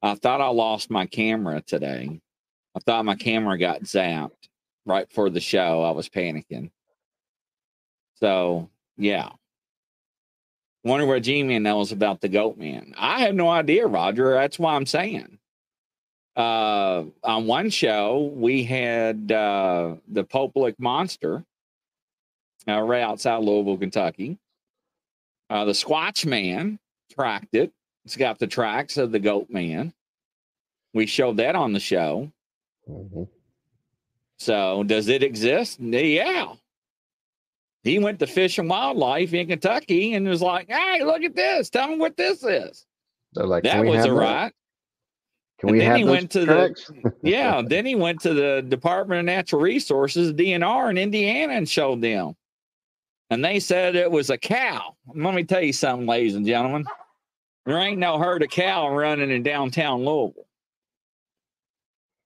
I 0.00 0.14
thought 0.14 0.40
I 0.40 0.48
lost 0.48 0.90
my 0.90 1.04
camera 1.04 1.60
today. 1.60 2.18
I 2.74 2.80
thought 2.80 3.04
my 3.04 3.14
camera 3.14 3.58
got 3.58 3.82
zapped 3.82 4.48
right 4.86 5.06
before 5.06 5.28
the 5.28 5.38
show. 5.40 5.82
I 5.82 5.90
was 5.90 6.08
panicking. 6.08 6.70
So 8.14 8.70
yeah. 8.96 9.28
Wonder 10.86 11.04
what 11.04 11.24
G 11.24 11.42
Man 11.42 11.64
knows 11.64 11.90
about 11.90 12.20
the 12.20 12.28
goat 12.28 12.58
man. 12.58 12.94
I 12.96 13.22
have 13.22 13.34
no 13.34 13.48
idea, 13.50 13.88
Roger. 13.88 14.34
That's 14.34 14.56
why 14.56 14.76
I'm 14.76 14.86
saying. 14.86 15.36
Uh 16.36 17.06
on 17.24 17.46
one 17.48 17.70
show 17.70 18.30
we 18.32 18.62
had 18.62 19.32
uh 19.32 19.96
the 20.06 20.22
Pope 20.22 20.52
Lick 20.54 20.78
monster 20.78 21.44
uh, 22.68 22.80
right 22.82 23.02
outside 23.02 23.38
Louisville, 23.42 23.78
Kentucky. 23.78 24.38
Uh, 25.50 25.64
the 25.64 25.72
Squatch 25.72 26.24
Man 26.24 26.78
tracked 27.12 27.54
it. 27.56 27.72
It's 28.04 28.16
got 28.16 28.38
the 28.38 28.46
tracks 28.46 28.96
of 28.96 29.10
the 29.10 29.18
Goat 29.18 29.50
Man. 29.50 29.92
We 30.94 31.06
showed 31.06 31.38
that 31.38 31.56
on 31.56 31.72
the 31.72 31.80
show. 31.80 32.30
Mhm. 32.88 33.28
So, 34.38 34.84
does 34.84 35.08
it 35.08 35.24
exist? 35.24 35.80
Yeah. 35.80 36.54
He 37.86 37.98
went 37.98 38.18
to 38.18 38.26
Fish 38.26 38.58
and 38.58 38.68
Wildlife 38.68 39.32
in 39.32 39.46
Kentucky 39.46 40.14
and 40.14 40.26
was 40.26 40.42
like, 40.42 40.70
"Hey, 40.70 41.04
look 41.04 41.22
at 41.22 41.36
this! 41.36 41.70
Tell 41.70 41.88
me 41.88 41.96
what 41.96 42.16
this 42.16 42.42
is." 42.42 42.84
They're 43.32 43.46
like, 43.46 43.64
that 43.64 43.84
was 43.84 44.04
a 44.04 44.12
right. 44.12 44.52
Can 45.60 45.68
And 45.68 45.72
we 45.72 45.78
then 45.78 45.88
have 45.90 45.96
he 45.98 46.04
went 46.04 46.30
to 46.32 46.44
the- 46.44 47.12
Yeah. 47.22 47.62
then 47.66 47.86
he 47.86 47.94
went 47.94 48.20
to 48.22 48.34
the 48.34 48.62
Department 48.66 49.20
of 49.20 49.24
Natural 49.26 49.60
Resources, 49.60 50.32
DNR 50.32 50.90
in 50.90 50.98
Indiana, 50.98 51.54
and 51.54 51.68
showed 51.68 52.00
them. 52.00 52.34
And 53.30 53.44
they 53.44 53.60
said 53.60 53.94
it 53.94 54.10
was 54.10 54.30
a 54.30 54.38
cow. 54.38 54.96
Let 55.14 55.34
me 55.34 55.44
tell 55.44 55.62
you 55.62 55.72
something, 55.72 56.06
ladies 56.06 56.34
and 56.34 56.46
gentlemen. 56.46 56.84
There 57.66 57.78
ain't 57.78 57.98
no 57.98 58.18
herd 58.18 58.42
of 58.42 58.50
cow 58.50 58.88
running 58.94 59.30
in 59.30 59.42
downtown 59.42 60.04
Louisville. 60.04 60.46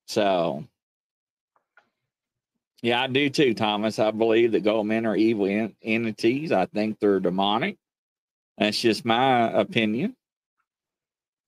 So, 0.07 0.65
yeah, 2.83 3.03
I 3.03 3.07
do 3.09 3.31
too, 3.31 3.55
Thomas. 3.55 3.99
I 3.99 4.11
believe 4.11 4.53
that 4.53 4.65
goat 4.65 4.85
men 4.85 5.07
are 5.07 5.17
evil 5.17 5.47
en- 5.47 5.77
entities. 5.83 6.53
I 6.53 6.67
think 6.67 6.99
they're 7.01 7.21
demonic. 7.21 7.77
That's 8.59 8.81
just 8.81 9.05
my 9.05 9.51
opinion. 9.53 10.17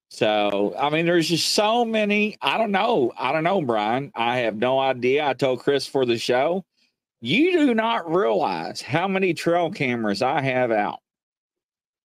So, 0.09 0.75
I 0.77 0.91
mean, 0.91 1.05
there's 1.07 1.29
just 1.29 1.49
so 1.53 1.83
many. 1.85 2.37
I 2.41 2.57
don't 2.59 2.71
know. 2.71 3.11
I 3.17 3.31
don't 3.31 3.43
know, 3.43 3.61
Brian. 3.61 4.11
I 4.15 4.39
have 4.39 4.55
no 4.55 4.79
idea. 4.79 5.25
I 5.27 5.33
told 5.33 5.61
Chris 5.61 5.87
for 5.87 6.05
the 6.05 6.17
show, 6.19 6.63
you 7.21 7.53
do 7.53 7.73
not 7.73 8.13
realize 8.13 8.81
how 8.81 9.07
many 9.07 9.33
trail 9.33 9.71
cameras 9.71 10.21
I 10.21 10.41
have 10.41 10.71
out. 10.71 10.99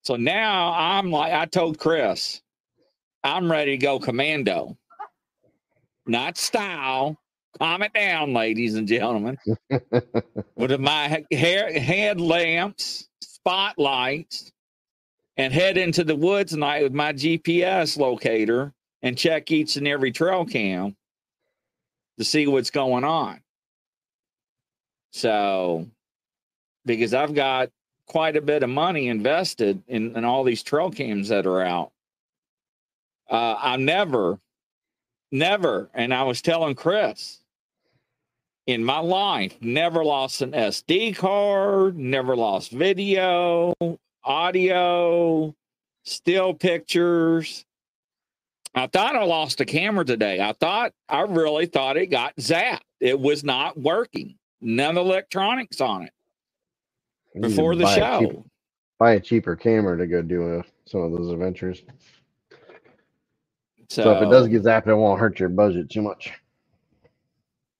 So 0.05 0.17
now 0.17 0.73
I'm 0.75 1.11
like, 1.11 1.33
I 1.35 1.45
told 1.47 1.79
Chris, 1.79 2.41
I'm 3.23 3.51
ready 3.51 3.73
to 3.73 3.79
go 3.79 3.99
commando, 3.99 4.79
not 6.07 6.39
style. 6.39 7.19
Calm 7.59 7.83
it 7.83 7.93
down, 7.93 8.35
ladies 8.35 8.75
and 8.75 8.87
gentlemen. 8.87 9.39
With 10.57 10.79
my 10.81 11.25
hair, 11.33 11.73
headlamps, 11.73 13.09
spotlights, 13.23 14.53
and 15.37 15.53
head 15.53 15.77
into 15.79 16.05
the 16.05 16.17
woods 16.17 16.53
tonight 16.53 16.83
with 16.83 16.93
my 16.93 17.13
GPS 17.13 17.97
locator 17.97 18.73
and 19.03 19.17
check 19.17 19.51
each 19.53 19.77
and 19.77 19.87
every 19.87 20.11
trail 20.11 20.45
cam 20.45 20.97
to 22.19 22.25
see 22.25 22.47
what's 22.49 22.71
going 22.71 23.05
on. 23.05 23.41
So, 25.13 25.87
because 26.85 27.15
I've 27.15 27.35
got 27.35 27.71
quite 28.07 28.37
a 28.37 28.43
bit 28.43 28.63
of 28.63 28.71
money 28.71 29.09
invested 29.09 29.83
in, 29.87 30.17
in 30.17 30.25
all 30.25 30.43
these 30.43 30.63
trail 30.63 30.91
cams 30.91 31.29
that 31.29 31.47
are 31.47 31.63
out. 31.63 31.93
Uh, 33.31 33.55
I 33.59 33.77
never, 33.77 34.39
never, 35.31 35.91
and 35.95 36.13
I 36.13 36.23
was 36.25 36.43
telling 36.43 36.75
Chris 36.75 37.41
in 38.67 38.85
my 38.85 38.99
life, 38.99 39.57
never 39.61 40.05
lost 40.05 40.43
an 40.43 40.53
SD 40.53 41.17
card, 41.17 41.97
never 41.97 42.37
lost 42.37 42.71
video, 42.71 43.75
audio, 44.25 45.55
still 46.05 46.53
pictures. 46.55 47.65
I 48.75 48.87
thought 48.87 49.17
I 49.17 49.25
lost 49.25 49.61
a 49.61 49.65
camera 49.65 50.05
today. 50.05 50.41
I 50.41 50.53
thought, 50.53 50.93
I 51.09 51.23
really 51.23 51.67
thought 51.67 51.97
it 51.97 52.09
got 52.09 52.37
zapped. 52.37 52.81
It 53.01 53.19
was 53.19 53.43
not 53.43 53.79
working. 53.81 54.37
None 54.61 54.91
of 54.99 55.07
the 55.07 55.11
electronics 55.13 55.81
on 55.81 56.03
it 56.03 56.13
before 57.41 57.75
the 57.75 57.85
buy 57.85 57.97
show. 57.97 58.17
A 58.17 58.21
cheaper, 58.21 58.43
buy 58.99 59.13
a 59.13 59.21
cheaper 59.21 59.57
camera 59.57 59.97
to 59.97 60.07
go 60.07 60.21
do 60.21 60.59
uh 60.59 60.63
some 60.85 61.01
of 61.03 61.13
those 61.13 61.31
adventures. 61.33 61.83
So, 63.89 64.03
So, 64.05 64.17
if 64.17 64.23
it 64.23 64.31
does 64.31 64.49
get 64.49 64.63
zapped, 64.65 64.87
it 64.87 64.95
won't 64.95 65.21
hurt 65.21 65.41
your 65.41 65.49
budget 65.49 65.91
too 65.91 66.03
much. 66.03 66.33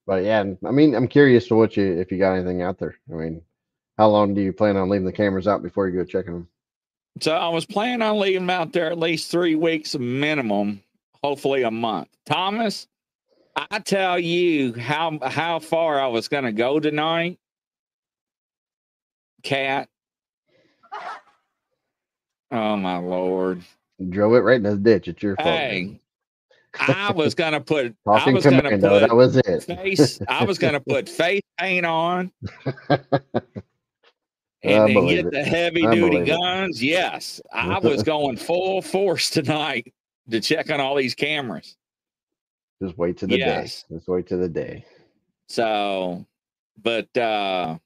But 0.07 0.25
yeah, 0.25 0.43
I 0.65 0.71
mean, 0.71 0.95
I'm 0.95 1.07
curious 1.07 1.49
to 1.49 1.55
what 1.55 1.77
you 1.77 1.85
if 2.01 2.11
you 2.11 2.19
got 2.19 2.35
anything 2.35 2.63
out 2.63 2.79
there. 2.79 2.97
I 3.13 3.15
mean, 3.15 3.43
how 3.99 4.09
long 4.09 4.33
do 4.33 4.41
you 4.41 4.53
plan 4.55 4.77
on 4.79 4.89
leaving 4.89 5.05
the 5.05 5.13
cameras 5.13 5.47
out 5.47 5.63
before 5.63 5.87
you 5.89 5.99
go 5.99 6.05
checking 6.05 6.33
them? 6.33 6.49
so 7.21 7.35
I 7.35 7.49
was 7.49 7.67
planning 7.67 8.03
on 8.03 8.19
leaving 8.19 8.47
them 8.47 8.51
out 8.51 8.73
there 8.73 8.87
at 8.87 8.99
least 8.99 9.31
three 9.31 9.55
weeks 9.55 9.97
minimum, 9.99 10.83
hopefully 11.23 11.63
a 11.63 11.71
month. 11.71 12.09
Thomas, 12.27 12.87
I 13.71 13.81
tell 13.81 14.19
you 14.19 14.73
how 14.75 15.19
how 15.23 15.59
far 15.59 16.01
I 16.01 16.07
was 16.07 16.29
going 16.29 16.45
to 16.45 16.53
go 16.53 16.81
tonight. 16.81 17.39
Cat. 19.43 19.89
Oh 22.51 22.79
my 22.79 22.97
lord! 22.97 23.63
Drove 24.11 24.35
it 24.35 24.39
right 24.41 24.57
in 24.57 24.63
the 24.63 24.77
ditch. 24.77 25.09
It's 25.09 25.23
your 25.23 25.37
fault. 25.37 25.47
Hey, 25.47 26.01
I 26.79 27.11
was 27.13 27.35
to 27.53 27.61
put. 27.61 27.87
I 28.07 28.19
Talking 28.19 28.35
was 28.35 28.45
going 28.45 28.63
to 28.63 28.71
commando, 28.71 29.01
that 29.01 29.15
was 29.15 29.37
it. 29.37 29.63
face. 29.65 30.21
I 30.29 30.45
was 30.45 30.59
to 30.75 30.81
put 30.89 31.09
face 31.09 31.43
paint 31.59 31.87
on. 31.87 32.31
And, 34.65 34.93
believe 34.93 35.17
get 35.19 35.27
it. 35.27 35.31
the 35.31 35.45
heavy 35.45 35.87
I 35.87 35.95
duty 35.95 36.09
believe 36.11 36.29
it. 36.29 36.37
guns. 36.41 36.83
Yes, 36.83 37.41
I 37.53 37.79
was 37.79 38.03
going 38.03 38.37
full 38.37 38.83
force 38.83 39.31
tonight 39.31 39.95
to 40.31 40.41
check 40.41 40.69
on 40.71 40.81
all 40.81 40.97
these 40.97 41.15
cameras. 41.15 41.77
Just 42.83 42.99
wait 42.99 43.19
to 43.19 43.27
the 43.29 43.39
Yes. 43.39 43.85
day. 43.89 43.95
Just 43.97 44.09
wait 44.09 44.27
to 44.29 44.37
the 44.37 44.49
day. 44.49 44.85
So, 45.49 46.27
but 46.83 47.17
uh 47.17 47.79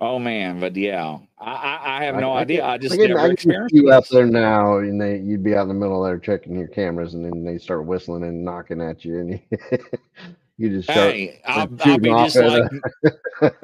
oh 0.00 0.18
man, 0.18 0.60
but 0.60 0.76
yeah, 0.76 1.18
I 1.38 1.50
I, 1.52 1.98
I 2.00 2.04
have 2.04 2.16
no 2.16 2.32
I 2.32 2.40
idea. 2.42 2.60
can- 2.60 2.70
I 2.70 2.78
just 2.78 2.94
I 2.94 2.96
can, 2.98 3.08
never 3.08 3.20
I 3.20 3.28
experienced 3.30 3.74
you 3.74 3.92
out 3.92 4.08
there 4.10 4.26
now, 4.26 4.78
and 4.78 5.00
they, 5.00 5.18
you'd 5.18 5.42
be 5.44 5.54
out 5.54 5.62
in 5.62 5.68
the 5.68 5.74
middle 5.74 6.02
there 6.02 6.18
checking 6.18 6.56
your 6.58 6.68
cameras, 6.68 7.14
and 7.14 7.24
then 7.24 7.44
they 7.44 7.58
start 7.58 7.84
whistling 7.86 8.22
and 8.24 8.44
knocking 8.44 8.80
at 8.80 9.04
you, 9.04 9.18
and 9.20 9.30
you, 9.30 9.40
you 10.58 10.70
just 10.70 10.90
start 10.90 11.12
Hey, 11.12 11.40
I'll, 11.46 11.68
I'll 11.80 11.98
be 11.98 12.10
just 12.10 12.36
like 12.36 12.70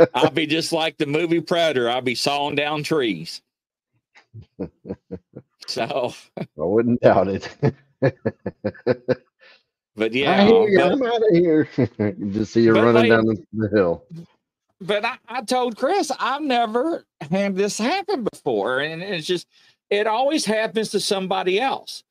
I'll 0.15 0.31
be 0.31 0.47
just 0.47 0.73
like 0.73 0.99
the 0.99 1.07
movie 1.07 1.41
Predator. 1.41 1.89
I'll 1.91 2.01
be 2.03 2.15
sawing 2.15 2.55
down 2.55 2.83
trees. 2.83 3.43
So, 5.69 6.13
I 6.37 6.45
wouldn't 6.57 7.01
doubt 7.03 7.29
it. 7.29 7.49
but 8.01 8.17
I 9.97 10.07
yeah, 10.07 10.43
um, 10.43 10.67
but- 10.75 10.93
I'm 10.93 11.03
out 11.05 11.23
of 11.23 11.31
here. 11.35 11.69
Just 12.31 12.53
see 12.53 12.63
you 12.63 12.73
running 12.75 12.95
like- 12.95 13.09
down 13.11 13.27
the 13.53 13.69
hill. 13.73 14.05
But 14.83 15.05
I, 15.05 15.17
I 15.29 15.43
told 15.43 15.77
Chris 15.77 16.11
I've 16.19 16.43
never 16.43 17.05
had 17.31 17.57
this 17.57 17.79
happen 17.79 18.25
before, 18.25 18.81
and 18.81 19.03
it's 19.03 19.27
just 19.27 19.47
it 19.91 20.07
always 20.07 20.45
happens 20.45 20.91
to 20.91 21.01
somebody 21.01 21.61
else. 21.61 22.05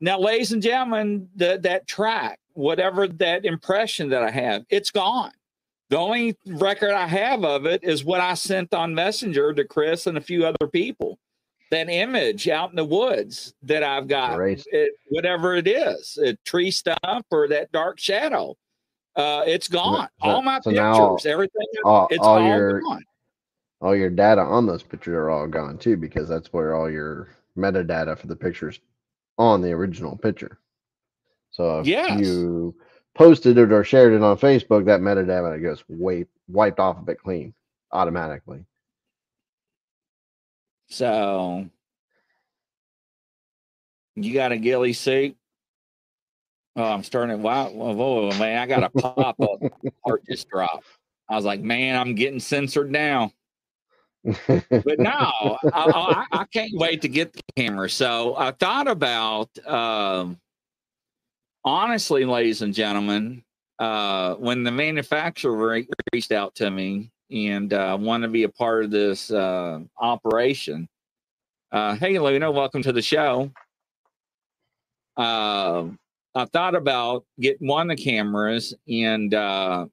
Now, 0.00 0.18
ladies 0.18 0.52
and 0.52 0.62
gentlemen, 0.62 1.28
the, 1.36 1.58
that 1.62 1.86
track, 1.86 2.38
whatever 2.52 3.08
that 3.08 3.44
impression 3.44 4.10
that 4.10 4.22
I 4.22 4.30
have, 4.30 4.64
it's 4.68 4.90
gone. 4.90 5.32
The 5.88 5.98
only 5.98 6.36
record 6.46 6.90
I 6.90 7.06
have 7.06 7.44
of 7.44 7.64
it 7.64 7.84
is 7.84 8.04
what 8.04 8.20
I 8.20 8.34
sent 8.34 8.74
on 8.74 8.94
Messenger 8.94 9.54
to 9.54 9.64
Chris 9.64 10.06
and 10.06 10.18
a 10.18 10.20
few 10.20 10.44
other 10.44 10.66
people. 10.66 11.18
That 11.70 11.88
image 11.88 12.48
out 12.48 12.70
in 12.70 12.76
the 12.76 12.84
woods 12.84 13.54
that 13.62 13.82
I've 13.82 14.06
got, 14.06 14.38
it, 14.40 14.92
whatever 15.08 15.56
it 15.56 15.66
is, 15.66 16.16
a 16.22 16.34
tree 16.44 16.70
stump 16.70 17.26
or 17.30 17.48
that 17.48 17.72
dark 17.72 17.98
shadow, 17.98 18.56
uh, 19.16 19.42
it's 19.46 19.68
gone. 19.68 20.08
so- 20.22 20.30
all 20.30 20.42
my 20.42 20.60
so 20.60 20.70
pictures, 20.70 21.26
everything, 21.26 21.66
All, 21.84 22.08
it's 22.10 22.20
all 22.20 22.38
all 22.38 22.46
your 22.46 22.80
gone. 22.80 23.04
all 23.80 23.96
your 23.96 24.10
data 24.10 24.40
on 24.40 24.66
those 24.66 24.82
pictures 24.82 25.14
are 25.14 25.30
all 25.30 25.46
gone 25.46 25.78
too, 25.78 25.96
because 25.96 26.28
that's 26.28 26.52
where 26.52 26.74
all 26.74 26.90
your 26.90 27.28
metadata 27.56 28.18
for 28.18 28.26
the 28.26 28.36
pictures 28.36 28.80
on 29.38 29.60
the 29.62 29.72
original 29.72 30.16
picture. 30.16 30.58
So 31.50 31.80
if 31.80 31.86
Yes. 31.86 32.20
you 32.20 32.74
posted 33.14 33.56
it 33.58 33.72
or 33.72 33.82
shared 33.84 34.12
it 34.12 34.22
on 34.22 34.36
Facebook, 34.38 34.84
that 34.86 35.00
metadata 35.00 35.60
gets 35.60 35.82
wiped 35.88 36.30
wiped 36.48 36.78
off 36.78 36.98
of 36.98 37.08
it 37.08 37.18
clean 37.18 37.54
automatically. 37.92 38.64
So 40.88 41.68
you 44.14 44.32
got 44.34 44.52
a 44.52 44.56
ghillie 44.58 44.92
suit? 44.92 45.36
Oh, 46.76 46.84
I'm 46.84 47.02
starting 47.02 47.38
to 47.38 47.42
wow, 47.42 47.70
whoa, 47.70 47.94
whoa, 47.94 48.38
man, 48.38 48.58
I 48.58 48.66
got 48.66 48.82
a 48.82 48.90
pop 48.90 49.40
up 49.40 49.60
heart 50.04 50.22
just 50.28 50.48
dropped. 50.50 50.84
I 51.28 51.34
was 51.34 51.44
like, 51.44 51.60
man, 51.60 51.98
I'm 51.98 52.14
getting 52.14 52.38
censored 52.38 52.90
now. 52.90 53.32
But 54.46 54.98
no, 54.98 55.10
I, 55.10 55.56
I, 55.72 56.26
I 56.32 56.44
can't 56.52 56.72
wait 56.74 57.00
to 57.02 57.08
get 57.08 57.32
the 57.32 57.42
camera. 57.56 57.88
So 57.88 58.36
I 58.36 58.50
thought 58.50 58.88
about, 58.88 59.48
um, 59.66 60.38
honestly, 61.64 62.26
ladies 62.26 62.60
and 62.60 62.74
gentlemen, 62.74 63.42
uh, 63.78 64.34
when 64.34 64.62
the 64.62 64.70
manufacturer 64.70 65.56
re- 65.56 65.88
reached 66.12 66.32
out 66.32 66.54
to 66.56 66.70
me 66.70 67.10
and 67.30 67.72
uh, 67.72 67.96
wanted 67.98 68.26
to 68.26 68.32
be 68.32 68.42
a 68.42 68.48
part 68.48 68.84
of 68.84 68.90
this 68.90 69.30
uh, 69.30 69.80
operation, 69.98 70.88
uh, 71.72 71.96
hey, 71.96 72.18
Luna, 72.18 72.50
welcome 72.50 72.82
to 72.82 72.92
the 72.92 73.02
show. 73.02 73.50
I 76.36 76.46
thought 76.46 76.76
about 76.76 77.26
getting 77.40 77.68
one 77.68 77.90
of 77.90 77.98
the 77.98 78.04
cameras 78.04 78.74
and 78.88 79.34
uh, 79.34 79.86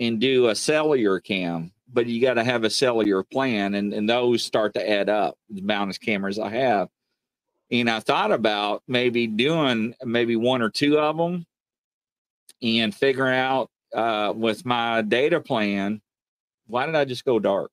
and 0.00 0.20
do 0.20 0.48
a 0.48 0.54
cellular 0.56 1.20
cam, 1.20 1.72
but 1.92 2.06
you 2.06 2.20
got 2.22 2.34
to 2.34 2.44
have 2.44 2.64
a 2.64 2.70
cellular 2.70 3.24
plan, 3.24 3.74
and, 3.74 3.94
and 3.94 4.08
those 4.08 4.44
start 4.44 4.74
to 4.74 4.90
add 4.90 5.08
up. 5.10 5.38
The 5.50 5.62
of 5.62 6.00
cameras 6.00 6.38
I 6.38 6.50
have, 6.50 6.88
and 7.70 7.90
I 7.90 8.00
thought 8.00 8.32
about 8.32 8.82
maybe 8.88 9.26
doing 9.28 9.94
maybe 10.04 10.36
one 10.36 10.62
or 10.62 10.70
two 10.70 10.98
of 10.98 11.16
them, 11.18 11.46
and 12.62 12.94
figuring 12.94 13.38
out 13.38 13.70
uh, 13.94 14.32
with 14.36 14.66
my 14.66 15.02
data 15.02 15.40
plan. 15.40 16.02
Why 16.68 16.86
did 16.86 16.96
I 16.96 17.04
just 17.04 17.24
go 17.24 17.38
dark? 17.38 17.70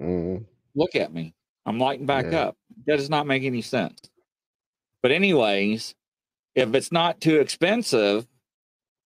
Mm, 0.00 0.44
Look 0.76 0.96
at 0.96 1.12
me. 1.12 1.34
I'm 1.66 1.78
lighting 1.78 2.06
back 2.06 2.32
Yeah. 2.32 2.40
up. 2.48 2.56
That 2.86 2.98
does 2.98 3.10
not 3.10 3.26
make 3.26 3.44
any 3.44 3.62
sense. 3.62 4.00
But 5.02 5.12
anyways, 5.12 5.94
if 6.60 6.74
it's 6.74 6.92
not 6.92 7.20
too 7.20 7.40
expensive, 7.40 8.26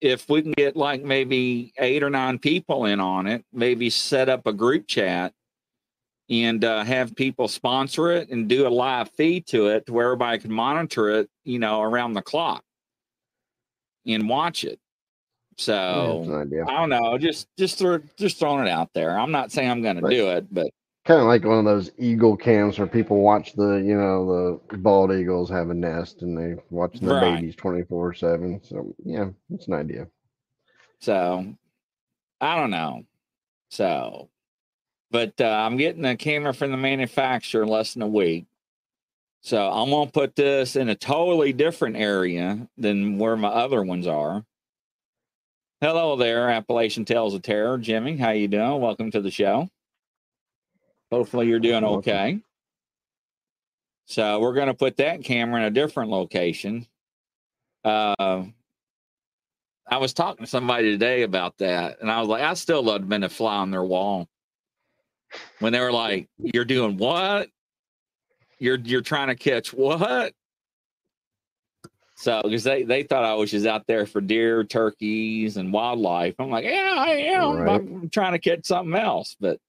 if 0.00 0.28
we 0.28 0.42
can 0.42 0.52
get 0.52 0.76
like 0.76 1.02
maybe 1.02 1.72
eight 1.78 2.02
or 2.02 2.10
nine 2.10 2.38
people 2.38 2.86
in 2.86 3.00
on 3.00 3.26
it, 3.26 3.44
maybe 3.52 3.88
set 3.90 4.28
up 4.28 4.46
a 4.46 4.52
group 4.52 4.86
chat 4.86 5.32
and 6.28 6.64
uh, 6.64 6.84
have 6.84 7.14
people 7.14 7.48
sponsor 7.48 8.10
it 8.10 8.30
and 8.30 8.48
do 8.48 8.66
a 8.66 8.68
live 8.68 9.10
feed 9.10 9.46
to 9.46 9.68
it 9.68 9.86
to 9.86 9.92
where 9.92 10.06
everybody 10.06 10.38
can 10.38 10.52
monitor 10.52 11.10
it, 11.10 11.28
you 11.44 11.58
know, 11.58 11.80
around 11.82 12.14
the 12.14 12.22
clock 12.22 12.62
and 14.06 14.28
watch 14.28 14.64
it. 14.64 14.78
So 15.56 16.26
idea. 16.34 16.64
I 16.66 16.80
don't 16.80 16.90
know, 16.90 17.16
just 17.16 17.46
just 17.56 17.78
throw, 17.78 18.00
just 18.18 18.38
throwing 18.38 18.66
it 18.66 18.70
out 18.70 18.90
there. 18.92 19.18
I'm 19.18 19.30
not 19.30 19.52
saying 19.52 19.70
I'm 19.70 19.82
going 19.82 20.02
to 20.02 20.10
do 20.10 20.30
it, 20.30 20.52
but 20.52 20.68
Kind 21.06 21.20
of 21.20 21.26
like 21.26 21.44
one 21.44 21.58
of 21.58 21.64
those 21.66 21.90
eagle 21.98 22.36
cams 22.36 22.78
where 22.78 22.88
people 22.88 23.18
watch 23.22 23.54
the, 23.54 23.76
you 23.76 23.96
know, 23.96 24.60
the 24.70 24.78
bald 24.78 25.12
eagles 25.12 25.50
have 25.50 25.70
a 25.70 25.74
nest 25.74 26.22
and 26.22 26.38
they 26.38 26.62
watch 26.70 27.00
the 27.00 27.14
Right. 27.14 27.14
babies 27.14 27.56
24 27.56 28.14
7. 28.14 28.60
So, 28.64 28.94
yeah, 29.04 29.30
it's 29.50 29.68
an 29.68 29.74
idea. 29.74 30.08
So 31.00 31.54
I 32.40 32.56
don't 32.56 32.70
know. 32.70 33.04
So, 33.70 34.30
but 35.10 35.34
uh, 35.40 35.46
I'm 35.46 35.76
getting 35.78 36.04
a 36.06 36.16
camera 36.16 36.54
from 36.54 36.72
the 36.72 36.76
manufacturer 36.78 37.62
in 37.64 37.68
less 37.68 37.94
than 37.94 38.02
a 38.02 38.08
week. 38.08 38.46
So 39.42 39.70
I'm 39.70 39.90
gonna 39.90 40.10
put 40.10 40.36
this 40.36 40.76
in 40.76 40.88
a 40.90 40.96
totally 40.96 41.52
different 41.52 41.96
area 41.96 42.68
than 42.78 43.18
where 43.18 43.36
my 43.36 43.48
other 43.48 43.82
ones 43.82 44.06
are. 44.06 44.44
Hello 45.80 46.16
there, 46.16 46.50
Appalachian 46.50 47.04
Tales 47.04 47.34
of 47.34 47.42
Terror, 47.42 47.78
Jimmy. 47.78 48.16
How 48.16 48.30
you 48.30 48.48
doing? 48.48 48.80
Welcome 48.80 49.10
to 49.12 49.20
the 49.22 49.30
show. 49.30 49.68
Hopefully 51.14 51.46
you're 51.46 51.60
doing 51.60 51.84
okay. 51.84 52.40
So 54.06 54.40
we're 54.40 54.52
gonna 54.52 54.74
put 54.74 54.96
that 54.96 55.22
camera 55.22 55.60
in 55.60 55.66
a 55.66 55.70
different 55.70 56.10
location. 56.10 56.88
Uh, 57.84 58.44
I 59.86 59.98
was 59.98 60.12
talking 60.12 60.44
to 60.44 60.50
somebody 60.50 60.90
today 60.90 61.22
about 61.22 61.56
that, 61.58 62.00
and 62.00 62.10
I 62.10 62.18
was 62.18 62.28
like, 62.28 62.42
I 62.42 62.54
still 62.54 62.82
love 62.82 63.02
to 63.02 63.06
been 63.06 63.22
a 63.22 63.28
fly 63.28 63.54
on 63.54 63.70
their 63.70 63.84
wall. 63.84 64.26
When 65.60 65.72
they 65.72 65.78
were 65.78 65.92
like, 65.92 66.28
You're 66.38 66.64
doing 66.64 66.96
what? 66.96 67.48
You're 68.58 68.78
you're 68.78 69.00
trying 69.00 69.28
to 69.28 69.36
catch 69.36 69.72
what? 69.72 70.32
So 72.16 72.40
because 72.42 72.64
they, 72.64 72.82
they 72.82 73.04
thought 73.04 73.24
I 73.24 73.34
was 73.34 73.52
just 73.52 73.66
out 73.66 73.86
there 73.86 74.04
for 74.04 74.20
deer, 74.20 74.64
turkeys, 74.64 75.58
and 75.58 75.72
wildlife. 75.72 76.34
I'm 76.40 76.50
like, 76.50 76.64
yeah, 76.64 76.96
I 76.98 77.10
am. 77.10 77.56
Right. 77.56 77.80
I'm 77.80 78.10
trying 78.10 78.32
to 78.32 78.38
catch 78.40 78.66
something 78.66 78.98
else. 78.98 79.36
But 79.38 79.60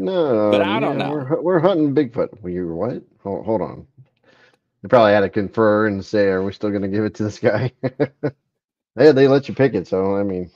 No, 0.00 0.50
But 0.50 0.62
I 0.62 0.80
don't 0.80 0.98
yeah, 0.98 1.08
know. 1.08 1.12
We're, 1.12 1.40
we're 1.42 1.58
hunting 1.60 1.94
Bigfoot. 1.94 2.40
Well, 2.40 2.52
you 2.52 2.66
were 2.66 2.74
what? 2.74 3.02
Hold, 3.22 3.44
hold 3.44 3.60
on. 3.60 3.86
They 4.82 4.88
probably 4.88 5.12
had 5.12 5.20
to 5.20 5.28
confer 5.28 5.86
and 5.88 6.02
say, 6.04 6.28
"Are 6.28 6.42
we 6.42 6.54
still 6.54 6.70
going 6.70 6.82
to 6.82 6.88
give 6.88 7.04
it 7.04 7.14
to 7.16 7.24
this 7.24 7.38
guy?" 7.38 7.70
yeah, 7.82 9.12
they 9.12 9.28
let 9.28 9.46
you 9.46 9.54
pick 9.54 9.74
it. 9.74 9.86
So 9.86 10.16
I 10.16 10.22
mean, 10.22 10.50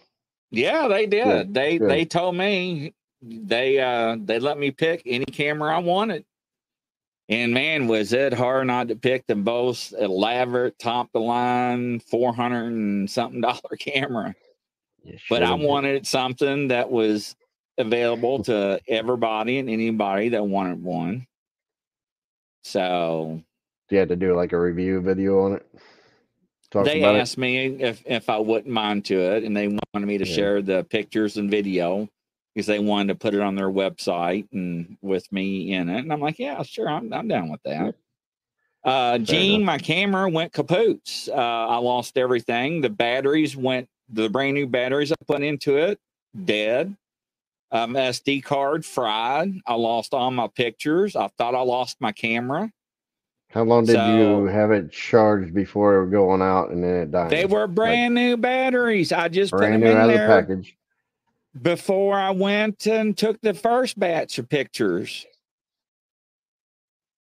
yeah, 0.51 0.89
they 0.89 1.07
did. 1.07 1.25
Good, 1.49 1.55
they 1.55 1.77
they 1.77 2.05
told 2.07 2.35
me 2.37 2.95
they 3.21 3.81
uh 3.81 4.17
they 4.19 4.39
let 4.39 4.59
me 4.59 4.71
pick 4.71 5.03
any 5.05 5.27
camera 5.27 5.77
I 5.77 5.81
wanted. 5.81 6.25
And 7.29 7.53
man, 7.53 7.87
was 7.87 8.15
it 8.15 8.33
hard 8.33 8.67
not 8.67 8.89
to 8.89 8.97
pick 8.97 9.27
the 9.27 9.35
most 9.35 9.93
elaborate, 9.93 10.79
top 10.79 11.07
of 11.09 11.13
the 11.13 11.21
line, 11.21 12.01
four 12.01 12.35
hundred 12.35 12.73
and 12.73 13.11
something 13.11 13.43
dollar 13.43 13.61
camera. 13.79 14.35
But 15.29 15.43
I 15.43 15.53
wanted 15.53 16.07
something 16.07 16.69
that 16.69 16.91
was 16.91 17.37
available 17.79 18.43
to 18.45 18.81
everybody 18.89 19.59
and 19.59 19.69
anybody 19.69 20.31
that 20.31 20.45
wanted 20.47 20.83
one. 20.83 21.27
So 22.63 23.43
You 23.91 23.99
had 23.99 24.09
to 24.09 24.17
do 24.17 24.35
like 24.35 24.53
a 24.53 24.61
review 24.61 25.01
video 25.01 25.41
on 25.45 25.53
it. 25.55 25.67
Talk 26.71 26.87
they 26.87 27.05
asked 27.05 27.39
me 27.39 27.67
if 27.67 28.03
if 28.05 28.29
I 28.29 28.39
wouldn't 28.39 28.73
mind 28.73 29.05
to 29.07 29.17
it, 29.17 29.45
and 29.45 29.57
they 29.57 29.69
wanted 29.69 30.07
me 30.07 30.19
to 30.19 30.27
Yeah. 30.27 30.35
share 30.35 30.63
the 30.63 30.83
pictures 30.83 31.37
and 31.37 31.49
video 31.49 32.09
because 32.53 32.67
they 32.67 32.81
wanted 32.81 33.09
to 33.09 33.15
put 33.15 33.35
it 33.35 33.41
on 33.41 33.55
their 33.55 33.71
website 33.71 34.49
and 34.53 34.97
with 35.01 35.31
me 35.31 35.73
in 35.73 35.89
it. 35.89 36.01
And 36.01 36.13
I'm 36.13 36.21
like, 36.21 36.39
yeah, 36.39 36.61
sure, 36.63 36.89
I'm 36.89 37.13
I'm 37.13 37.29
down 37.29 37.49
with 37.49 37.63
that. 37.65 37.95
Uh, 38.83 39.19
Gene, 39.19 39.65
my 39.65 39.79
camera 39.79 40.29
went 40.29 40.53
kapoots. 40.53 41.29
Uh, 41.29 41.33
I 41.35 41.77
lost 41.77 42.19
everything. 42.19 42.81
The 42.81 42.91
batteries 42.91 43.57
went. 43.57 43.89
The 44.11 44.29
brand 44.29 44.55
new 44.55 44.67
batteries 44.67 45.13
I 45.13 45.17
put 45.27 45.43
into 45.43 45.77
it 45.77 45.99
dead. 46.45 46.95
Um, 47.75 47.95
SD 47.95 48.45
card 48.45 48.87
fried. 48.87 49.53
I 49.67 49.75
lost 49.75 50.15
all 50.15 50.31
my 50.31 50.47
pictures. 50.47 51.17
I 51.17 51.27
thought 51.37 51.57
I 51.57 51.61
lost 51.63 51.97
my 52.01 52.13
camera. 52.13 52.71
How 53.51 53.65
long 53.65 53.85
did 53.85 53.97
So- 53.97 54.17
you 54.41 54.47
have 54.47 54.71
it 54.71 54.93
charged 54.93 55.53
before 55.53 56.05
it 56.05 56.11
going 56.13 56.41
out 56.41 56.71
and 56.71 56.85
then 56.85 56.95
it 56.95 57.11
died? 57.11 57.31
They 57.31 57.47
were 57.47 57.67
brand 57.67 58.15
new 58.15 58.37
batteries. 58.37 59.11
I 59.11 59.27
just 59.29 59.51
brand 59.51 59.83
put 59.83 59.89
new 59.89 59.93
them 59.95 60.05
in 60.05 60.11
of 60.11 60.21
the 60.21 60.27
package. 60.27 60.77
before 61.61 62.15
I 62.17 62.31
went 62.31 62.87
and 62.87 63.17
took 63.17 63.41
the 63.41 63.55
first 63.55 63.99
batch 63.99 64.39
of 64.39 64.49
pictures. 64.49 65.27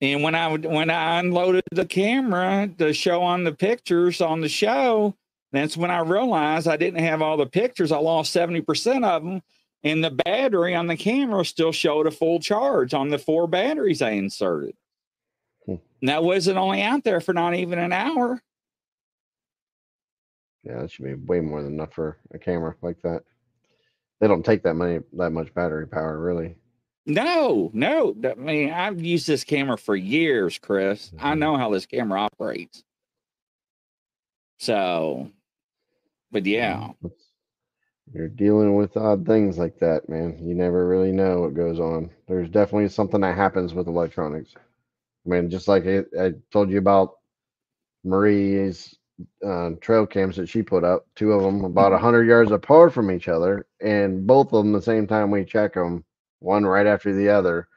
And 0.02 0.22
when 0.22 0.34
I 0.34 0.48
would- 0.48 0.66
when 0.66 0.90
I 0.90 1.18
unloaded 1.18 1.64
the 1.70 1.86
camera 1.86 2.68
to 2.78 2.92
show 2.92 3.22
on 3.22 3.44
the 3.44 3.52
pictures 3.52 4.20
on 4.20 4.42
the 4.42 4.48
show, 4.50 5.14
that's 5.50 5.78
when 5.78 5.90
I 5.90 6.00
realized 6.00 6.68
I 6.68 6.76
didn't 6.76 7.00
have 7.00 7.22
all 7.22 7.38
the 7.38 7.46
pictures. 7.46 7.90
I 7.92 7.98
lost 7.98 8.32
70% 8.32 9.04
of 9.06 9.22
them. 9.24 9.42
And 9.84 10.02
the 10.04 10.10
battery 10.10 10.74
on 10.74 10.86
the 10.86 10.96
camera 10.96 11.44
still 11.44 11.72
showed 11.72 12.06
a 12.06 12.10
full 12.12 12.38
charge 12.38 12.94
on 12.94 13.08
the 13.08 13.18
four 13.18 13.48
batteries 13.48 14.00
I 14.00 14.10
inserted. 14.10 14.76
Hmm. 15.66 15.76
And 16.00 16.08
that 16.08 16.22
wasn't 16.22 16.58
only 16.58 16.82
out 16.82 17.02
there 17.04 17.20
for 17.20 17.32
not 17.32 17.54
even 17.54 17.78
an 17.78 17.92
hour. 17.92 18.40
Yeah, 20.64 20.80
that 20.82 20.90
should 20.92 21.04
be 21.04 21.14
way 21.14 21.40
more 21.40 21.62
than 21.62 21.72
enough 21.72 21.92
for 21.94 22.18
a 22.32 22.38
camera 22.38 22.76
like 22.82 23.02
that. 23.02 23.24
They 24.20 24.28
don't 24.28 24.44
take 24.44 24.62
that 24.62 24.74
many 24.74 25.00
that 25.14 25.30
much 25.30 25.52
battery 25.52 25.88
power, 25.88 26.16
really. 26.20 26.54
No, 27.04 27.68
no. 27.74 28.14
I 28.24 28.34
mean, 28.34 28.70
I've 28.70 29.02
used 29.02 29.26
this 29.26 29.42
camera 29.42 29.76
for 29.76 29.96
years, 29.96 30.58
Chris. 30.58 31.12
I 31.18 31.34
Mhm. 31.34 31.38
know 31.38 31.56
how 31.56 31.70
this 31.70 31.86
camera 31.86 32.20
operates. 32.20 32.84
So, 34.58 35.32
but 36.30 36.46
yeah, 36.46 36.92
You're 38.14 38.28
dealing 38.28 38.76
with 38.76 38.96
odd 38.96 39.26
things 39.26 39.58
like 39.58 39.78
that, 39.78 40.08
man. 40.08 40.38
You 40.46 40.54
never 40.54 40.86
really 40.86 41.12
know 41.12 41.40
what 41.40 41.54
goes 41.54 41.80
on. 41.80 42.10
There's 42.28 42.50
definitely 42.50 42.88
something 42.88 43.20
that 43.22 43.36
happens 43.36 43.72
with 43.74 43.88
electronics. 43.88 44.54
I 44.56 45.30
mean, 45.30 45.50
just 45.50 45.68
like 45.68 45.86
I, 45.86 46.00
I 46.20 46.32
told 46.52 46.70
you 46.70 46.78
about 46.78 47.14
Marie's 48.04 48.96
uh, 49.46 49.70
trail 49.80 50.06
cams 50.06 50.36
that 50.36 50.48
she 50.48 50.62
put 50.62 50.84
up, 50.84 51.06
two 51.14 51.32
of 51.32 51.42
them 51.42 51.64
about 51.64 51.92
a 51.92 51.98
hundred 51.98 52.26
yards 52.26 52.50
apart 52.50 52.92
from 52.92 53.10
each 53.10 53.28
other, 53.28 53.66
and 53.80 54.26
both 54.26 54.52
of 54.52 54.64
them 54.64 54.72
the 54.72 54.82
same 54.82 55.06
time 55.06 55.30
we 55.30 55.44
check 55.44 55.74
them, 55.74 56.04
one 56.40 56.64
right 56.66 56.86
after 56.86 57.14
the 57.14 57.28
other, 57.28 57.68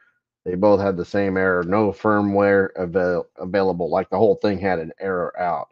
they 0.44 0.54
both 0.54 0.80
had 0.80 0.96
the 0.96 1.04
same 1.04 1.36
error, 1.36 1.62
no 1.62 1.92
firmware 1.92 2.68
avail- 2.76 3.28
available. 3.38 3.90
Like 3.90 4.10
the 4.10 4.18
whole 4.18 4.36
thing 4.36 4.58
had 4.58 4.78
an 4.78 4.92
error 5.00 5.38
out. 5.38 5.68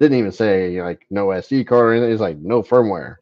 Didn't 0.00 0.18
even 0.18 0.32
say 0.32 0.80
like 0.82 1.06
no 1.10 1.28
SD 1.28 1.66
card 1.66 1.86
or 1.86 1.92
anything. 1.92 2.12
It's 2.12 2.20
like 2.20 2.38
no 2.38 2.62
firmware, 2.62 3.16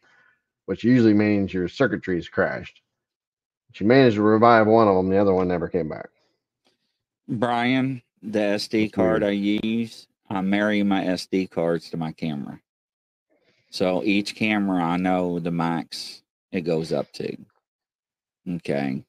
which 0.67 0.85
usually 0.85 1.14
means 1.14 1.55
your 1.55 1.69
circuitry's 1.69 2.29
crashed. 2.29 2.83
She 3.73 3.85
managed 3.85 4.17
to 4.17 4.23
revive 4.23 4.67
one 4.67 4.89
of 4.89 4.97
them. 4.97 5.09
The 5.09 5.19
other 5.19 5.35
one 5.35 5.49
never 5.49 5.69
came 5.69 5.89
back. 5.89 6.09
Brian, 7.29 8.03
the 8.23 8.39
SD 8.39 8.93
card 8.93 9.23
I 9.23 9.31
use, 9.31 10.07
I 10.29 10.41
marry 10.41 10.83
my 10.83 11.05
SD 11.05 11.51
cards 11.51 11.91
to 11.91 11.97
my 11.97 12.12
camera. 12.12 12.61
So 13.71 14.03
each 14.05 14.35
camera 14.35 14.83
I 14.83 14.97
know 14.97 15.39
the 15.39 15.51
max 15.51 16.23
it 16.53 16.62
goes 16.62 16.93
up 16.93 17.12
to. 17.14 17.37
Okay. 18.49 19.05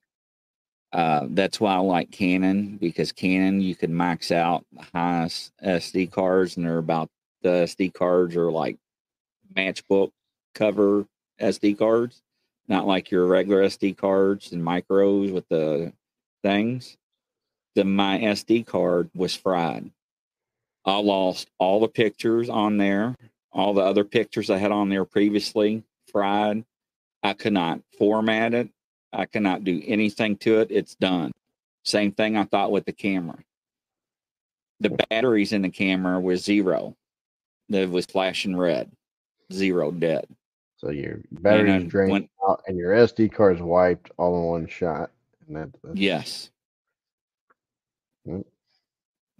Uh, 0.92 1.28
that's 1.30 1.60
why 1.60 1.76
I 1.76 1.80
like 1.80 2.12
Canon 2.12 2.78
because 2.78 3.12
Canon 3.12 3.62
you 3.62 3.76
can 3.76 3.96
max 3.96 4.32
out 4.32 4.66
the 4.72 4.84
highest 4.94 5.52
SD 5.64 6.12
cards 6.12 6.58
and 6.58 6.66
they're 6.66 6.78
about 6.78 7.10
the 7.42 7.50
SD 7.50 7.94
cards 7.94 8.36
are 8.36 8.52
like 8.52 8.78
matchbook 9.56 10.12
cover 10.56 11.06
SD 11.40 11.78
cards, 11.78 12.22
not 12.68 12.88
like 12.88 13.12
your 13.12 13.26
regular 13.26 13.64
SD 13.64 13.98
cards 13.98 14.52
and 14.52 14.64
micros 14.64 15.32
with 15.32 15.48
the 15.50 15.94
things. 16.44 16.98
The 17.76 17.84
my 17.84 18.20
SD 18.20 18.66
card 18.66 19.10
was 19.14 19.36
fried. 19.36 19.92
I 20.86 20.98
lost 21.00 21.50
all 21.60 21.80
the 21.80 21.88
pictures 21.88 22.50
on 22.50 22.78
there, 22.78 23.16
all 23.52 23.74
the 23.74 23.82
other 23.82 24.04
pictures 24.04 24.50
I 24.50 24.58
had 24.58 24.72
on 24.72 24.90
there 24.90 25.06
previously 25.06 25.84
fried. 26.12 26.64
I 27.24 27.34
could 27.34 27.54
not 27.54 27.82
format 27.98 28.54
it. 28.54 28.70
I 29.12 29.26
cannot 29.26 29.64
do 29.64 29.82
anything 29.86 30.38
to 30.38 30.60
it. 30.62 30.72
It's 30.72 30.96
done. 30.96 31.32
Same 31.84 32.12
thing 32.12 32.38
I 32.38 32.44
thought 32.44 32.72
with 32.72 32.86
the 32.86 32.94
camera. 32.94 33.38
The 34.80 34.90
batteries 35.10 35.54
in 35.54 35.64
the 35.64 35.70
camera 35.70 36.20
was 36.20 36.44
zero. 36.44 36.96
It 37.70 37.90
was 37.90 38.06
flashing 38.06 38.56
red, 38.56 38.92
zero 39.52 39.92
dead. 39.92 40.28
So 40.78 40.92
your 40.92 41.20
battery's 41.32 41.82
then 41.82 41.88
drained 41.88 42.30
out 42.48 42.62
and 42.68 42.78
your 42.78 42.94
SD 42.94 43.34
card 43.34 43.56
is 43.56 43.62
wiped 43.62 44.12
all 44.18 44.38
in 44.38 44.44
one 44.44 44.68
shot. 44.68 45.10
And 45.48 45.58
that, 45.58 45.70
that's, 45.84 45.98
Yes. 45.98 46.52
Yep. 48.26 48.46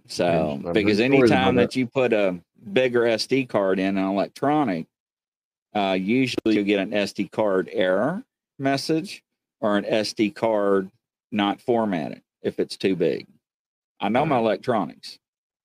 So, 0.08 0.60
because 0.72 1.00
anytime 1.00 1.54
that 1.56 1.76
you 1.76 1.86
put 1.86 2.12
a 2.12 2.40
bigger 2.72 3.02
SD 3.02 3.48
card 3.48 3.78
in 3.78 3.98
an 3.98 4.04
electronic, 4.04 4.86
uh, 5.74 5.96
usually 6.00 6.56
you 6.56 6.64
get 6.64 6.80
an 6.80 6.90
SD 6.90 7.30
card 7.30 7.68
error 7.72 8.24
message 8.58 9.22
or 9.60 9.76
an 9.76 9.84
SD 9.84 10.34
card 10.34 10.90
not 11.30 11.60
formatted 11.60 12.22
if 12.42 12.58
it's 12.58 12.76
too 12.76 12.96
big. 12.96 13.26
I 14.00 14.08
know 14.08 14.24
my 14.24 14.38
electronics. 14.38 15.18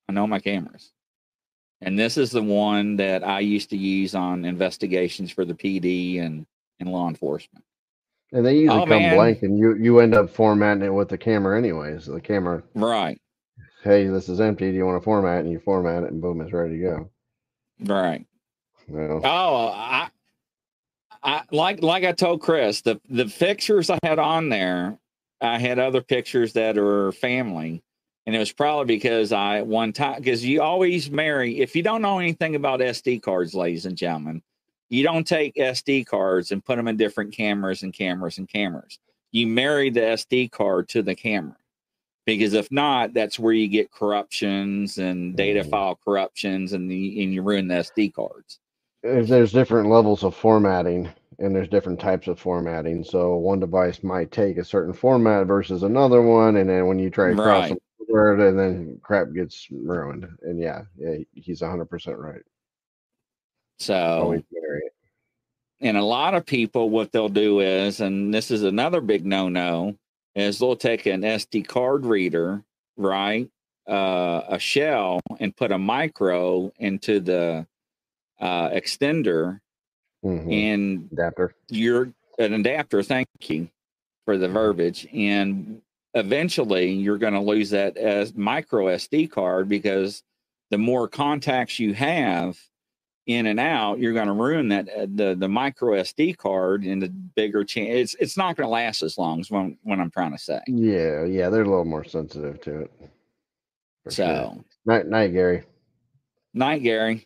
I 0.09 0.11
know 0.11 0.27
my 0.27 0.39
cameras. 0.39 0.91
And 1.85 1.97
this 1.99 2.17
is 2.17 2.31
the 2.31 2.41
one 2.43 2.95
that 2.97 3.23
I 3.27 3.39
used 3.41 3.69
to 3.71 3.77
use 3.77 4.15
on 4.15 4.45
investigations 4.45 5.31
for 5.31 5.45
the 5.45 5.53
PD 5.53 6.21
and, 6.21 6.45
and 6.79 6.89
law 6.89 7.07
enforcement. 7.07 7.63
And 8.31 8.45
they 8.45 8.57
usually 8.57 8.81
Oh, 8.81 8.85
come 8.85 9.01
man. 9.03 9.15
blank, 9.15 9.43
and 9.43 9.57
you 9.59 9.75
you 9.75 9.99
end 9.99 10.15
up 10.15 10.29
formatting 10.29 10.83
it 10.83 10.93
with 10.93 11.09
the 11.09 11.17
camera 11.17 11.57
anyways. 11.57 12.07
The 12.07 12.19
camera, 12.21 12.63
Right. 12.73 13.21
hey, 13.83 14.07
this 14.07 14.27
is 14.27 14.41
empty. 14.41 14.71
Do 14.71 14.77
you 14.77 14.85
want 14.85 14.99
to 14.99 15.03
format? 15.03 15.41
And 15.41 15.51
you 15.51 15.59
format 15.59 16.03
it, 16.03 16.11
and 16.11 16.19
boom, 16.21 16.41
it's 16.41 16.51
ready 16.51 16.77
to 16.77 16.83
go. 16.83 17.09
Right. 17.81 18.25
Well, 18.87 19.21
Oh, 19.23 19.67
I, 19.67 20.09
I 21.21 21.43
like 21.51 21.83
like 21.83 22.03
I 22.05 22.11
told 22.11 22.41
Chris, 22.41 22.81
the 22.81 22.99
the 23.07 23.25
pictures 23.25 23.89
I 23.91 23.99
had 24.03 24.17
on 24.19 24.49
there, 24.49 24.97
I 25.39 25.59
had 25.59 25.77
other 25.77 26.01
pictures 26.01 26.53
that 26.53 26.75
are 26.77 27.11
family, 27.11 27.83
and 28.25 28.35
it 28.35 28.39
was 28.39 28.51
probably 28.51 28.95
because 28.95 29.31
I 29.31 29.61
one 29.61 29.93
time 29.93 30.19
because 30.19 30.43
you 30.45 30.61
always 30.61 31.11
marry 31.11 31.59
if 31.59 31.75
you 31.75 31.83
don't 31.83 32.01
know 32.01 32.19
anything 32.19 32.55
about 32.55 32.79
SD 32.79 33.21
cards, 33.21 33.53
ladies 33.53 33.85
and 33.85 33.97
gentlemen, 33.97 34.41
you 34.89 35.03
don't 35.03 35.25
take 35.27 35.55
SD 35.55 36.05
cards 36.05 36.51
and 36.51 36.63
put 36.63 36.77
them 36.77 36.87
in 36.87 36.97
different 36.97 37.33
cameras 37.33 37.83
and 37.83 37.93
cameras 37.93 38.37
and 38.37 38.47
cameras. 38.47 38.99
You 39.31 39.47
marry 39.47 39.89
the 39.89 40.01
SD 40.01 40.51
card 40.51 40.87
to 40.89 41.01
the 41.01 41.15
camera. 41.15 41.55
Because 42.25 42.53
if 42.53 42.71
not, 42.71 43.13
that's 43.13 43.37
where 43.37 43.51
you 43.51 43.67
get 43.67 43.91
corruptions 43.91 44.97
and 44.97 45.35
data 45.35 45.61
Mhm. 45.61 45.69
file 45.69 45.99
corruptions, 46.05 46.71
and 46.71 46.89
the, 46.89 47.21
and 47.21 47.33
you 47.33 47.41
ruin 47.41 47.67
the 47.67 47.75
SD 47.75 48.13
cards. 48.13 48.59
if 49.05 49.27
there's 49.27 49.51
different 49.51 49.89
levels 49.89 50.23
of 50.23 50.33
formatting, 50.33 51.09
and 51.39 51.53
there's 51.53 51.67
different 51.67 51.99
types 51.99 52.29
of 52.29 52.39
formatting. 52.39 53.03
So 53.03 53.35
one 53.35 53.59
device 53.59 54.01
might 54.01 54.31
take 54.31 54.57
a 54.57 54.63
certain 54.63 54.93
format 54.93 55.45
versus 55.47 55.83
another 55.83 56.21
one, 56.21 56.55
and 56.55 56.69
then 56.69 56.87
when 56.87 56.99
you 56.99 57.09
try 57.09 57.31
to 57.31 57.35
cross 57.35 57.63
Right. 57.63 57.69
them 57.69 57.79
over, 58.13 58.47
and 58.47 58.59
then 58.59 58.99
crap 59.01 59.33
gets 59.33 59.67
ruined. 59.71 60.27
And 60.43 60.59
yeah, 60.59 60.83
yeah, 60.97 61.15
he's 61.33 61.61
100 61.61 61.85
percent 61.85 62.17
right. 62.17 62.41
So, 63.79 63.95
Always 63.95 64.43
marry 64.51 64.81
it. 64.85 64.93
and 65.81 65.97
a 65.97 66.03
lot 66.03 66.35
of 66.35 66.45
people, 66.45 66.89
what 66.89 67.11
they'll 67.11 67.27
do 67.29 67.59
is, 67.59 67.99
and 68.01 68.33
this 68.33 68.51
is 68.51 68.63
another 68.63 69.01
big 69.01 69.25
no 69.25 69.49
no, 69.49 69.95
is 70.35 70.59
they'll 70.59 70.75
take 70.75 71.05
an 71.05 71.21
SD 71.21 71.67
card 71.67 72.05
reader, 72.05 72.63
right? 72.97 73.49
Uh, 73.89 74.41
a 74.47 74.59
shell, 74.59 75.19
and 75.39 75.55
put 75.55 75.71
a 75.71 75.77
micro 75.77 76.71
into 76.79 77.19
the 77.19 77.67
uh, 78.39 78.69
extender, 78.69 79.59
Mhm. 80.23 80.53
and 80.53 81.09
Adapter. 81.11 81.53
you're 81.69 82.13
an 82.39 82.53
adapter. 82.53 83.03
Thank 83.03 83.27
you 83.49 83.67
for 84.25 84.37
the 84.37 84.47
verbiage. 84.47 85.05
And 85.13 85.81
eventually, 86.13 86.91
you're 86.91 87.17
going 87.17 87.33
to 87.33 87.39
lose 87.39 87.69
that 87.71 87.97
as 87.97 88.35
micro 88.35 88.85
SD 88.85 89.31
card 89.31 89.67
because 89.67 90.23
the 90.69 90.77
more 90.77 91.07
contacts 91.07 91.79
you 91.79 91.93
have 91.93 92.57
in 93.25 93.45
and 93.45 93.59
out, 93.59 93.99
you're 93.99 94.13
going 94.13 94.27
to 94.27 94.33
ruin 94.33 94.67
that 94.69 94.89
uh, 94.89 95.07
the 95.15 95.35
the 95.37 95.47
micro 95.47 95.93
SD 95.93 96.37
card 96.37 96.83
and 96.83 97.01
the 97.01 97.09
bigger 97.09 97.63
chance. 97.63 97.89
It's 97.89 98.15
it's 98.19 98.37
not 98.37 98.57
going 98.57 98.67
to 98.67 98.71
last 98.71 99.01
as 99.01 99.17
long 99.17 99.39
as 99.39 99.49
what, 99.49 99.71
what 99.83 99.99
I'm 99.99 100.11
trying 100.11 100.31
to 100.33 100.37
say. 100.37 100.59
Yeah, 100.67 101.23
yeah, 101.23 101.49
they're 101.49 101.63
a 101.63 101.69
little 101.69 101.85
more 101.85 102.03
sensitive 102.03 102.59
to 102.61 102.81
it. 102.81 102.91
So. 104.09 104.25
sure. 104.25 104.65
night, 104.85 105.07
night, 105.07 105.31
Gary. 105.31 105.63
night 106.53 106.83
gary 106.83 107.25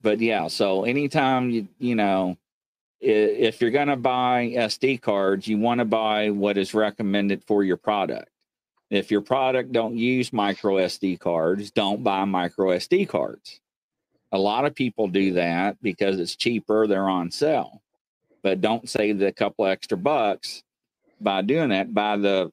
but 0.00 0.20
yeah 0.20 0.48
so 0.48 0.84
anytime 0.84 1.50
you 1.50 1.68
you 1.78 1.94
know 1.94 2.34
if 3.00 3.60
you're 3.60 3.70
going 3.70 3.88
to 3.88 3.96
buy 3.96 4.52
sd 4.56 5.00
cards 5.00 5.46
you 5.46 5.58
want 5.58 5.78
to 5.78 5.84
buy 5.84 6.30
what 6.30 6.58
is 6.58 6.74
recommended 6.74 7.42
for 7.46 7.62
your 7.62 7.76
product. 7.76 8.28
If 8.90 9.10
your 9.10 9.20
product 9.20 9.72
don't 9.72 9.96
use 9.96 10.32
micro 10.32 10.76
sd 10.76 11.20
cards 11.20 11.70
don't 11.70 12.02
buy 12.02 12.24
micro 12.24 12.70
sd 12.70 13.08
cards. 13.08 13.60
A 14.32 14.38
lot 14.38 14.64
of 14.64 14.74
people 14.74 15.08
do 15.08 15.34
that 15.34 15.80
because 15.80 16.18
it's 16.18 16.36
cheaper 16.36 16.86
they're 16.86 17.08
on 17.08 17.30
sale. 17.30 17.82
But 18.42 18.60
don't 18.60 18.88
save 18.88 19.18
the 19.18 19.32
couple 19.32 19.66
extra 19.66 19.96
bucks 19.96 20.62
by 21.20 21.42
doing 21.42 21.70
that 21.70 21.94
buy 21.94 22.16
the 22.16 22.50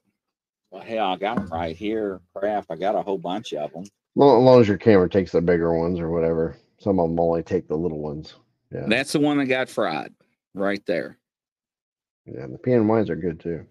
well, 0.70 0.82
hell 0.82 1.06
i 1.06 1.16
got 1.16 1.36
them 1.36 1.48
right 1.48 1.76
here. 1.76 2.20
Crap 2.34 2.66
i 2.70 2.76
got 2.76 2.94
a 2.94 3.02
whole 3.02 3.18
bunch 3.18 3.52
of 3.52 3.72
them 3.72 3.84
Well, 4.14 4.36
as 4.36 4.42
long 4.42 4.60
as 4.60 4.68
your 4.68 4.78
camera 4.78 5.08
takes 5.08 5.32
the 5.32 5.40
bigger 5.40 5.76
ones 5.76 5.98
or 5.98 6.10
whatever. 6.10 6.56
Some 6.78 7.00
of 7.00 7.08
them 7.08 7.18
only 7.18 7.42
take 7.42 7.66
the 7.66 7.76
little 7.76 8.00
ones. 8.00 8.34
Yeah, 8.70 8.84
that's 8.86 9.12
the 9.12 9.20
one 9.20 9.38
that 9.38 9.46
got 9.46 9.68
fried 9.68 10.12
right 10.56 10.84
there 10.86 11.18
yeah. 12.26 12.46
The 12.48 12.58
PNYs 12.58 13.08
are 13.08 13.14
good 13.16 13.38
too. 13.38 13.64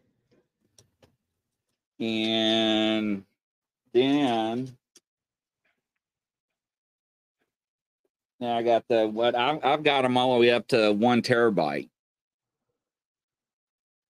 and 1.99 3.23
then 3.93 4.77
now 8.39 8.57
I 8.57 8.63
got 8.63 8.85
the 8.89 9.07
what 9.07 9.35
I, 9.35 9.59
I've 9.63 9.83
got 9.83 10.01
them 10.03 10.17
all 10.17 10.35
the 10.35 10.41
way 10.41 10.51
up 10.51 10.67
to 10.69 10.91
one 10.91 11.21
terabyte 11.21 11.89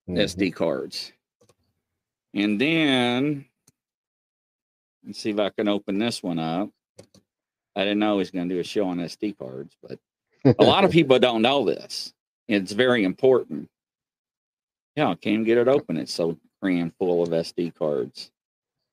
Mhm. 0.08 0.18
SD 0.20 0.54
cards, 0.54 1.12
and 2.36 2.60
then 2.62 3.46
let's 5.06 5.20
see 5.20 5.32
if 5.32 5.40
I 5.40 5.50
can 5.50 5.68
open 5.68 5.98
this 6.00 6.22
one 6.24 6.40
up. 6.40 6.70
I 7.76 7.84
didn't 7.84 8.00
know 8.00 8.14
he 8.14 8.18
was 8.20 8.32
going 8.32 8.48
to 8.50 8.56
do 8.56 8.60
a 8.62 8.64
show 8.64 8.88
on 8.88 8.98
SD 8.98 9.38
cards, 9.38 9.76
but 9.82 10.00
a 10.60 10.64
lot 10.64 10.86
of 10.86 10.92
people 10.92 11.20
don't 11.20 11.42
know 11.44 11.66
this. 11.66 12.14
It's 12.48 12.72
very 12.72 13.04
important. 13.04 13.70
Yeah, 14.96 15.10
I 15.10 15.16
can't 15.16 15.46
get 15.46 15.58
it 15.58 15.68
open. 15.68 15.98
It's 15.98 16.14
so 16.14 16.38
crammed 16.62 16.94
full 16.98 17.24
of 17.24 17.30
SD 17.30 17.76
cards. 17.76 18.32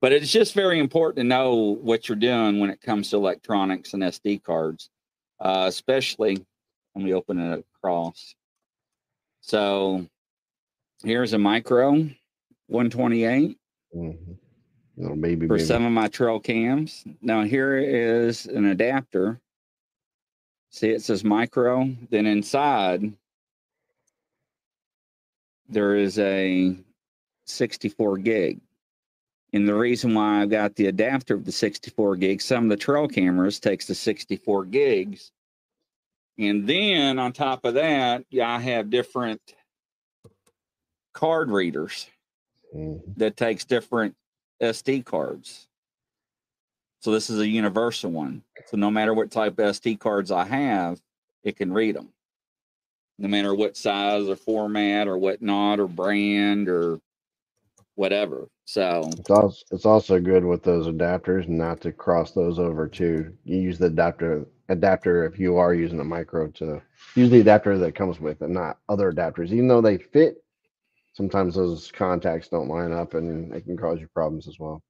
But 0.00 0.12
it's 0.12 0.32
just 0.32 0.55
very 0.55 0.80
important 0.80 1.16
to 1.18 1.24
know 1.24 1.55
what 1.55 2.09
you're 2.09 2.16
doing 2.16 2.59
when 2.59 2.70
it 2.70 2.80
comes 2.80 3.11
to 3.11 3.16
electronics 3.16 3.94
and 3.94 4.03
SD 4.03 4.42
cards, 4.42 4.90
uh, 5.40 5.66
especially 5.68 6.44
when 6.94 7.05
we 7.05 7.14
open 7.14 7.38
it 7.38 7.64
across. 7.76 8.34
So 9.42 10.07
here's 11.05 11.34
a 11.34 11.38
micro 11.38 12.09
128 12.66 13.59
Mhm. 13.94 14.38
Little 14.96 15.16
baby, 15.16 15.46
for 15.46 15.59
some 15.59 15.84
of 15.84 15.92
my 15.92 16.09
trail 16.09 16.38
cams. 16.40 17.05
Now 17.20 17.44
here 17.44 17.78
is 17.78 18.46
an 18.46 18.66
adapter. 18.66 19.40
See, 20.70 20.90
it 20.90 21.03
says 21.03 21.22
micro. 21.24 21.94
Then 22.11 22.26
inside 22.26 23.12
there 25.69 25.97
is 25.97 26.19
a 26.19 26.77
64 27.47 28.19
gig. 28.19 28.61
And 29.53 29.69
the 29.69 29.75
reason 29.75 30.15
why 30.15 30.41
I've 30.41 30.51
got 30.51 30.77
the 30.77 30.87
adapter 30.87 31.35
of 31.35 31.45
the 31.45 31.53
64 31.53 32.17
gig, 32.17 32.41
some 32.41 32.65
of 32.65 32.71
the 32.71 32.77
trail 32.77 33.07
cameras 33.07 33.61
takes 33.61 33.87
the 33.87 33.95
64 33.95 34.65
gigs. 34.67 35.31
And 36.39 36.67
then 36.67 37.19
on 37.19 37.33
top 37.33 37.65
of 37.65 37.75
that, 37.75 38.25
yeah, 38.31 38.51
I 38.51 38.59
have 38.59 38.89
different 38.89 39.41
card 41.13 41.51
readers 41.51 42.09
Mhm. 42.75 43.17
that 43.19 43.37
takes 43.37 43.67
different 43.67 44.17
SD 44.61 45.03
cards. 45.03 45.69
So 47.01 47.11
this 47.11 47.29
is 47.29 47.39
a 47.39 47.49
universal 47.49 48.11
one. 48.11 48.43
So 48.67 48.79
no 48.79 48.91
matter 48.91 49.13
what 49.13 49.31
type 49.31 49.59
of 49.59 49.67
SD 49.67 49.97
cards 49.97 50.31
I 50.31 50.45
have, 50.45 51.03
it 51.43 51.57
can 51.57 51.73
read 51.73 51.97
them. 51.97 52.15
No 53.19 53.29
matter 53.29 53.55
what 53.55 53.77
size 53.77 54.29
or 54.29 54.37
format 54.37 55.07
or 55.07 55.19
whatnot 55.19 55.81
or 55.81 55.87
brand 55.87 56.69
or 56.69 57.01
whatever. 57.95 58.49
So 58.65 59.11
It's 59.19 59.31
also 59.31 59.65
it's 59.71 59.87
also 59.87 60.21
good 60.21 60.45
with 60.45 60.63
those 60.63 60.87
adapters 60.87 61.49
not 61.49 61.81
to 61.83 61.93
cross 61.93 62.33
those 62.33 62.59
over 62.59 62.89
too. 62.89 63.33
You 63.45 63.59
use 63.59 63.79
the 63.79 63.87
adapter 63.87 64.47
adapter 64.69 65.27
if 65.27 65.39
you 65.39 65.57
are 65.57 65.75
using 65.75 66.01
a 66.01 66.05
micro 66.05 66.49
to 66.49 66.81
use 67.15 67.31
the 67.31 67.41
adapter 67.41 67.77
that 67.79 67.95
comes 67.95 68.21
with 68.21 68.41
and 68.41 68.55
not 68.55 68.79
other 68.89 69.13
adapters. 69.13 69.53
Even 69.53 69.69
though 69.69 69.81
they 69.81 69.99
fit, 69.99 70.43
sometimes 71.13 71.55
those 71.55 71.91
contacts 71.93 72.49
don't 72.49 72.69
line 72.69 72.93
up 72.93 73.15
and 73.15 73.53
it 73.53 73.65
can 73.65 73.77
cause 73.77 74.01
you 74.01 74.09
problems 74.09 74.49
as 74.49 74.59
well. 74.59 74.83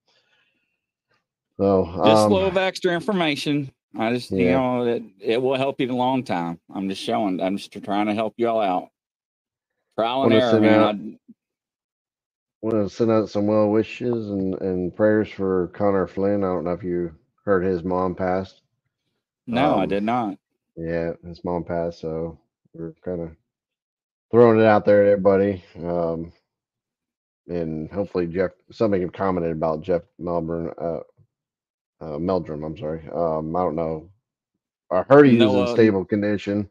So 1.59 1.85
just 2.05 2.25
um, 2.25 2.33
a 2.33 2.35
little 2.35 2.51
bit 2.51 2.63
extra 2.63 2.93
information. 2.93 3.71
I 3.99 4.13
just 4.15 4.37
you 4.37 4.51
know 4.51 4.85
it, 4.87 5.05
it 5.21 5.43
will 5.43 5.57
help 5.57 5.81
you 5.81 5.87
in 5.87 5.93
a 5.93 5.97
long 5.97 6.25
time. 6.25 6.61
I'm 6.75 6.89
just 6.89 7.03
showing. 7.03 7.41
I'm 7.43 7.59
just 7.59 7.73
trying 7.85 8.07
to 8.07 8.15
help 8.15 8.35
you 8.39 8.49
all 8.49 8.61
out. 8.63 8.89
Trial 9.99 10.25
and 10.25 10.33
error, 10.35 10.59
man. 10.59 10.81
out- 10.81 10.97
I- 11.01 11.19
want 12.63 12.89
to 12.91 12.95
send 12.95 13.11
out 13.13 13.31
some 13.31 13.47
well 13.49 13.71
wishes 13.71 14.31
and, 14.31 14.55
and 14.63 14.97
prayers 14.97 15.31
for 15.31 15.69
Connor 15.75 16.07
Flynn. 16.09 16.45
I 16.45 16.49
don't 16.49 16.65
know 16.65 16.73
if 16.73 16.85
you 16.85 17.13
heard 17.45 17.65
his 17.65 17.85
mom 17.85 18.15
passed. 18.17 18.63
no, 19.49 19.77
I 19.79 19.85
Um, 19.85 19.87
did 19.87 20.05
not. 20.05 20.39
Yeah, 20.77 21.13
his 21.27 21.45
mom 21.45 21.65
passed, 21.65 22.01
so 22.01 22.39
we're 22.75 22.95
kind 23.05 23.23
of 23.23 23.31
throwing 24.33 24.61
it 24.61 24.67
out 24.67 24.85
there 24.87 25.05
to 25.05 25.11
everybody. 25.13 25.65
Um, 25.79 26.33
and 27.49 27.91
hopefully 27.93 28.27
Jeff, 28.29 28.53
somebody 28.73 29.07
commented 29.09 29.53
about 29.53 29.83
Jeff 29.83 30.03
Melbourne, 30.19 30.73
uh, 30.79 31.01
uh, 32.03 32.19
Meldrum. 32.19 32.65
I'm 32.65 32.77
sorry. 32.77 33.09
Um, 33.13 33.55
I 33.55 33.61
don't 33.61 33.77
know. 33.77 34.09
I 34.91 35.03
heard 35.03 35.27
he 35.27 35.37
was 35.37 35.53
No, 35.53 35.63
in 35.63 35.69
uh, 35.69 35.73
stable 35.73 36.05
condition, 36.05 36.69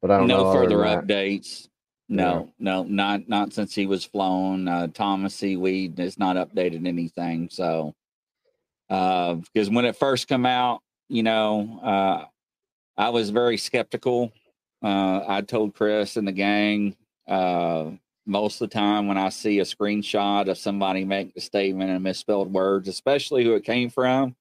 but 0.00 0.10
I 0.10 0.18
don't 0.18 0.28
know. 0.28 0.44
No 0.44 0.52
further 0.52 0.78
updates. 0.78 1.68
No, 2.08 2.50
no, 2.58 2.82
not 2.82 3.28
not 3.28 3.52
since 3.52 3.72
he 3.72 3.86
was 3.86 4.04
flown. 4.04 4.66
Uh, 4.66 4.88
Thomas 4.88 5.36
Sewid 5.40 5.96
has 5.98 6.18
not 6.18 6.34
updated 6.34 6.84
anything. 6.84 7.48
So, 7.52 7.94
because 8.88 9.70
when 9.70 9.84
it 9.84 9.94
first 9.94 10.26
come 10.26 10.44
out, 10.44 10.82
you 11.08 11.22
know, 11.22 11.78
uh, 11.84 12.24
I 12.96 13.10
was 13.10 13.30
very 13.30 13.56
skeptical. 13.56 14.32
Uh, 14.82 15.20
I 15.28 15.42
told 15.42 15.74
Chris 15.74 16.16
and 16.16 16.26
the 16.26 16.32
gang 16.32 16.96
uh, 17.28 17.90
most 18.26 18.60
of 18.60 18.70
the 18.70 18.74
time 18.74 19.06
when 19.06 19.18
I 19.18 19.28
see 19.28 19.60
a 19.60 19.64
screenshot 19.64 20.48
of 20.50 20.58
somebody 20.58 21.04
make 21.04 21.32
a 21.36 21.40
statement 21.40 21.90
and 21.90 22.02
misspelled 22.02 22.52
words, 22.52 22.88
especially 22.88 23.44
who 23.44 23.54
it 23.54 23.64
came 23.64 23.90
from, 23.90 24.34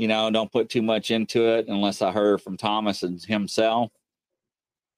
you 0.00 0.08
know, 0.08 0.30
don't 0.30 0.50
put 0.50 0.70
too 0.70 0.80
much 0.80 1.10
into 1.10 1.46
it 1.46 1.68
unless 1.68 2.00
I 2.00 2.10
heard 2.10 2.40
from 2.40 2.56
Thomas 2.56 3.02
and 3.02 3.22
himself. 3.22 3.92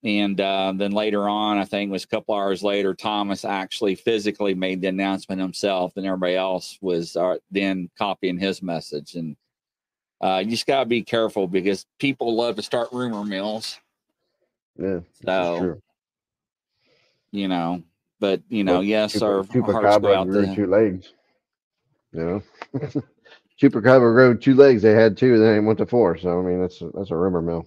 And 0.05 0.41
uh, 0.41 0.73
then 0.77 0.93
later 0.93 1.29
on, 1.29 1.59
I 1.59 1.65
think 1.65 1.89
it 1.89 1.93
was 1.93 2.05
a 2.05 2.09
couple 2.09 2.37
hours 2.37 2.63
later, 2.63 2.95
Thomas 2.95 3.45
actually 3.45 3.97
physically 3.97 4.55
made 4.55 4.81
the 4.81 4.87
announcement 4.87 5.41
himself, 5.41 5.95
and 5.97 6.07
everybody 6.07 6.37
else 6.37 6.79
was 6.81 7.17
uh, 7.17 7.39
then 7.51 7.91
copying 7.99 8.39
his 8.39 8.63
message. 8.63 9.17
And 9.17 9.37
uh, 10.21 10.41
you 10.45 10.53
just 10.53 10.69
got 10.69 10.81
to 10.81 10.87
be 10.87 11.03
careful 11.03 11.49
because 11.49 11.85
people 11.99 12.37
love 12.37 12.55
to 12.55 12.63
start 12.63 12.89
rumor 12.93 13.25
mills. 13.25 13.81
Yeah. 14.79 15.01
So, 15.25 15.81
you 17.33 17.49
know, 17.49 17.83
but 18.21 18.41
you 18.49 18.63
know, 18.63 18.75
Well, 18.75 18.85
yes, 18.85 19.17
Chupa- 19.17 19.67
our, 19.67 19.83
hearts 19.83 19.99
go 19.99 20.15
out 20.15 20.29
grew 20.29 20.47
to 20.47 20.55
two 20.55 20.67
legs. 20.69 21.13
You 22.13 22.43
know, 22.73 22.81
Chupacabra 23.63 24.13
grew 24.13 24.37
two 24.37 24.55
legs. 24.55 24.83
They 24.83 24.93
had 24.93 25.17
two, 25.17 25.39
then 25.39 25.57
it 25.57 25.61
went 25.61 25.79
to 25.79 25.87
four. 25.87 26.19
So 26.19 26.41
I 26.41 26.43
mean, 26.43 26.61
that's 26.61 26.81
a, 26.81 26.91
that's 26.95 27.13
a 27.13 27.17
rumor 27.17 27.41
mill. 27.41 27.67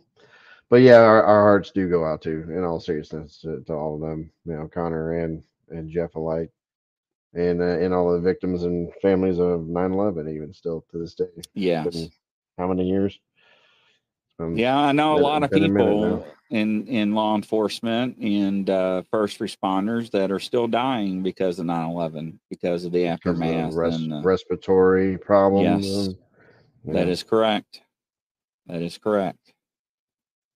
But 0.69 0.81
yeah, 0.81 0.97
our, 0.97 1.23
our 1.23 1.41
hearts 1.43 1.71
do 1.71 1.89
go 1.89 2.03
out 2.03 2.21
to, 2.23 2.29
in 2.31 2.63
all 2.65 2.81
seriousness, 2.81 3.39
to, 3.43 3.63
to 3.67 3.73
all 3.73 3.95
of 3.95 4.01
them. 4.01 4.29
You 4.45 4.55
know, 4.57 4.67
Connor 4.67 5.19
and 5.23 5.41
and 5.69 5.89
Jeff 5.89 6.15
alike, 6.15 6.51
and 7.33 7.61
uh, 7.61 7.79
and 7.79 7.93
all 7.93 8.11
the 8.11 8.19
victims 8.19 8.63
and 8.63 8.91
families 9.01 9.39
of 9.39 9.61
9/11, 9.61 10.33
even 10.35 10.53
still 10.53 10.85
to 10.91 10.97
this 10.97 11.15
day. 11.15 11.25
Been 11.93 12.11
how 12.57 12.67
many 12.67 12.87
years? 12.89 13.17
Um, 14.39 14.57
Yeah, 14.57 14.77
I 14.77 14.91
know 14.91 15.17
a 15.17 15.19
lot 15.19 15.43
of 15.43 15.51
people. 15.51 16.27
In 16.51 16.87
in 16.87 17.13
law 17.13 17.35
enforcement 17.35 18.17
and 18.17 18.69
uh, 18.69 19.01
first 19.09 19.39
responders 19.39 20.11
that 20.11 20.31
are 20.31 20.39
still 20.39 20.67
dying 20.67 21.23
because 21.23 21.57
of 21.59 21.65
9/11 21.65 22.37
because 22.49 22.85
of 22.85 22.91
the 22.91 23.09
because 23.09 23.35
of 23.37 23.41
aftermath. 23.43 23.73
res- 23.73 23.95
and, 23.95 24.13
uh, 24.13 24.21
respiratory 24.21 25.17
problems. 25.17 25.87
Yes, 25.87 26.15
yeah. 26.85 27.01
is 27.03 27.23
correct. 27.23 27.81
That 28.67 28.81
is 28.81 28.97
correct. 28.97 29.53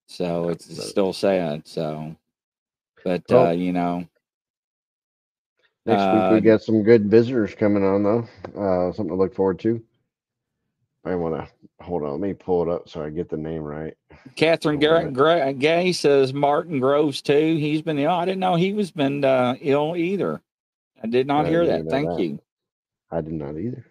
So 0.06 0.48
it's 0.48 0.66
but- 0.66 0.84
still 0.84 1.12
sad. 1.12 1.66
So, 1.66 2.14
but 3.04 3.22
Well, 3.28 3.46
uh, 3.48 3.52
you 3.52 3.72
know, 3.72 4.06
Next 5.86 6.02
week 6.02 6.22
Uh, 6.22 6.30
we 6.34 6.40
got 6.42 6.62
some 6.62 6.82
good 6.82 7.10
visitors 7.10 7.54
coming 7.54 7.82
on 7.82 8.02
though. 8.02 8.28
Uh, 8.54 8.92
something 8.92 9.08
to 9.08 9.14
look 9.14 9.34
forward 9.34 9.58
to. 9.60 9.82
I 11.04 11.14
want 11.14 11.34
to 11.34 11.48
hold 11.84 12.02
on. 12.02 12.12
Let 12.12 12.20
me 12.20 12.34
pull 12.34 12.62
it 12.62 12.68
up 12.68 12.88
so 12.88 13.02
I 13.02 13.10
get 13.10 13.30
the 13.30 13.36
name 13.36 13.62
right. 13.62 13.94
Catherine 14.36 14.76
All 14.76 14.80
Gar- 14.80 15.04
right. 15.04 15.12
Gra- 15.12 15.52
Gay 15.54 15.92
says 15.92 16.34
Martin 16.34 16.78
Groves 16.78 17.22
too. 17.22 17.56
He's 17.56 17.82
been 17.82 17.98
ill. 17.98 18.10
I 18.10 18.24
didn't 18.26 18.40
know 18.40 18.56
he 18.56 18.72
was 18.72 18.90
been 18.90 19.24
uh, 19.24 19.54
ill 19.60 19.96
either. 19.96 20.42
I 21.02 21.06
did 21.06 21.26
not 21.26 21.46
I 21.46 21.48
hear 21.48 21.66
that. 21.66 21.88
Thank 21.88 22.10
that. 22.10 22.22
you. 22.22 22.38
I 23.10 23.20
did 23.22 23.32
not 23.32 23.56
either. 23.56 23.84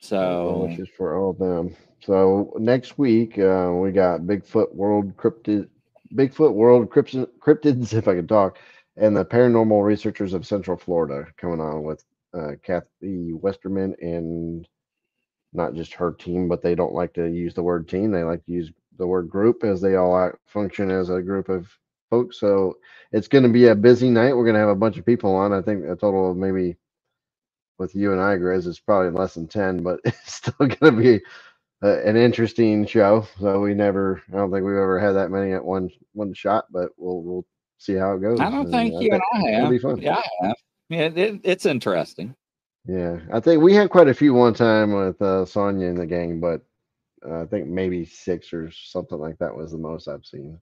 So 0.00 0.66
wishes 0.68 0.88
for 0.96 1.16
all 1.16 1.30
of 1.30 1.38
them. 1.38 1.74
So 2.00 2.52
next 2.58 2.98
week 2.98 3.38
uh, 3.38 3.70
we 3.72 3.90
got 3.90 4.20
Bigfoot 4.20 4.74
World 4.74 5.16
Cryptid, 5.16 5.68
Bigfoot 6.14 6.52
World 6.52 6.90
Cryptid, 6.90 7.28
Cryptids, 7.40 7.94
if 7.94 8.06
I 8.06 8.14
could 8.14 8.28
talk, 8.28 8.58
and 8.98 9.16
the 9.16 9.24
Paranormal 9.24 9.82
Researchers 9.82 10.34
of 10.34 10.46
Central 10.46 10.76
Florida 10.76 11.26
coming 11.38 11.60
on 11.60 11.84
with 11.84 12.04
uh, 12.34 12.52
Kathy 12.62 13.32
Westerman 13.32 13.94
and 14.02 14.68
not 15.54 15.74
just 15.74 15.94
her 15.94 16.12
team, 16.12 16.48
but 16.48 16.62
they 16.62 16.74
don't 16.74 16.94
like 16.94 17.14
to 17.14 17.26
use 17.26 17.54
the 17.54 17.62
word 17.62 17.88
team. 17.88 18.10
They 18.10 18.24
like 18.24 18.44
to 18.46 18.52
use 18.52 18.72
the 18.98 19.06
word 19.06 19.28
group 19.28 19.64
as 19.64 19.80
they 19.80 19.96
all 19.96 20.32
function 20.46 20.90
as 20.90 21.10
a 21.10 21.22
group 21.22 21.48
of 21.48 21.68
folks. 22.10 22.38
So 22.40 22.76
it's 23.12 23.28
going 23.28 23.44
to 23.44 23.50
be 23.50 23.68
a 23.68 23.74
busy 23.74 24.10
night. 24.10 24.34
We're 24.36 24.44
going 24.44 24.54
to 24.54 24.60
have 24.60 24.68
a 24.68 24.74
bunch 24.74 24.98
of 24.98 25.06
people 25.06 25.34
on. 25.34 25.52
I 25.52 25.62
think 25.62 25.84
a 25.84 25.96
total 25.96 26.30
of 26.30 26.36
maybe 26.36 26.76
with 27.78 27.94
you 27.94 28.12
and 28.12 28.20
I, 28.20 28.36
Grizz, 28.36 28.66
it's 28.66 28.80
probably 28.80 29.10
less 29.10 29.34
than 29.34 29.48
10, 29.48 29.82
but 29.82 30.00
it's 30.04 30.34
still 30.34 30.54
going 30.58 30.70
to 30.70 30.92
be 30.92 31.20
uh, 31.82 32.00
an 32.02 32.16
interesting 32.16 32.86
show. 32.86 33.26
So 33.40 33.60
we 33.60 33.74
never, 33.74 34.22
I 34.32 34.36
don't 34.36 34.50
think 34.50 34.64
we've 34.64 34.74
ever 34.76 34.98
had 35.00 35.12
that 35.12 35.30
many 35.30 35.52
at 35.52 35.64
one 35.64 35.90
one 36.12 36.32
shot, 36.34 36.66
but 36.70 36.90
we'll 36.96 37.22
we'll 37.22 37.46
see 37.78 37.94
how 37.94 38.14
it 38.14 38.20
goes. 38.22 38.40
I 38.40 38.50
don't 38.50 38.64
And 38.64 38.72
think 38.72 38.94
you 39.02 39.12
and 39.12 39.22
I 39.34 39.50
it'll 39.50 39.62
have. 39.62 39.70
be 39.70 39.78
fun. 39.78 40.00
Yeah, 40.00 40.16
I 40.16 40.46
have. 40.46 40.56
Yeah, 40.88 41.00
it, 41.14 41.40
it's 41.44 41.66
interesting. 41.66 42.34
Yeah, 42.86 43.18
I 43.32 43.40
think 43.40 43.62
we 43.62 43.72
had 43.74 43.90
quite 43.90 44.08
a 44.08 44.14
few 44.14 44.34
one 44.34 44.54
time 44.54 44.92
with 44.92 45.20
uh, 45.22 45.46
Sonya 45.46 45.86
in 45.86 45.94
the 45.94 46.06
gang, 46.06 46.38
but 46.40 46.60
uh, 47.26 47.42
I 47.42 47.46
think 47.46 47.66
maybe 47.66 48.04
six 48.04 48.52
or 48.52 48.70
something 48.70 49.18
like 49.18 49.38
that 49.38 49.56
was 49.56 49.72
the 49.72 49.78
most 49.78 50.06
I've 50.08 50.26
seen. 50.26 50.60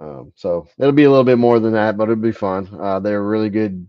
Um, 0.00 0.32
so 0.34 0.66
it'll 0.78 0.92
be 0.92 1.04
a 1.04 1.10
little 1.10 1.24
bit 1.24 1.38
more 1.38 1.58
than 1.60 1.72
that, 1.74 1.96
but 1.96 2.04
it'll 2.04 2.16
be 2.16 2.32
fun. 2.32 2.68
Uh, 2.80 2.98
they're 2.98 3.20
a 3.20 3.22
really 3.22 3.48
good 3.48 3.88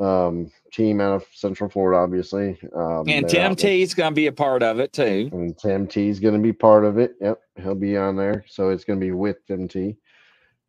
um, 0.00 0.50
team 0.72 1.00
out 1.00 1.14
of 1.14 1.26
Central 1.32 1.68
Florida, 1.70 1.98
obviously. 2.00 2.58
Um, 2.74 3.04
And 3.08 3.28
Tim 3.28 3.54
T's 3.54 3.94
going 3.94 4.10
to 4.12 4.14
be 4.14 4.26
a 4.26 4.32
part 4.32 4.62
of 4.62 4.80
it 4.80 4.92
too. 4.92 5.28
and 5.32 5.56
Tim 5.56 5.86
T's 5.86 6.18
going 6.18 6.34
to 6.34 6.40
be 6.40 6.52
part 6.52 6.84
of 6.84 6.98
it. 6.98 7.14
Yep, 7.20 7.38
he'll 7.62 7.74
be 7.74 7.96
on 7.96 8.16
there. 8.16 8.44
So 8.48 8.70
it's 8.70 8.84
going 8.84 8.98
to 8.98 9.04
be 9.04 9.12
with 9.12 9.46
Tim 9.46 9.68
T. 9.68 9.96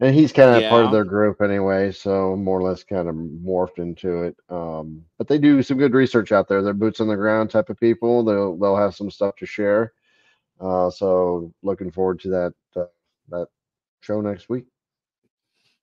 And 0.03 0.13
he's 0.13 0.33
kind 0.33 0.61
of 0.61 0.69
part 0.69 0.83
of 0.83 0.91
their 0.91 1.05
group 1.05 1.41
anyway, 1.41 1.91
so 1.93 2.35
more 2.35 2.59
or 2.59 2.63
less 2.63 2.83
kind 2.83 3.07
of 3.07 3.15
morphed 3.15 3.77
into 3.77 4.23
it. 4.23 4.35
Um, 4.49 5.05
but 5.17 5.29
they 5.29 5.37
do 5.37 5.63
some 5.63 5.77
good 5.77 5.93
research 5.93 6.33
out 6.33 6.49
there. 6.49 6.61
They're 6.61 6.73
boots 6.73 6.99
on 6.99 7.07
the 7.07 7.15
ground 7.15 7.49
type 7.49 7.69
of 7.69 7.79
people. 7.79 8.21
They'll 8.21 8.57
they'll 8.57 8.75
have 8.75 8.95
some 8.95 9.09
stuff 9.09 9.37
to 9.37 9.45
share. 9.45 9.93
Uh, 10.59 10.89
so 10.89 11.53
looking 11.63 11.89
forward 11.89 12.19
to 12.19 12.29
that 12.29 12.53
uh, 12.75 12.85
that 13.29 13.47
show 14.01 14.19
next 14.19 14.49
week. 14.49 14.65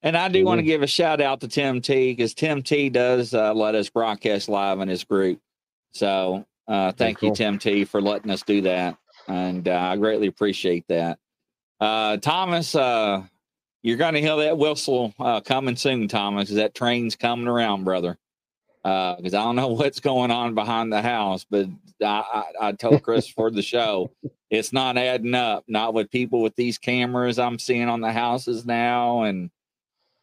And 0.02 0.18
I 0.18 0.28
do 0.28 0.44
want 0.44 0.58
to 0.58 0.64
give 0.64 0.82
a 0.82 0.86
shout 0.86 1.22
out 1.22 1.40
to 1.40 1.48
Tim 1.48 1.80
T 1.80 2.12
because 2.12 2.34
Tim 2.34 2.62
T 2.62 2.90
does 2.90 3.32
uh, 3.32 3.54
let 3.54 3.74
us 3.74 3.88
broadcast 3.88 4.50
live 4.50 4.80
in 4.80 4.88
his 4.88 5.02
group. 5.02 5.40
So 5.92 6.44
uh, 6.68 6.92
thank 6.92 7.22
you, 7.22 7.30
cool. 7.30 7.36
Tim 7.36 7.58
T, 7.58 7.86
for 7.86 8.02
letting 8.02 8.30
us 8.30 8.42
do 8.42 8.60
that. 8.62 8.98
And 9.28 9.66
uh, 9.66 9.78
I 9.78 9.96
greatly 9.96 10.26
appreciate 10.26 10.86
that. 10.88 11.18
Uh, 11.80 12.18
Thomas, 12.18 12.74
uh, 12.74 13.22
you're 13.82 13.96
going 13.96 14.14
to 14.14 14.20
hear 14.20 14.36
that 14.36 14.58
whistle 14.58 15.14
uh, 15.18 15.40
coming 15.40 15.76
soon, 15.76 16.08
Thomas, 16.08 16.50
that 16.50 16.74
train's 16.74 17.16
coming 17.16 17.48
around, 17.48 17.84
brother. 17.84 18.18
Because 18.82 19.34
I 19.34 19.42
don't 19.42 19.56
know 19.56 19.68
what's 19.74 20.00
going 20.00 20.30
on 20.30 20.54
behind 20.54 20.92
the 20.92 21.02
house, 21.02 21.44
but 21.48 21.66
I, 22.02 22.24
I, 22.60 22.68
I 22.68 22.72
told 22.72 23.02
Chris 23.02 23.28
for 23.28 23.50
the 23.50 23.62
show, 23.62 24.10
it's 24.50 24.72
not 24.72 24.98
adding 24.98 25.34
up. 25.34 25.64
Not 25.68 25.94
with 25.94 26.10
people 26.10 26.42
with 26.42 26.56
these 26.56 26.78
cameras 26.78 27.38
I'm 27.38 27.58
seeing 27.58 27.88
on 27.88 28.00
the 28.00 28.12
houses 28.12 28.66
now, 28.66 29.22
and 29.22 29.50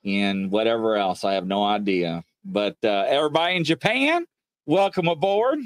and 0.04 0.52
whatever 0.52 0.96
else. 0.96 1.24
I 1.24 1.34
have 1.34 1.48
no 1.48 1.64
idea. 1.64 2.24
But 2.44 2.78
uh, 2.84 3.06
everybody 3.08 3.56
in 3.56 3.64
Japan, 3.64 4.26
welcome 4.66 5.08
aboard. 5.08 5.60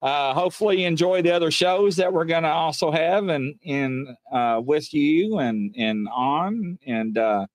Uh, 0.00 0.32
hopefully, 0.32 0.82
you 0.82 0.86
enjoy 0.86 1.22
the 1.22 1.32
other 1.32 1.50
shows 1.50 1.96
that 1.96 2.12
we're 2.12 2.24
going 2.24 2.44
to 2.44 2.48
also 2.48 2.90
have 2.90 3.28
and 3.28 3.56
in 3.62 4.16
uh, 4.32 4.60
with 4.64 4.94
you 4.94 5.38
and 5.38 5.74
and 5.76 6.08
on 6.12 6.78
and 6.86 7.18
uh, 7.18 7.46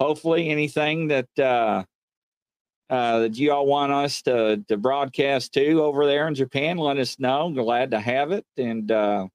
hopefully 0.00 0.48
anything 0.50 1.06
that 1.06 1.28
uh, 1.38 1.84
uh, 2.90 3.20
that 3.20 3.38
you 3.38 3.52
all 3.52 3.66
want 3.66 3.92
us 3.92 4.20
to 4.22 4.62
to 4.66 4.76
broadcast 4.76 5.52
to 5.54 5.82
over 5.82 6.04
there 6.06 6.26
in 6.26 6.34
Japan, 6.34 6.76
let 6.76 6.98
us 6.98 7.20
know. 7.20 7.50
Glad 7.50 7.92
to 7.92 8.00
have 8.00 8.32
it 8.32 8.44
and 8.56 8.90
uh, 8.90 9.28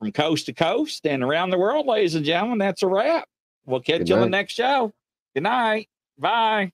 from 0.00 0.10
coast 0.10 0.46
to 0.46 0.52
coast 0.52 1.06
and 1.06 1.22
around 1.22 1.50
the 1.50 1.58
world, 1.58 1.86
ladies 1.86 2.16
and 2.16 2.24
gentlemen. 2.24 2.58
That's 2.58 2.82
a 2.82 2.88
wrap. 2.88 3.28
We'll 3.64 3.80
catch 3.80 3.98
Good 3.98 4.08
you 4.08 4.16
on 4.16 4.22
the 4.22 4.28
next 4.28 4.54
show. 4.54 4.92
Good 5.34 5.44
night. 5.44 5.88
Bye. 6.18 6.72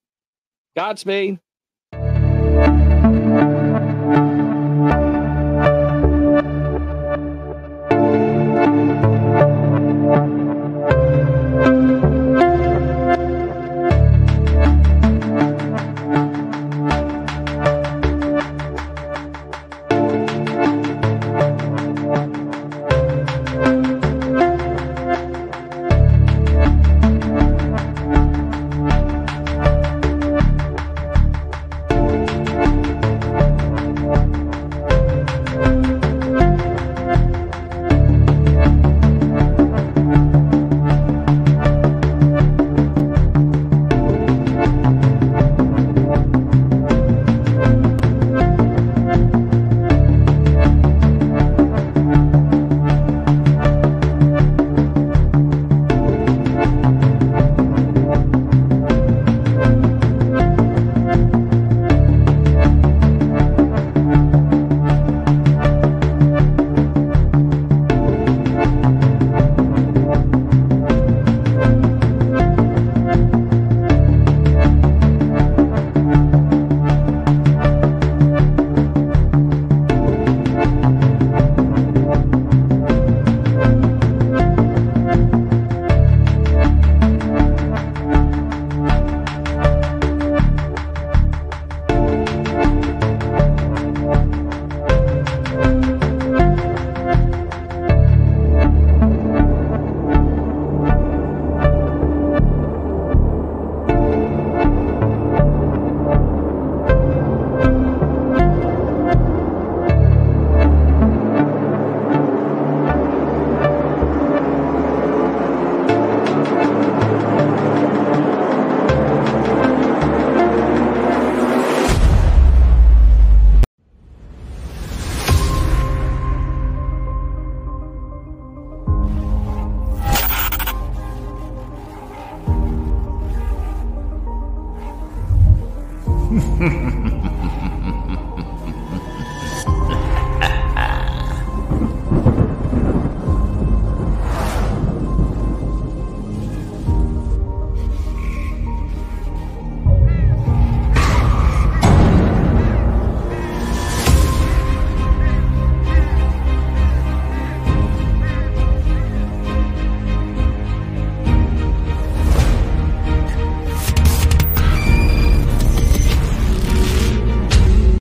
Godspeed. 0.75 1.39